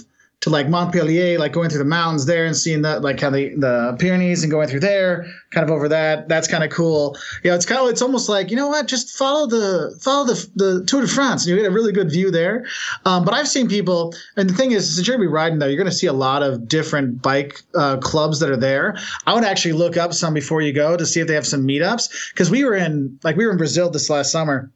to 0.41 0.49
like 0.49 0.67
Montpellier, 0.67 1.37
like 1.37 1.53
going 1.53 1.69
through 1.69 1.79
the 1.79 1.85
mountains 1.85 2.25
there 2.25 2.45
and 2.45 2.57
seeing 2.57 2.81
that 2.81 3.03
like 3.03 3.19
how 3.19 3.29
the 3.29 3.53
the 3.55 3.95
Pyrenees 3.99 4.43
and 4.43 4.51
going 4.51 4.67
through 4.67 4.79
there, 4.79 5.25
kind 5.51 5.63
of 5.63 5.71
over 5.71 5.87
that. 5.87 6.27
That's 6.27 6.47
kind 6.47 6.63
of 6.63 6.71
cool. 6.71 7.15
Yeah, 7.43 7.55
it's 7.55 7.65
kind 7.65 7.81
of 7.81 7.89
it's 7.89 8.01
almost 8.01 8.27
like 8.27 8.49
you 8.49 8.57
know 8.57 8.67
what, 8.67 8.87
just 8.87 9.15
follow 9.17 9.45
the 9.45 9.97
follow 10.01 10.25
the 10.25 10.49
the 10.55 10.83
Tour 10.85 11.01
de 11.01 11.07
France, 11.07 11.45
and 11.45 11.51
you 11.51 11.61
get 11.61 11.69
a 11.69 11.73
really 11.73 11.93
good 11.93 12.11
view 12.11 12.31
there. 12.31 12.65
Um, 13.05 13.23
but 13.23 13.35
I've 13.35 13.47
seen 13.47 13.67
people, 13.67 14.15
and 14.35 14.49
the 14.49 14.53
thing 14.53 14.71
is, 14.71 14.95
since 14.95 15.07
you're 15.07 15.15
gonna 15.15 15.27
be 15.27 15.31
riding 15.31 15.59
there, 15.59 15.69
you're 15.69 15.77
gonna 15.77 15.91
see 15.91 16.07
a 16.07 16.13
lot 16.13 16.41
of 16.41 16.67
different 16.67 17.21
bike 17.21 17.61
uh, 17.75 17.97
clubs 17.97 18.39
that 18.39 18.49
are 18.49 18.57
there. 18.57 18.97
I 19.27 19.35
would 19.35 19.43
actually 19.43 19.73
look 19.73 19.95
up 19.95 20.13
some 20.13 20.33
before 20.33 20.61
you 20.61 20.73
go 20.73 20.97
to 20.97 21.05
see 21.05 21.19
if 21.19 21.27
they 21.27 21.35
have 21.35 21.47
some 21.47 21.67
meetups 21.67 22.31
because 22.33 22.49
we 22.49 22.63
were 22.63 22.75
in 22.75 23.19
like 23.23 23.35
we 23.35 23.45
were 23.45 23.51
in 23.51 23.57
Brazil 23.57 23.91
this 23.91 24.09
last 24.09 24.31
summer 24.31 24.71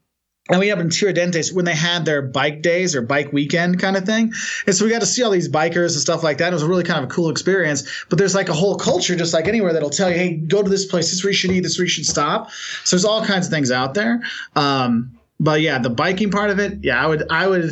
and 0.50 0.60
we 0.60 0.68
have 0.68 0.80
in 0.80 0.90
Tiradentes 0.90 1.52
when 1.52 1.66
they 1.66 1.76
had 1.76 2.06
their 2.06 2.22
bike 2.22 2.62
days 2.62 2.96
or 2.96 3.02
bike 3.02 3.34
weekend 3.34 3.80
kind 3.80 3.98
of 3.98 4.06
thing. 4.06 4.32
And 4.68 4.76
so 4.76 4.86
we 4.86 4.92
got 4.92 5.00
to 5.00 5.08
see 5.08 5.24
all 5.24 5.32
these 5.32 5.50
bikers 5.50 5.94
and 5.94 6.02
stuff 6.02 6.24
like 6.24 6.38
that. 6.38 6.52
It 6.52 6.54
was 6.54 6.62
a 6.62 6.68
really 6.68 6.84
kind 6.84 7.04
of 7.04 7.10
a 7.10 7.14
cool 7.14 7.30
experience. 7.32 8.06
But 8.10 8.20
there's 8.20 8.36
like 8.36 8.48
a 8.48 8.54
whole 8.54 8.76
culture, 8.76 9.16
just 9.16 9.34
like 9.34 9.48
anywhere, 9.48 9.74
that'll 9.74 9.90
tell 9.90 10.10
you, 10.10 10.16
hey, 10.16 10.36
go 10.36 10.62
to 10.62 10.70
this 10.70 10.86
place. 10.86 11.06
This 11.06 11.14
is 11.14 11.24
where 11.24 11.32
you 11.32 11.36
should 11.36 11.50
eat. 11.50 11.62
This 11.62 11.74
is 11.74 11.80
where 11.80 11.86
you 11.86 11.90
should 11.90 12.06
stop. 12.06 12.52
So 12.84 12.96
there's 12.96 13.06
all 13.06 13.26
kinds 13.26 13.48
of 13.48 13.52
things 13.52 13.72
out 13.72 13.96
there. 13.96 14.22
Um, 14.56 15.18
but 15.40 15.62
yeah, 15.62 15.80
the 15.80 15.90
biking 15.90 16.30
part 16.30 16.52
of 16.52 16.60
it, 16.60 16.84
yeah, 16.84 17.04
I 17.04 17.08
would, 17.08 17.24
I 17.32 17.48
would, 17.48 17.72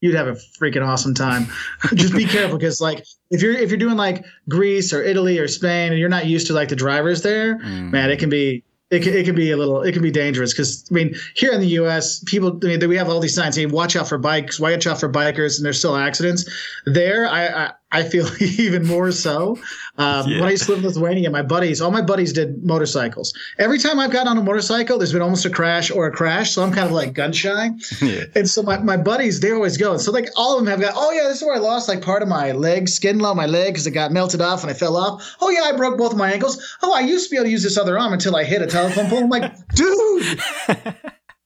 you'd 0.00 0.14
have 0.14 0.26
a 0.26 0.32
freaking 0.32 0.86
awesome 0.86 1.14
time. 1.14 1.46
just 1.94 2.14
be 2.14 2.26
careful 2.26 2.58
because 2.58 2.82
like 2.82 3.02
if 3.30 3.40
you're 3.40 3.54
if 3.54 3.70
you're 3.70 3.78
doing 3.78 3.96
like 3.96 4.26
Greece 4.48 4.92
or 4.92 5.02
Italy 5.02 5.38
or 5.38 5.48
Spain 5.48 5.90
and 5.90 5.98
you're 5.98 6.10
not 6.10 6.26
used 6.26 6.48
to 6.48 6.52
like 6.52 6.68
the 6.68 6.76
drivers 6.76 7.22
there, 7.22 7.58
man, 7.90 8.10
it 8.10 8.18
can 8.18 8.28
be 8.28 8.62
it 8.94 9.02
can, 9.02 9.14
it 9.14 9.24
can 9.24 9.34
be 9.34 9.50
a 9.50 9.56
little 9.56 9.82
it 9.82 9.92
can 9.92 10.02
be 10.02 10.10
dangerous 10.10 10.52
because 10.52 10.86
I 10.90 10.94
mean 10.94 11.14
here 11.34 11.52
in 11.52 11.60
the 11.60 11.68
U.S. 11.68 12.22
people 12.24 12.58
I 12.62 12.66
mean 12.66 12.88
we 12.88 12.96
have 12.96 13.08
all 13.08 13.20
these 13.20 13.34
signs 13.34 13.56
saying 13.56 13.70
watch 13.70 13.96
out 13.96 14.08
for 14.08 14.18
bikes 14.18 14.60
watch 14.60 14.86
out 14.86 15.00
for 15.00 15.08
bikers 15.10 15.56
and 15.56 15.66
there's 15.66 15.78
still 15.78 15.96
accidents 15.96 16.48
there 16.86 17.26
I 17.26 17.46
I, 17.46 17.70
I 17.94 18.02
feel 18.02 18.26
even 18.40 18.86
more 18.86 19.10
so. 19.12 19.58
Um, 19.96 20.28
Yeah. 20.28 20.40
when 20.40 20.48
I 20.48 20.50
used 20.50 20.64
to 20.64 20.70
live 20.72 20.80
in 20.80 20.86
Lithuania 20.86 21.30
my 21.30 21.42
buddies 21.42 21.80
all 21.80 21.90
my 21.92 22.02
buddies 22.02 22.32
did 22.32 22.64
motorcycles. 22.64 23.32
Every 23.58 23.78
time 23.78 24.00
I've 24.00 24.10
gotten 24.10 24.28
on 24.28 24.36
a 24.38 24.42
motorcycle 24.42 24.98
there's 24.98 25.12
been 25.12 25.22
almost 25.22 25.44
a 25.46 25.50
crash 25.50 25.90
or 25.90 26.06
a 26.06 26.10
crash 26.10 26.50
so 26.52 26.62
I'm 26.64 26.72
kind 26.72 26.86
of 26.86 26.92
like 26.92 27.12
gun 27.14 27.32
shy. 27.32 27.70
Yeah. 28.02 28.24
and 28.34 28.48
so 28.50 28.62
my, 28.62 28.78
my 28.78 28.96
buddies 28.96 29.38
they 29.40 29.52
always 29.52 29.76
go. 29.76 29.96
So 29.98 30.10
like 30.10 30.28
all 30.36 30.58
of 30.58 30.64
them 30.64 30.70
have 30.72 30.80
got 30.80 30.94
oh 30.96 31.12
yeah 31.12 31.28
this 31.28 31.38
is 31.38 31.42
where 31.44 31.54
I 31.56 31.60
lost 31.60 31.88
like 31.88 32.02
part 32.02 32.22
of 32.22 32.28
my 32.28 32.52
leg 32.52 32.88
skin 32.88 33.24
on 33.24 33.36
my 33.36 33.46
leg 33.46 33.68
because 33.72 33.86
it 33.86 33.92
got 33.92 34.10
melted 34.12 34.40
off 34.40 34.62
and 34.62 34.70
I 34.70 34.74
fell 34.74 34.96
off. 34.96 35.36
Oh 35.40 35.50
yeah 35.50 35.62
I 35.62 35.72
broke 35.76 35.96
both 35.96 36.12
of 36.12 36.18
my 36.18 36.32
ankles. 36.32 36.58
Oh 36.82 36.92
I 36.92 37.00
used 37.00 37.24
to 37.26 37.30
be 37.30 37.36
able 37.36 37.44
to 37.46 37.50
use 37.50 37.62
this 37.62 37.78
other 37.78 37.98
arm 37.98 38.12
until 38.12 38.34
I 38.34 38.42
hit 38.44 38.60
a 38.62 38.66
telephone 38.66 39.08
pole. 39.08 39.22
I'm 39.24 39.30
like 39.30 39.52
dude 39.74 40.40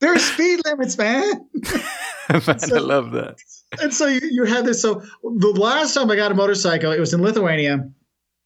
there 0.00 0.14
are 0.14 0.18
speed 0.18 0.61
limits 0.64 0.96
man 0.98 1.46
Man, 2.30 2.42
I 2.46 2.78
love 2.78 3.12
that. 3.12 3.38
and 3.80 3.92
so 3.94 4.06
you, 4.06 4.20
you 4.22 4.44
had 4.44 4.66
this 4.66 4.82
so 4.82 5.02
the 5.22 5.54
last 5.56 5.94
time 5.94 6.11
I 6.11 6.16
got 6.16 6.30
a 6.30 6.34
motorcycle 6.34 6.92
it 6.92 7.00
was 7.00 7.14
in 7.14 7.22
Lithuania 7.22 7.90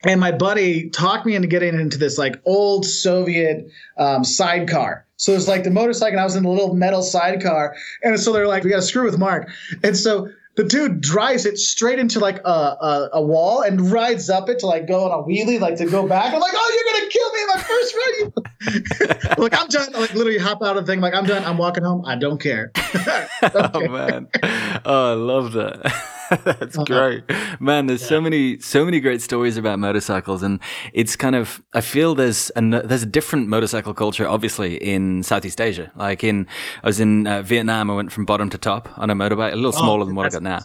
and 0.05 0.21
my 0.21 0.33
buddy 0.33 0.91
talked 0.91 1.27
me 1.27 1.35
into 1.35 1.49
getting 1.49 1.79
into 1.79 1.99
this 1.99 2.19
like 2.19 2.41
old 2.45 2.85
Soviet 2.85 3.71
um, 3.99 4.25
sidecar. 4.25 5.07
So 5.17 5.33
it's 5.33 5.47
like 5.47 5.63
the 5.63 5.71
motorcycle, 5.71 6.15
and 6.15 6.21
I 6.21 6.25
was 6.25 6.35
in 6.35 6.43
the 6.43 6.49
little 6.49 6.75
metal 6.75 7.03
sidecar, 7.03 7.77
and 8.03 8.19
so 8.19 8.33
they're 8.33 8.49
like, 8.49 8.65
"We 8.65 8.71
got 8.71 8.77
to 8.77 8.83
screw 8.83 9.05
with 9.05 9.19
Mark," 9.19 9.49
and 9.85 9.97
so 9.97 10.29
the 10.55 10.65
dude 10.65 11.01
drives 11.01 11.47
it 11.47 11.57
straight 11.59 11.99
into 11.99 12.21
like 12.21 12.39
a, 12.45 12.51
a, 12.51 13.11
a 13.15 13.23
wall 13.23 13.63
and 13.63 13.91
rides 13.91 14.29
up 14.29 14.49
it 14.49 14.59
to 14.59 14.67
like 14.67 14.87
go 14.87 15.05
on 15.05 15.11
a 15.11 15.23
wheelie, 15.23 15.59
like 15.59 15.77
to 15.77 15.87
go 15.87 16.07
back. 16.07 16.35
I'm 16.35 16.41
like, 16.41 16.53
"Oh, 16.55 16.73
you're 16.75 16.93
gonna 16.93 17.11
kill 17.11 17.33
me 17.33 17.43
in 17.43 17.47
my 17.49 17.63
first 17.63 17.95
ride!" 19.29 19.39
like 19.39 19.59
I'm 19.61 19.69
done. 19.69 19.93
Like 19.93 20.15
literally 20.15 20.39
hop 20.39 20.63
out 20.63 20.77
of 20.77 20.85
the 20.87 20.93
thing, 20.93 21.01
like 21.01 21.15
I'm 21.15 21.25
done. 21.25 21.45
I'm 21.45 21.57
walking 21.57 21.85
home. 21.85 22.05
I 22.07 22.17
don't 22.17 22.41
care. 22.41 22.73
Oh 23.55 23.89
man, 23.89 24.29
oh 24.85 25.13
I 25.13 25.15
love 25.15 25.53
that. 25.53 26.19
That's 26.45 26.77
Uh-huh. 26.79 26.85
great, 26.85 27.25
man. 27.61 27.87
There's 27.87 28.05
so 28.07 28.21
many, 28.21 28.59
so 28.61 28.85
many 28.85 29.01
great 29.01 29.21
stories 29.23 29.57
about 29.57 29.79
motorcycles, 29.79 30.43
and 30.43 30.61
it's 30.93 31.17
kind 31.17 31.37
of. 31.37 31.63
I 31.75 31.81
feel 31.81 32.15
there's 32.15 32.51
an, 32.51 32.71
there's 32.71 33.03
a 33.03 33.07
different 33.07 33.49
motorcycle 33.49 33.95
culture, 33.95 34.27
obviously, 34.29 34.77
in 34.77 35.23
Southeast 35.23 35.61
Asia. 35.61 35.93
Like 35.97 36.25
in, 36.25 36.47
I 36.83 36.87
was 36.87 37.01
in 37.01 37.27
uh, 37.27 37.43
Vietnam. 37.43 37.91
I 37.91 37.95
went 37.95 38.13
from 38.13 38.25
bottom 38.25 38.49
to 38.51 38.59
top 38.59 38.89
on 38.99 39.11
a 39.11 39.15
motorbike, 39.15 39.53
a 39.53 39.57
little 39.57 39.73
smaller 39.73 40.05
than 40.05 40.15
what 40.15 40.27
I 40.27 40.31
got 40.31 40.43
now. 40.43 40.61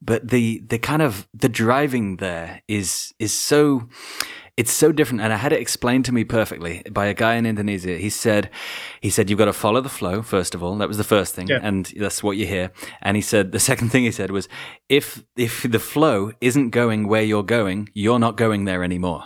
But 0.00 0.28
the 0.28 0.62
the 0.66 0.78
kind 0.78 1.02
of 1.02 1.28
the 1.34 1.48
driving 1.48 2.16
there 2.16 2.62
is 2.68 3.12
is 3.18 3.32
so 3.32 3.88
it's 4.56 4.70
so 4.72 4.92
different 4.92 5.22
and 5.22 5.32
i 5.32 5.36
had 5.36 5.52
it 5.52 5.60
explained 5.60 6.04
to 6.04 6.12
me 6.12 6.24
perfectly 6.24 6.82
by 6.90 7.06
a 7.06 7.14
guy 7.14 7.34
in 7.36 7.46
indonesia. 7.46 7.96
He 7.96 8.10
said 8.10 8.50
he 9.00 9.08
said 9.10 9.30
you've 9.30 9.38
got 9.38 9.46
to 9.46 9.52
follow 9.52 9.80
the 9.80 9.88
flow 9.88 10.20
first 10.22 10.54
of 10.54 10.62
all. 10.62 10.76
That 10.76 10.88
was 10.88 10.98
the 10.98 11.04
first 11.16 11.34
thing 11.34 11.48
Yeah. 11.48 11.60
and 11.62 11.86
that's 11.96 12.22
what 12.22 12.36
you 12.36 12.46
hear. 12.46 12.70
And 13.00 13.16
he 13.16 13.22
said 13.22 13.52
the 13.52 13.60
second 13.70 13.88
thing 13.90 14.04
he 14.04 14.12
said 14.12 14.30
was 14.30 14.48
if 14.88 15.24
if 15.36 15.62
the 15.62 15.78
flow 15.78 16.32
isn't 16.40 16.70
going 16.70 17.08
where 17.08 17.22
you're 17.22 17.42
going 17.58 17.88
you're 17.94 18.18
not 18.26 18.36
going 18.36 18.64
there 18.66 18.84
anymore 18.84 19.24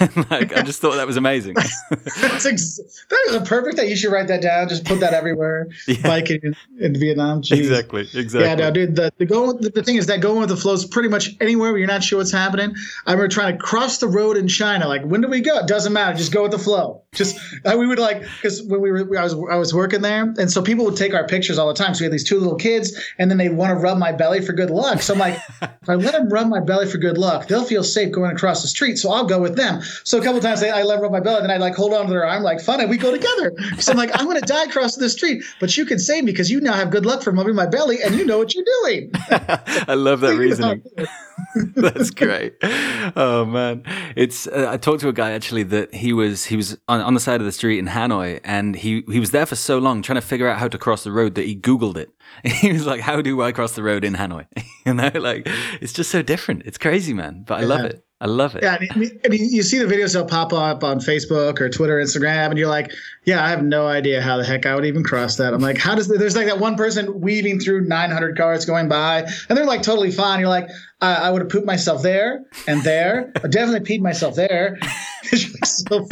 like 0.30 0.56
i 0.56 0.62
just 0.62 0.80
thought 0.80 0.96
that 0.96 1.06
was 1.06 1.16
amazing 1.16 1.54
That's 2.20 2.46
ex- 2.46 2.80
that 3.08 3.18
is 3.28 3.34
a 3.34 3.40
perfect 3.40 3.76
that 3.76 3.88
You 3.88 3.96
should 3.96 4.12
write 4.12 4.28
that 4.28 4.42
down. 4.42 4.68
Just 4.68 4.84
put 4.84 5.00
that 5.00 5.12
everywhere. 5.14 5.68
Yeah. 5.86 6.02
Biking 6.02 6.40
in, 6.42 6.56
in 6.78 6.98
Vietnam. 6.98 7.42
Jeez. 7.42 7.58
exactly 7.58 8.06
exactly 8.14 8.48
Yeah, 8.48 8.54
no, 8.54 8.70
dude. 8.70 8.94
The, 8.94 9.12
the 9.18 9.26
going 9.26 9.56
the, 9.56 9.70
the 9.70 9.82
thing 9.82 9.96
is 9.96 10.06
that 10.06 10.20
going 10.20 10.40
with 10.40 10.48
the 10.48 10.56
flow 10.56 10.74
is 10.74 10.84
pretty 10.84 11.08
much 11.08 11.30
anywhere 11.40 11.72
where 11.72 11.78
you're 11.78 11.88
not 11.88 12.04
sure 12.04 12.18
what's 12.18 12.30
happening. 12.30 12.74
I 13.06 13.12
remember 13.12 13.28
trying 13.28 13.56
to 13.56 13.58
cross 13.58 13.98
the 13.98 14.06
road 14.06 14.36
in 14.36 14.46
China. 14.46 14.86
Like, 14.86 15.02
when 15.02 15.20
do 15.20 15.28
we 15.28 15.40
go? 15.40 15.58
It 15.58 15.66
doesn't 15.66 15.92
matter. 15.92 16.16
Just 16.16 16.32
go 16.32 16.42
with 16.42 16.52
the 16.52 16.58
flow. 16.58 17.02
Just 17.12 17.38
we 17.64 17.86
would 17.86 17.98
like 17.98 18.22
because 18.22 18.62
when 18.62 18.80
we 18.80 18.92
were 18.92 19.18
I 19.18 19.24
was 19.24 19.34
I 19.50 19.56
was 19.56 19.74
working 19.74 20.00
there, 20.00 20.22
and 20.22 20.50
so 20.50 20.62
people 20.62 20.84
would 20.84 20.96
take 20.96 21.12
our 21.12 21.26
pictures 21.26 21.58
all 21.58 21.66
the 21.66 21.74
time. 21.74 21.94
So 21.94 22.00
we 22.00 22.04
had 22.04 22.12
these 22.12 22.28
two 22.28 22.38
little 22.38 22.56
kids, 22.56 22.96
and 23.18 23.30
then 23.30 23.38
they'd 23.38 23.50
want 23.50 23.70
to 23.70 23.76
rub 23.76 23.98
my 23.98 24.12
belly 24.12 24.40
for 24.40 24.52
good 24.52 24.70
luck. 24.70 25.02
So 25.02 25.14
I'm 25.14 25.18
like, 25.18 25.38
if 25.62 25.88
I 25.88 25.94
let 25.94 26.12
them 26.12 26.28
rub 26.28 26.46
my 26.48 26.60
belly 26.60 26.86
for 26.86 26.98
good 26.98 27.18
luck, 27.18 27.48
they'll 27.48 27.64
feel 27.64 27.82
safe 27.82 28.12
going 28.12 28.30
across 28.30 28.62
the 28.62 28.68
street. 28.68 28.96
So 28.96 29.10
I'll 29.10 29.26
go 29.26 29.40
with 29.40 29.56
them. 29.60 29.82
So 30.04 30.18
a 30.18 30.22
couple 30.22 30.40
times 30.40 30.60
they, 30.60 30.70
I 30.70 30.82
let 30.82 31.02
up 31.02 31.12
my 31.12 31.20
belly, 31.20 31.42
and 31.42 31.52
I 31.52 31.56
like 31.56 31.74
hold 31.74 31.94
on 31.94 32.06
to 32.06 32.10
their 32.10 32.26
arm 32.26 32.42
like 32.42 32.60
fun, 32.60 32.80
and 32.80 32.90
we 32.90 32.96
go 32.96 33.12
together. 33.12 33.52
So 33.78 33.92
I'm 33.92 33.98
like, 33.98 34.10
I'm 34.14 34.26
gonna 34.26 34.40
die 34.40 34.66
crossing 34.66 35.02
the 35.02 35.10
street, 35.10 35.42
but 35.60 35.76
you 35.76 35.84
can 35.86 35.98
save 35.98 36.24
me 36.24 36.32
because 36.32 36.50
you 36.50 36.60
now 36.60 36.74
have 36.74 36.90
good 36.90 37.06
luck 37.06 37.22
for 37.22 37.30
rubbing 37.30 37.54
my 37.54 37.66
belly, 37.66 38.02
and 38.02 38.14
you 38.14 38.24
know 38.24 38.38
what 38.38 38.54
you're 38.54 38.64
doing. 38.82 39.10
i 39.30 39.94
love 39.94 40.20
that 40.20 40.36
reasoning 40.36 40.82
That's 41.74 42.10
great. 42.10 42.54
Oh 43.16 43.44
man, 43.44 43.82
it's. 44.16 44.46
Uh, 44.46 44.68
I 44.70 44.76
talked 44.76 45.00
to 45.00 45.08
a 45.08 45.12
guy 45.12 45.32
actually 45.32 45.62
that 45.64 45.92
he 45.94 46.12
was 46.12 46.44
he 46.44 46.56
was 46.56 46.78
on, 46.88 47.00
on 47.00 47.14
the 47.14 47.20
side 47.20 47.40
of 47.40 47.46
the 47.46 47.52
street 47.52 47.78
in 47.78 47.86
Hanoi, 47.86 48.40
and 48.44 48.76
he 48.76 49.02
he 49.10 49.18
was 49.18 49.30
there 49.30 49.46
for 49.46 49.56
so 49.56 49.78
long 49.78 50.02
trying 50.02 50.20
to 50.20 50.26
figure 50.26 50.48
out 50.48 50.58
how 50.58 50.68
to 50.68 50.78
cross 50.78 51.04
the 51.04 51.12
road 51.12 51.34
that 51.34 51.46
he 51.46 51.56
Googled 51.56 51.96
it. 51.96 52.10
He 52.44 52.72
was 52.72 52.86
like, 52.86 53.00
"How 53.00 53.20
do 53.20 53.42
I 53.42 53.52
cross 53.52 53.72
the 53.72 53.82
road 53.82 54.04
in 54.04 54.14
Hanoi?" 54.14 54.46
you 54.86 54.94
know, 54.94 55.10
like 55.14 55.46
it's 55.80 55.92
just 55.92 56.10
so 56.10 56.22
different. 56.22 56.62
It's 56.64 56.78
crazy, 56.78 57.12
man. 57.12 57.44
But 57.46 57.60
I 57.60 57.64
love 57.64 57.84
it. 57.84 58.04
I 58.22 58.26
love 58.26 58.54
it. 58.54 58.62
Yeah, 58.62 58.76
I 58.78 58.98
mean, 58.98 59.18
I 59.24 59.28
mean, 59.28 59.50
you 59.50 59.62
see 59.62 59.78
the 59.78 59.86
videos 59.86 60.12
they'll 60.12 60.26
pop 60.26 60.52
up 60.52 60.84
on 60.84 61.00
Facebook 61.00 61.58
or 61.58 61.70
Twitter, 61.70 61.98
Instagram, 61.98 62.50
and 62.50 62.58
you're 62.58 62.68
like, 62.68 62.92
yeah, 63.24 63.42
I 63.42 63.48
have 63.48 63.64
no 63.64 63.86
idea 63.86 64.20
how 64.20 64.36
the 64.36 64.44
heck 64.44 64.66
I 64.66 64.74
would 64.74 64.84
even 64.84 65.02
cross 65.02 65.36
that. 65.36 65.54
I'm 65.54 65.60
like, 65.62 65.78
how 65.78 65.94
does 65.94 66.06
there's 66.06 66.36
like 66.36 66.46
that 66.46 66.58
one 66.58 66.76
person 66.76 67.18
weaving 67.18 67.60
through 67.60 67.86
900 67.86 68.36
cars 68.36 68.66
going 68.66 68.90
by, 68.90 69.20
and 69.48 69.56
they're 69.56 69.64
like 69.64 69.80
totally 69.80 70.10
fine. 70.10 70.38
You're 70.38 70.50
like, 70.50 70.68
I, 71.00 71.14
I 71.14 71.30
would 71.30 71.42
have 71.42 71.50
pooped 71.50 71.66
myself 71.66 72.02
there 72.02 72.44
and 72.66 72.82
there. 72.82 73.32
I 73.42 73.48
definitely 73.48 73.80
peed 73.88 74.00
myself 74.02 74.34
there. 74.34 74.78
so 75.64 76.08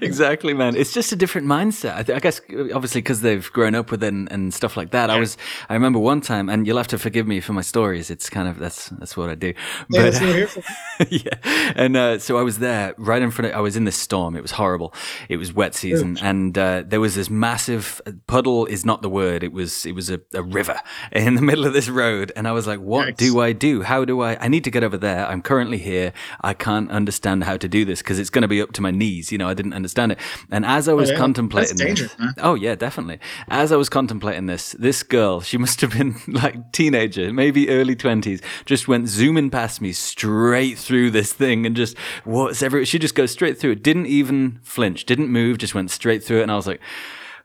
exactly, 0.00 0.54
man. 0.54 0.76
It's 0.76 0.92
just 0.92 1.10
a 1.12 1.16
different 1.16 1.46
mindset. 1.46 1.96
I, 1.96 2.02
th- 2.02 2.16
I 2.16 2.20
guess, 2.20 2.40
obviously, 2.72 3.00
because 3.00 3.20
they've 3.20 3.50
grown 3.52 3.74
up 3.74 3.90
with 3.90 4.04
it 4.04 4.12
and, 4.12 4.30
and 4.30 4.54
stuff 4.54 4.76
like 4.76 4.90
that. 4.90 5.10
I 5.10 5.18
was, 5.18 5.36
I 5.68 5.74
remember 5.74 5.98
one 5.98 6.20
time, 6.20 6.48
and 6.48 6.66
you'll 6.66 6.76
have 6.76 6.86
to 6.88 6.98
forgive 6.98 7.26
me 7.26 7.40
for 7.40 7.52
my 7.54 7.62
stories. 7.62 8.10
It's 8.10 8.30
kind 8.30 8.46
of 8.48 8.58
that's 8.58 8.90
that's 8.90 9.16
what 9.16 9.30
I 9.30 9.34
do. 9.34 9.48
Yeah, 9.48 9.54
But 9.90 10.02
that's 10.02 10.20
what 10.20 10.28
we're 10.28 10.34
here 10.36 10.46
for. 10.48 10.62
yeah, 11.10 11.72
and 11.74 11.96
uh, 11.96 12.18
so 12.18 12.38
I 12.38 12.42
was 12.42 12.58
there 12.58 12.94
right 12.98 13.22
in 13.22 13.30
front 13.30 13.50
of. 13.50 13.56
I 13.56 13.60
was 13.60 13.76
in 13.76 13.84
this 13.84 13.96
storm. 13.96 14.36
It 14.36 14.42
was 14.42 14.52
horrible. 14.52 14.94
It 15.28 15.38
was 15.38 15.52
wet 15.52 15.74
season, 15.74 16.18
and 16.22 16.56
uh, 16.56 16.84
there 16.86 17.00
was 17.00 17.14
this 17.14 17.30
massive 17.30 18.00
puddle. 18.26 18.66
Is 18.66 18.84
not 18.84 19.02
the 19.02 19.10
word. 19.10 19.42
It 19.42 19.52
was 19.52 19.84
it 19.86 19.92
was 19.92 20.10
a, 20.10 20.20
a 20.34 20.42
river 20.42 20.78
in 21.12 21.34
the 21.34 21.42
middle 21.42 21.66
of 21.66 21.72
this 21.72 21.88
road, 21.88 22.32
and 22.36 22.46
I 22.46 22.52
was 22.52 22.66
like, 22.66 22.80
"What 22.80 23.08
Yikes. 23.08 23.16
do 23.16 23.40
I 23.40 23.52
do? 23.52 23.82
How 23.82 24.04
do 24.06 24.22
I? 24.22 24.36
I 24.42 24.48
need 24.48 24.64
to 24.64 24.70
get 24.70 24.82
over 24.82 24.96
there. 24.96 25.26
I'm 25.26 25.42
currently 25.42 25.78
here. 25.78 26.12
I 26.40 26.54
can't 26.54 26.90
understand 26.90 27.44
how 27.44 27.56
to 27.58 27.68
do 27.68 27.84
this 27.84 28.00
because 28.00 28.18
it's 28.18 28.30
going 28.30 28.42
to 28.42 28.48
be 28.48 28.62
up 28.62 28.72
to 28.72 28.82
my 28.82 28.90
knees. 28.90 29.30
You 29.30 29.38
know, 29.38 29.48
I 29.48 29.54
didn't 29.54 29.74
understand 29.74 30.12
it. 30.12 30.18
And 30.50 30.64
as 30.64 30.88
I 30.88 30.92
oh, 30.92 30.96
was 30.96 31.10
Oh, 31.10 31.12
yeah. 31.12 31.18
contemplating, 31.18 31.76
this, 31.76 32.18
man. 32.18 32.34
oh 32.38 32.54
yeah, 32.54 32.74
definitely. 32.74 33.18
As 33.48 33.72
I 33.72 33.76
was 33.76 33.88
contemplating 33.88 34.46
this, 34.46 34.72
this 34.78 35.02
girl, 35.02 35.40
she 35.40 35.58
must 35.58 35.80
have 35.82 35.92
been 35.92 36.16
like 36.28 36.72
teenager, 36.72 37.32
maybe 37.32 37.68
early 37.68 37.94
twenties, 37.96 38.40
just 38.64 38.88
went 38.88 39.08
zooming 39.08 39.50
past 39.50 39.80
me 39.80 39.92
straight 39.92 40.78
through 40.78 41.10
this 41.10 41.32
thing 41.32 41.66
and 41.66 41.76
just 41.76 41.96
what's 42.24 42.62
every? 42.62 42.84
She 42.84 42.98
just 42.98 43.14
goes 43.14 43.30
straight 43.30 43.58
through 43.58 43.72
it. 43.72 43.82
Didn't 43.82 44.06
even 44.06 44.60
flinch. 44.62 45.04
Didn't 45.04 45.28
move. 45.28 45.58
Just 45.58 45.74
went 45.74 45.90
straight 45.90 46.22
through 46.24 46.38
it. 46.38 46.42
And 46.42 46.52
I 46.52 46.56
was 46.56 46.66
like. 46.66 46.80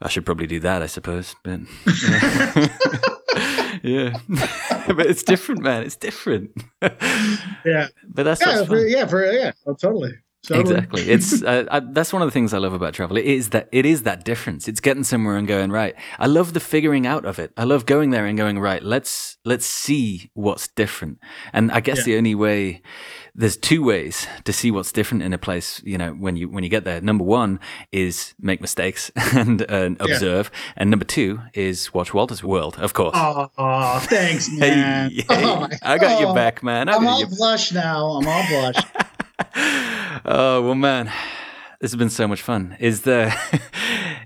I 0.04 0.10
should 0.10 0.26
probably 0.26 0.48
do 0.48 0.60
that, 0.62 0.82
I 0.82 0.88
suppose. 0.88 1.36
But 1.44 1.60
yeah, 1.86 2.68
yeah. 3.84 4.18
but 4.88 5.06
it's 5.06 5.24
different, 5.24 5.62
man. 5.62 5.84
It's 5.84 5.96
different. 5.96 6.52
Yeah, 6.82 7.88
but 8.08 8.24
that's 8.24 8.42
yeah, 8.46 8.66
for, 8.66 8.86
yeah, 8.88 9.06
for 9.08 9.26
yeah, 9.32 9.52
oh, 9.66 9.74
totally. 9.74 10.14
totally. 10.46 10.76
Exactly. 10.76 11.02
It's 11.04 11.44
uh, 11.44 11.66
I, 11.70 11.80
that's 11.80 12.12
one 12.12 12.22
of 12.22 12.28
the 12.28 12.32
things 12.32 12.54
I 12.54 12.58
love 12.58 12.74
about 12.74 12.94
travel. 12.94 13.18
It 13.18 13.26
is 13.26 13.50
that 13.50 13.70
it 13.72 13.86
is 13.86 14.04
that 14.04 14.26
difference. 14.26 14.68
It's 14.68 14.80
getting 14.80 15.04
somewhere 15.04 15.38
and 15.38 15.48
going 15.48 15.72
right. 15.72 15.96
I 16.20 16.28
love 16.28 16.54
the 16.54 16.60
figuring 16.60 17.06
out 17.06 17.26
of 17.26 17.40
it. 17.40 17.52
I 17.58 17.64
love 17.64 17.86
going 17.86 18.10
there 18.10 18.26
and 18.26 18.38
going 18.38 18.60
right. 18.60 18.82
Let's 18.84 19.38
let's 19.46 19.66
see 19.66 20.30
what's 20.34 20.68
different. 20.68 21.20
And 21.54 21.72
I 21.72 21.80
guess 21.80 22.00
Yeah. 22.00 22.04
the 22.06 22.18
only 22.18 22.36
way 22.36 22.82
there's 23.34 23.56
two 23.56 23.84
ways 23.84 24.28
to 24.44 24.52
see 24.54 24.72
what's 24.72 24.92
different 24.92 25.24
in 25.24 25.34
a 25.34 25.38
place. 25.38 25.82
You 25.86 25.98
know, 25.98 26.12
when 26.12 26.36
you 26.36 26.50
when 26.50 26.64
you 26.64 26.70
get 26.70 26.84
there. 26.84 27.02
Number 27.02 27.24
one 27.24 27.60
is 27.92 28.34
make 28.40 28.62
mistakes 28.62 29.12
and 29.34 29.62
uh, 29.70 29.92
observe, 30.00 30.52
and 30.76 30.90
number 30.90 31.06
two 31.06 31.40
is 31.54 31.94
watch 31.94 32.14
Wolter's 32.14 32.44
World. 32.44 32.78
Of 32.78 32.94
course. 32.94 33.16
Oh, 33.16 34.00
thanks, 34.04 34.50
man. 34.58 35.12
Hey, 35.12 35.26
Oh, 35.30 35.68
I 35.82 35.98
got 35.98 36.20
your 36.20 36.30
oh, 36.30 36.34
back, 36.36 36.62
man. 36.64 36.90
I 36.90 36.94
I'm 36.94 37.08
all 37.08 37.20
your 37.20 37.30
blush 37.30 37.72
now. 37.72 38.08
I'm 38.12 38.28
all 38.28 38.48
blush. 38.48 38.76
Oh 40.24 40.62
well, 40.62 40.76
man, 40.76 41.08
this 41.80 41.92
has 41.92 41.98
been 41.98 42.12
so 42.12 42.28
much 42.28 42.44
fun. 42.44 42.78
Is 42.80 43.02
there 43.02 43.34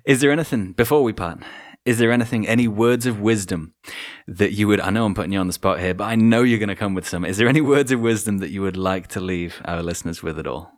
is 0.06 0.20
there 0.20 0.30
anything 0.30 0.74
before 0.74 1.04
we 1.04 1.14
part? 1.14 1.40
Is 1.86 2.00
there 2.00 2.12
anything, 2.12 2.48
any 2.48 2.68
words 2.68 3.06
of 3.06 3.22
wisdom 3.22 3.76
that 4.28 4.54
you 4.54 4.68
would? 4.68 4.80
I 4.80 4.90
know 4.90 5.06
I'm 5.06 5.14
putting 5.14 5.32
you 5.32 5.40
on 5.40 5.46
the 5.46 5.54
spot 5.54 5.80
here, 5.80 5.94
but 5.94 6.06
I 6.06 6.16
know 6.16 6.42
you're 6.42 6.58
going 6.58 6.70
to 6.70 6.76
come 6.76 6.96
with 6.96 7.08
some. 7.08 7.24
Is 7.24 7.38
there 7.38 7.48
any 7.48 7.62
words 7.62 7.92
of 7.92 8.00
wisdom 8.00 8.40
that 8.40 8.50
you 8.50 8.64
would 8.64 8.76
like 8.76 9.08
to 9.10 9.20
leave 9.20 9.62
our 9.66 9.84
listeners 9.84 10.24
with 10.24 10.40
at 10.40 10.48
all? 10.48 10.72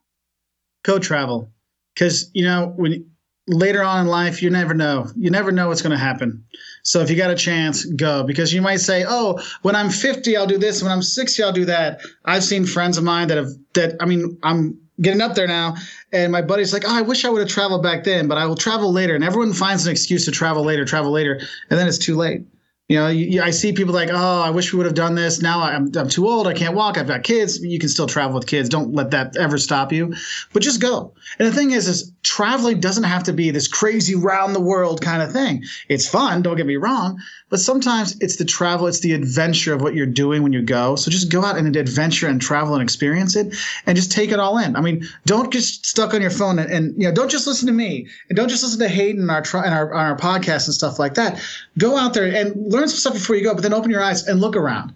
Go 0.84 1.00
travel, 1.00 1.54
because 1.94 2.30
you 2.34 2.44
know 2.44 2.74
when 2.76 3.10
later 3.48 3.84
on 3.84 4.02
in 4.02 4.08
life 4.08 4.42
you 4.42 4.50
never 4.50 4.74
know. 4.74 5.08
You 5.16 5.30
never 5.30 5.52
know 5.52 5.70
what's 5.70 5.82
going 5.82 5.92
to 5.92 5.98
happen. 5.98 6.44
So 6.84 7.02
if 7.02 7.10
you 7.10 7.16
got 7.16 7.32
a 7.32 7.36
chance, 7.36 7.86
go 7.86 8.24
because 8.24 8.54
you 8.54 8.62
might 8.62 8.78
say, 8.78 9.06
"Oh, 9.08 9.42
when 9.62 9.76
I'm 9.76 9.90
50, 9.90 10.38
I'll 10.38 10.48
do 10.48 10.58
this. 10.58 10.82
When 10.82 10.92
I'm 10.92 11.02
60, 11.02 11.44
I'll 11.44 11.52
do 11.52 11.66
that." 11.66 12.02
I've 12.26 12.44
seen 12.44 12.66
friends 12.66 12.98
of 12.98 13.04
mine 13.04 13.28
that 13.30 13.38
have 13.38 13.50
that. 13.74 13.96
I 14.00 14.06
mean, 14.06 14.38
I'm 14.44 14.78
getting 15.02 15.22
up 15.22 15.36
there 15.36 15.48
now, 15.48 15.76
and 16.12 16.32
my 16.32 16.42
buddy's 16.42 16.74
like, 16.74 16.84
"Oh, 16.86 16.98
I 16.98 17.02
wish 17.02 17.26
I 17.26 17.30
would 17.30 17.40
have 17.40 17.50
traveled 17.50 17.84
back 17.84 18.04
then, 18.04 18.28
but 18.28 18.38
I 18.38 18.46
will 18.46 18.56
travel 18.56 18.92
later." 18.92 19.16
And 19.16 19.24
everyone 19.24 19.54
finds 19.54 19.86
an 19.86 19.92
excuse 19.92 20.26
to 20.26 20.32
travel 20.32 20.64
later, 20.64 20.86
travel 20.86 21.12
later, 21.12 21.40
and 21.70 21.80
then 21.80 21.88
it's 21.88 21.98
too 21.98 22.16
late. 22.16 22.44
You 22.88 22.98
know, 22.98 23.08
you, 23.10 23.42
I 23.42 23.50
see 23.50 23.74
people 23.74 23.94
like, 23.94 24.10
oh, 24.12 24.42
I 24.42 24.50
wish 24.50 24.72
we 24.72 24.78
would 24.78 24.86
have 24.86 24.96
done 24.96 25.14
this. 25.14 25.42
Now 25.42 25.62
I'm, 25.62 25.92
I'm 25.98 26.08
too 26.08 26.26
old. 26.26 26.48
I 26.48 26.54
can't 26.54 26.74
walk. 26.74 26.98
I've 26.98 27.08
got 27.08 27.24
kids. 27.24 27.62
You 27.62 27.80
can 27.80 27.90
still 27.90 28.08
travel 28.08 28.36
with 28.36 28.48
kids. 28.48 28.70
Don't 28.70 28.94
let 28.94 29.12
that 29.12 29.36
ever 29.36 29.58
stop 29.58 29.92
you. 29.92 30.16
But 30.54 30.64
just 30.64 30.80
go. 30.80 31.14
And 31.38 31.48
the 31.48 31.52
thing 31.52 31.72
is, 31.72 31.90
is 31.90 32.14
traveling 32.24 32.80
doesn't 32.80 33.04
have 33.04 33.24
to 33.24 33.34
be 33.34 33.52
this 33.52 33.68
crazy 33.68 34.16
round 34.16 34.56
the 34.56 34.62
world 34.62 35.02
kind 35.02 35.22
of 35.22 35.34
thing. 35.34 35.66
It's 35.90 36.08
fun. 36.08 36.42
Don't 36.42 36.56
get 36.56 36.66
me 36.66 36.78
wrong. 36.78 37.20
But 37.50 37.60
sometimes 37.60 38.18
it's 38.20 38.38
the 38.38 38.46
travel. 38.46 38.88
It's 38.88 39.00
the 39.00 39.14
adventure 39.14 39.74
of 39.74 39.82
what 39.82 39.94
you're 39.94 40.06
doing 40.06 40.44
when 40.44 40.54
you 40.54 40.62
go. 40.62 40.96
So 40.96 41.12
just 41.12 41.32
go 41.32 41.44
out 41.44 41.58
and 41.58 41.76
adventure 41.76 42.28
and 42.28 42.42
travel 42.42 42.74
and 42.74 42.84
experience 42.84 43.36
it, 43.36 43.56
and 43.86 43.96
just 43.96 44.12
take 44.12 44.32
it 44.32 44.40
all 44.40 44.58
in. 44.58 44.76
I 44.76 44.82
mean, 44.82 45.08
don't 45.26 45.52
get 45.52 45.64
stuck 45.64 46.14
on 46.14 46.22
your 46.22 46.30
phone 46.30 46.60
and, 46.60 46.70
and 46.70 47.02
you 47.02 47.08
know, 47.08 47.14
don't 47.14 47.32
just 47.32 47.48
listen 47.48 47.68
to 47.68 47.74
me 47.74 48.08
and 48.30 48.36
don't 48.36 48.50
just 48.50 48.64
listen 48.64 48.80
to 48.80 48.90
Hayden 48.90 49.22
and 49.22 49.32
our 49.32 49.44
and 49.64 49.74
our 49.74 49.94
on 49.94 50.06
our 50.06 50.18
podcast 50.18 50.68
and 50.68 50.74
stuff 50.74 51.00
like 51.00 51.14
that. 51.14 51.42
Go 51.78 51.96
out 51.98 52.14
there 52.14 52.26
and 52.26 52.54
learn 52.72 52.77
some 52.86 52.98
stuff 52.98 53.14
before 53.14 53.36
you 53.36 53.44
go, 53.44 53.54
but 53.54 53.64
then 53.64 53.74
open 53.74 53.90
your 53.90 54.04
eyes 54.04 54.28
and 54.28 54.40
look 54.40 54.56
around. 54.56 54.94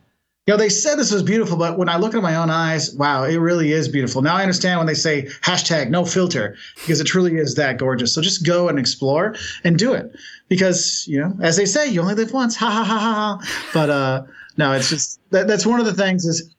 You 0.48 0.54
know, 0.54 0.58
they 0.58 0.70
said 0.70 0.96
this 0.96 1.12
was 1.12 1.22
beautiful, 1.22 1.56
but 1.56 1.78
when 1.78 1.88
I 1.88 1.98
look 1.98 2.16
at 2.16 2.22
my 2.24 2.36
own 2.36 2.50
eyes, 2.50 2.94
wow, 2.96 3.24
it 3.24 3.38
really 3.38 3.72
is 3.72 3.88
beautiful. 3.88 4.24
Now 4.24 4.36
I 4.36 4.42
understand 4.42 4.80
when 4.80 4.88
they 4.88 4.96
say 4.96 5.28
hashtag 5.42 5.90
no 5.90 6.04
filter 6.04 6.56
because 6.76 7.00
it 7.00 7.06
truly 7.06 7.38
is 7.38 7.56
that 7.56 7.78
gorgeous. 7.78 8.14
So 8.14 8.22
just 8.22 8.46
go 8.46 8.68
and 8.68 8.80
explore 8.80 9.36
and 9.64 9.78
do 9.78 9.94
it 9.94 10.16
because, 10.50 11.06
you 11.08 11.20
know, 11.20 11.38
as 11.42 11.58
they 11.58 11.66
say, 11.66 11.88
you 11.88 12.02
only 12.02 12.16
live 12.16 12.34
once. 12.34 12.56
Ha 12.56 12.70
ha 12.70 12.84
ha 12.84 12.98
ha 12.98 13.14
ha. 13.14 13.70
But 13.72 13.90
uh, 13.92 14.24
no, 14.58 14.74
it's 14.74 14.90
just 14.90 15.20
that, 15.30 15.48
that's 15.48 15.66
one 15.66 15.80
of 15.80 15.86
the 15.86 15.94
things 15.94 16.26
is 16.26 16.56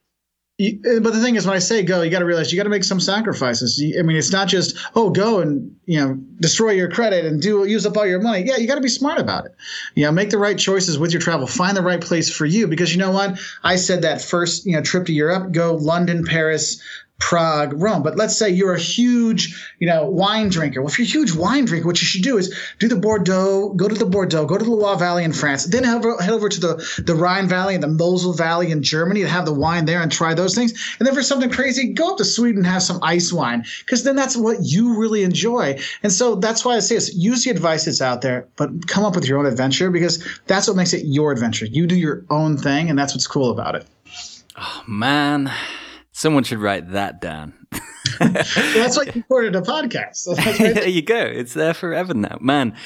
but 1.00 1.12
the 1.12 1.20
thing 1.20 1.36
is, 1.36 1.46
when 1.46 1.56
I 1.56 1.58
say 1.58 1.82
go, 1.82 2.02
you 2.02 2.10
got 2.10 2.20
to 2.20 2.24
realize 2.24 2.52
you 2.52 2.56
got 2.56 2.64
to 2.64 2.70
make 2.70 2.84
some 2.84 3.00
sacrifices. 3.00 3.82
I 3.98 4.02
mean, 4.02 4.16
it's 4.16 4.30
not 4.30 4.48
just 4.48 4.76
oh, 4.94 5.10
go 5.10 5.40
and 5.40 5.74
you 5.86 5.98
know 5.98 6.14
destroy 6.40 6.70
your 6.70 6.90
credit 6.90 7.24
and 7.24 7.40
do 7.40 7.64
use 7.64 7.86
up 7.86 7.96
all 7.96 8.06
your 8.06 8.20
money. 8.20 8.44
Yeah, 8.46 8.56
you 8.56 8.68
got 8.68 8.76
to 8.76 8.80
be 8.80 8.88
smart 8.88 9.18
about 9.18 9.46
it. 9.46 9.54
You 9.94 10.04
know, 10.04 10.12
make 10.12 10.30
the 10.30 10.38
right 10.38 10.58
choices 10.58 10.98
with 10.98 11.12
your 11.12 11.20
travel. 11.20 11.46
Find 11.46 11.76
the 11.76 11.82
right 11.82 12.00
place 12.00 12.30
for 12.30 12.46
you 12.46 12.68
because 12.68 12.92
you 12.92 12.98
know 12.98 13.10
what? 13.10 13.40
I 13.64 13.76
said 13.76 14.02
that 14.02 14.22
first 14.22 14.66
you 14.66 14.72
know 14.72 14.82
trip 14.82 15.06
to 15.06 15.12
Europe, 15.12 15.52
go 15.52 15.74
London, 15.74 16.24
Paris. 16.24 16.80
Prague, 17.22 17.80
Rome. 17.80 18.02
But 18.02 18.16
let's 18.16 18.36
say 18.36 18.50
you're 18.50 18.74
a 18.74 18.78
huge, 18.78 19.54
you 19.78 19.86
know, 19.86 20.04
wine 20.06 20.48
drinker. 20.48 20.82
Well, 20.82 20.90
if 20.90 20.98
you're 20.98 21.06
a 21.06 21.08
huge 21.08 21.32
wine 21.32 21.64
drinker, 21.66 21.86
what 21.86 22.00
you 22.00 22.06
should 22.06 22.24
do 22.24 22.36
is 22.36 22.52
do 22.80 22.88
the 22.88 22.96
Bordeaux, 22.96 23.72
go 23.74 23.86
to 23.86 23.94
the 23.94 24.04
Bordeaux, 24.04 24.44
go 24.44 24.58
to 24.58 24.64
the 24.64 24.70
Loire 24.70 24.98
Valley 24.98 25.22
in 25.22 25.32
France, 25.32 25.66
then 25.66 25.84
head 25.84 25.98
over, 25.98 26.20
head 26.20 26.32
over 26.32 26.48
to 26.48 26.60
the, 26.60 27.02
the 27.06 27.14
Rhine 27.14 27.46
Valley 27.46 27.74
and 27.74 27.82
the 27.82 27.88
Mosel 27.88 28.32
Valley 28.32 28.72
in 28.72 28.82
Germany 28.82 29.22
and 29.22 29.30
have 29.30 29.46
the 29.46 29.54
wine 29.54 29.84
there 29.84 30.02
and 30.02 30.10
try 30.10 30.34
those 30.34 30.56
things. 30.56 30.72
And 30.98 31.06
then 31.06 31.14
for 31.14 31.22
something 31.22 31.48
crazy, 31.48 31.92
go 31.92 32.10
up 32.10 32.18
to 32.18 32.24
Sweden 32.24 32.58
and 32.58 32.66
have 32.66 32.82
some 32.82 32.98
ice 33.02 33.32
wine 33.32 33.64
because 33.86 34.02
then 34.02 34.16
that's 34.16 34.36
what 34.36 34.56
you 34.60 34.98
really 34.98 35.22
enjoy. 35.22 35.78
And 36.02 36.10
so 36.10 36.34
that's 36.34 36.64
why 36.64 36.74
I 36.74 36.80
say 36.80 36.96
this, 36.96 37.14
use 37.14 37.44
the 37.44 37.50
advice 37.50 37.84
that's 37.84 38.02
out 38.02 38.22
there, 38.22 38.48
but 38.56 38.88
come 38.88 39.04
up 39.04 39.14
with 39.14 39.28
your 39.28 39.38
own 39.38 39.46
adventure 39.46 39.92
because 39.92 40.26
that's 40.48 40.66
what 40.66 40.76
makes 40.76 40.92
it 40.92 41.06
your 41.06 41.30
adventure. 41.30 41.66
You 41.66 41.86
do 41.86 41.94
your 41.94 42.24
own 42.30 42.56
thing 42.56 42.90
and 42.90 42.98
that's 42.98 43.14
what's 43.14 43.28
cool 43.28 43.52
about 43.52 43.76
it. 43.76 43.86
Oh 44.56 44.82
man, 44.88 45.52
someone 46.12 46.44
should 46.44 46.58
write 46.60 46.90
that 46.92 47.20
down. 47.20 47.54
That's 48.20 48.96
why 48.96 49.04
you 49.04 49.12
recorded 49.16 49.56
a 49.56 49.62
podcast. 49.62 50.16
So 50.16 50.34
there 50.58 50.88
you 50.88 51.02
go. 51.02 51.18
It's 51.18 51.54
there 51.54 51.74
forever 51.74 52.14
now. 52.14 52.38
Man, 52.40 52.76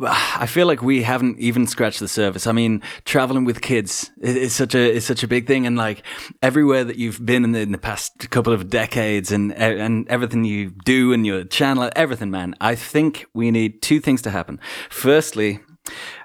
I 0.00 0.46
feel 0.46 0.66
like 0.66 0.82
we 0.82 1.02
haven't 1.02 1.38
even 1.38 1.66
scratched 1.66 2.00
the 2.00 2.08
surface. 2.08 2.46
I 2.46 2.52
mean, 2.52 2.82
traveling 3.04 3.44
with 3.44 3.60
kids 3.60 4.10
is 4.20 4.52
such 4.52 4.74
a 4.74 4.92
is 4.92 5.04
such 5.04 5.22
a 5.22 5.28
big 5.28 5.46
thing, 5.46 5.66
and 5.66 5.76
like 5.76 6.02
everywhere 6.42 6.82
that 6.84 6.96
you've 6.96 7.24
been 7.24 7.44
in 7.44 7.52
the, 7.52 7.60
in 7.60 7.72
the 7.72 7.78
past 7.78 8.30
couple 8.30 8.52
of 8.52 8.68
decades, 8.68 9.30
and 9.30 9.52
and 9.54 10.08
everything 10.08 10.44
you 10.44 10.70
do 10.84 11.12
and 11.12 11.24
your 11.24 11.44
channel, 11.44 11.90
everything, 11.94 12.30
man. 12.30 12.56
I 12.60 12.74
think 12.74 13.26
we 13.34 13.50
need 13.50 13.82
two 13.82 14.00
things 14.00 14.22
to 14.22 14.30
happen. 14.30 14.58
Firstly. 14.90 15.60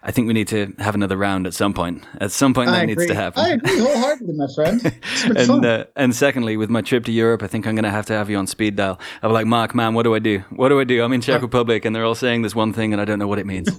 I 0.03 0.11
think 0.11 0.27
we 0.27 0.33
need 0.33 0.47
to 0.49 0.73
have 0.79 0.95
another 0.95 1.17
round 1.17 1.45
at 1.45 1.53
some 1.53 1.73
point. 1.73 2.03
At 2.21 2.31
some 2.31 2.53
point, 2.53 2.69
that 2.69 2.81
I 2.81 2.85
needs 2.85 3.05
to 3.05 3.13
happen. 3.13 3.43
I 3.43 3.49
agree 3.49 3.77
wholeheartedly, 3.79 4.33
my 4.35 4.47
friend. 4.55 4.81
And 5.37 5.65
uh, 5.65 5.85
and 5.95 6.15
secondly, 6.15 6.55
with 6.57 6.69
my 6.69 6.81
trip 6.81 7.03
to 7.05 7.11
Europe, 7.11 7.43
I 7.43 7.47
think 7.47 7.67
I'm 7.67 7.75
going 7.75 7.83
to 7.83 7.91
have 7.91 8.05
to 8.07 8.13
have 8.13 8.29
you 8.29 8.37
on 8.37 8.47
speed 8.47 8.75
dial. 8.77 8.99
I'm 9.21 9.31
like, 9.33 9.45
Mark, 9.45 9.75
man, 9.75 9.93
what 9.93 10.03
do 10.03 10.15
I 10.15 10.19
do? 10.19 10.39
What 10.49 10.69
do 10.69 10.79
I 10.79 10.85
do? 10.85 11.03
I'm 11.03 11.11
in 11.13 11.19
Uh, 11.19 11.23
Czech 11.23 11.41
Republic, 11.41 11.83
and 11.85 11.93
they're 11.95 12.05
all 12.05 12.15
saying 12.15 12.41
this 12.43 12.55
one 12.55 12.71
thing, 12.73 12.93
and 12.93 13.01
I 13.01 13.05
don't 13.05 13.19
know 13.19 13.27
what 13.27 13.39
it 13.39 13.45
means. 13.45 13.69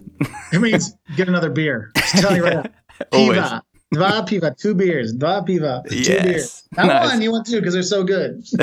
It 0.53 0.61
means 0.61 0.93
get 1.17 1.29
another 1.29 1.51
beer. 1.51 1.91
Just 1.97 2.17
tell 2.19 2.37
you 2.37 2.45
right 2.45 2.57
now. 2.65 2.65
Always. 3.13 3.39
Piva. 3.39 3.63
Dva 3.93 4.23
piva. 4.25 4.57
Two 4.57 4.75
beers. 4.75 5.13
Dva 5.17 5.45
piva. 5.47 5.83
Two 5.89 5.97
Yes. 5.97 6.23
beers. 6.25 6.63
Not 6.77 6.87
Nice. 6.87 7.11
one. 7.11 7.23
You 7.23 7.33
want 7.33 7.47
two 7.47 7.57
because 7.59 7.75
they're 7.75 7.83
so 7.83 8.05
good. 8.05 8.45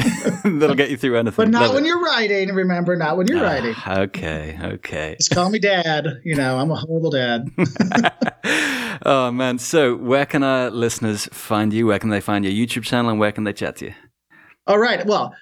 That'll 0.45 0.73
get 0.75 0.89
you 0.89 0.95
through 0.97 1.17
anything. 1.17 1.35
But 1.35 1.49
not 1.49 1.63
Love 1.63 1.73
when 1.75 1.83
it. 1.83 1.87
you're 1.87 2.01
writing. 2.01 2.53
Remember, 2.53 2.95
not 2.95 3.17
when 3.17 3.27
you're 3.27 3.41
writing. 3.41 3.73
Ah, 3.77 3.99
okay, 4.01 4.57
okay. 4.63 5.15
Just 5.19 5.31
call 5.31 5.49
me 5.49 5.59
dad. 5.59 6.21
You 6.23 6.35
know, 6.35 6.57
I'm 6.57 6.71
a 6.71 6.75
horrible 6.75 7.09
dad. 7.11 7.49
oh 9.06 9.31
man, 9.31 9.60
so 9.60 9.95
where 9.95 10.25
can 10.25 10.43
our 10.43 10.69
listeners 10.69 11.25
find 11.31 11.73
you? 11.73 11.87
Where 11.87 11.99
can 11.99 12.10
they 12.10 12.21
find 12.21 12.45
your 12.45 12.54
YouTube 12.54 12.83
channel, 12.83 13.12
and 13.12 13.19
where 13.19 13.31
can 13.31 13.43
they 13.43 13.54
chat 13.54 13.75
to 13.77 13.85
you? 13.87 13.93
All 14.65 14.79
right. 14.79 15.06
Well, 15.06 15.33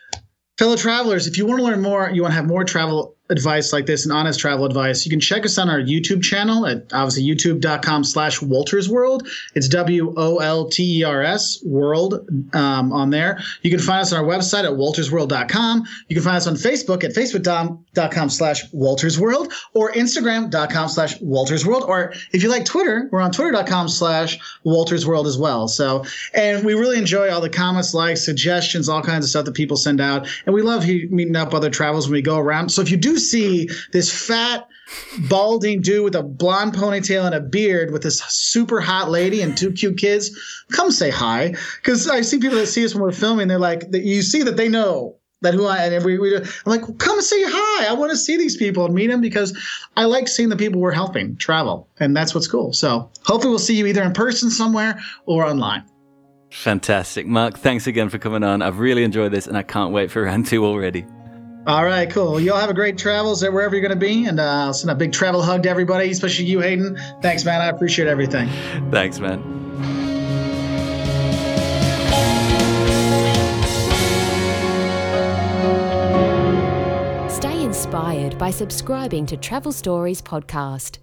fellow 0.57 0.75
travelers, 0.77 1.27
if 1.27 1.37
you 1.37 1.45
want 1.45 1.59
to 1.59 1.63
learn 1.65 1.81
more, 1.81 2.09
you 2.11 2.21
want 2.21 2.31
to 2.31 2.35
have 2.35 2.47
more 2.47 2.63
travel 2.63 3.14
advice 3.29 3.73
like 3.73 3.85
this 3.85 4.05
and 4.05 4.13
honest 4.13 4.39
travel 4.39 4.65
advice, 4.65 5.05
you 5.05 5.09
can 5.09 5.19
check 5.19 5.45
us 5.45 5.57
on 5.57 5.69
our 5.69 5.79
YouTube 5.79 6.23
channel 6.23 6.65
at 6.65 6.93
obviously 6.93 7.23
youtube.com 7.23 8.03
slash 8.03 8.39
Wolters 8.39 8.87
World. 8.87 9.27
It's 9.55 9.67
W 9.69 10.13
O 10.15 10.37
L 10.37 10.69
T 10.69 10.99
E 10.99 11.03
R 11.03 11.21
S 11.21 11.61
World 11.63 12.27
um, 12.53 12.93
on 12.93 13.09
there. 13.09 13.39
You 13.61 13.71
can 13.71 13.79
find 13.79 14.01
us 14.01 14.13
on 14.13 14.23
our 14.23 14.25
website 14.25 14.63
at 14.63 14.71
woltersworld.com. 14.71 15.83
You 16.07 16.15
can 16.15 16.23
find 16.23 16.37
us 16.37 16.47
on 16.47 16.55
Facebook 16.55 17.03
at 17.03 17.11
facebook.com 17.11 18.29
slash 18.29 18.69
Wolters 18.71 19.17
World 19.17 19.51
or 19.73 19.91
Instagram.com 19.91 20.89
slash 20.89 21.17
Wolters 21.19 21.65
World. 21.65 21.83
Or 21.87 22.13
if 22.31 22.43
you 22.43 22.49
like 22.49 22.65
Twitter, 22.65 23.09
we're 23.11 23.21
on 23.21 23.31
twitter.com 23.31 23.89
slash 23.89 24.39
Wolters 24.65 25.05
World 25.05 25.27
as 25.27 25.37
well. 25.37 25.67
So, 25.67 26.05
and 26.33 26.63
we 26.65 26.73
really 26.73 26.97
enjoy 26.97 27.31
all 27.31 27.41
the 27.41 27.49
comments, 27.49 27.93
likes, 27.93 28.23
suggestions, 28.23 28.89
all 28.89 29.01
kinds 29.01 29.25
of 29.25 29.29
stuff 29.29 29.45
that 29.45 29.55
people 29.55 29.77
send 29.77 29.99
out. 29.99 30.27
And 30.45 30.53
we 30.53 30.61
love 30.61 30.85
meeting 30.85 31.35
up 31.35 31.53
other 31.53 31.69
travels 31.69 32.07
when 32.07 32.13
we 32.13 32.21
go 32.21 32.37
around. 32.37 32.69
So 32.69 32.81
if 32.81 32.91
you 32.91 32.97
do 32.97 33.14
see 33.19 33.69
this 33.91 34.27
fat, 34.27 34.67
balding 35.29 35.81
dude 35.81 36.03
with 36.03 36.15
a 36.15 36.23
blonde 36.23 36.73
ponytail 36.73 37.25
and 37.25 37.35
a 37.35 37.41
beard 37.41 37.91
with 37.91 38.03
this 38.03 38.21
super 38.21 38.79
hot 38.79 39.09
lady 39.09 39.41
and 39.41 39.57
two 39.57 39.71
cute 39.71 39.97
kids, 39.97 40.31
come 40.71 40.91
say 40.91 41.09
hi. 41.09 41.53
Because 41.77 42.09
I 42.09 42.21
see 42.21 42.39
people 42.39 42.57
that 42.57 42.67
see 42.67 42.85
us 42.85 42.93
when 42.93 43.03
we're 43.03 43.11
filming, 43.11 43.47
they're 43.47 43.59
like, 43.59 43.83
you 43.91 44.21
see 44.21 44.43
that 44.43 44.57
they 44.57 44.69
know 44.69 45.17
that 45.41 45.53
who 45.53 45.65
I 45.65 45.85
and 45.85 46.05
we, 46.05 46.17
we 46.17 46.35
I'm 46.35 46.43
like, 46.65 46.81
come 46.97 47.21
say 47.21 47.43
hi. 47.45 47.87
I 47.87 47.93
want 47.93 48.11
to 48.11 48.17
see 48.17 48.37
these 48.37 48.57
people 48.57 48.85
and 48.85 48.93
meet 48.93 49.07
them 49.07 49.21
because 49.21 49.57
I 49.95 50.05
like 50.05 50.27
seeing 50.27 50.49
the 50.49 50.55
people 50.55 50.81
we're 50.81 50.91
helping 50.91 51.35
travel, 51.37 51.87
and 51.99 52.15
that's 52.15 52.33
what's 52.33 52.47
cool. 52.47 52.73
So 52.73 53.09
hopefully 53.23 53.49
we'll 53.49 53.59
see 53.59 53.75
you 53.75 53.85
either 53.85 54.03
in 54.03 54.13
person 54.13 54.49
somewhere 54.49 54.99
or 55.25 55.45
online. 55.45 55.83
Fantastic. 56.51 57.27
Mark, 57.27 57.57
thanks 57.57 57.85
again 57.85 58.09
for 58.09 58.17
coming 58.17 58.43
on. 58.43 58.61
I've 58.61 58.79
really 58.79 59.03
enjoyed 59.03 59.33
this 59.33 59.45
and 59.45 59.57
I 59.57 59.63
can't 59.63 59.91
wait 59.91 60.09
for 60.09 60.23
round 60.23 60.45
two 60.45 60.65
already. 60.65 61.05
All 61.67 61.83
right, 61.83 62.07
cool. 62.07 62.39
You 62.39 62.53
all 62.53 62.59
have 62.59 62.69
a 62.69 62.75
great 62.75 62.95
travels 62.95 63.41
wherever 63.41 63.75
you're 63.75 63.81
going 63.81 63.89
to 63.89 64.05
be. 64.05 64.25
And 64.25 64.39
uh, 64.39 64.65
I'll 64.65 64.73
send 64.73 64.91
a 64.91 64.95
big 64.95 65.11
travel 65.11 65.41
hug 65.41 65.63
to 65.63 65.69
everybody, 65.69 66.11
especially 66.11 66.45
you, 66.45 66.59
Hayden. 66.59 66.95
Thanks, 67.23 67.43
man. 67.43 67.59
I 67.59 67.67
appreciate 67.67 68.07
everything. 68.07 68.47
Thanks, 68.91 69.19
man. 69.19 69.41
Stay 77.31 77.63
inspired 77.63 78.37
by 78.37 78.51
subscribing 78.51 79.25
to 79.25 79.35
Travel 79.35 79.71
Stories 79.71 80.21
Podcast. 80.21 80.99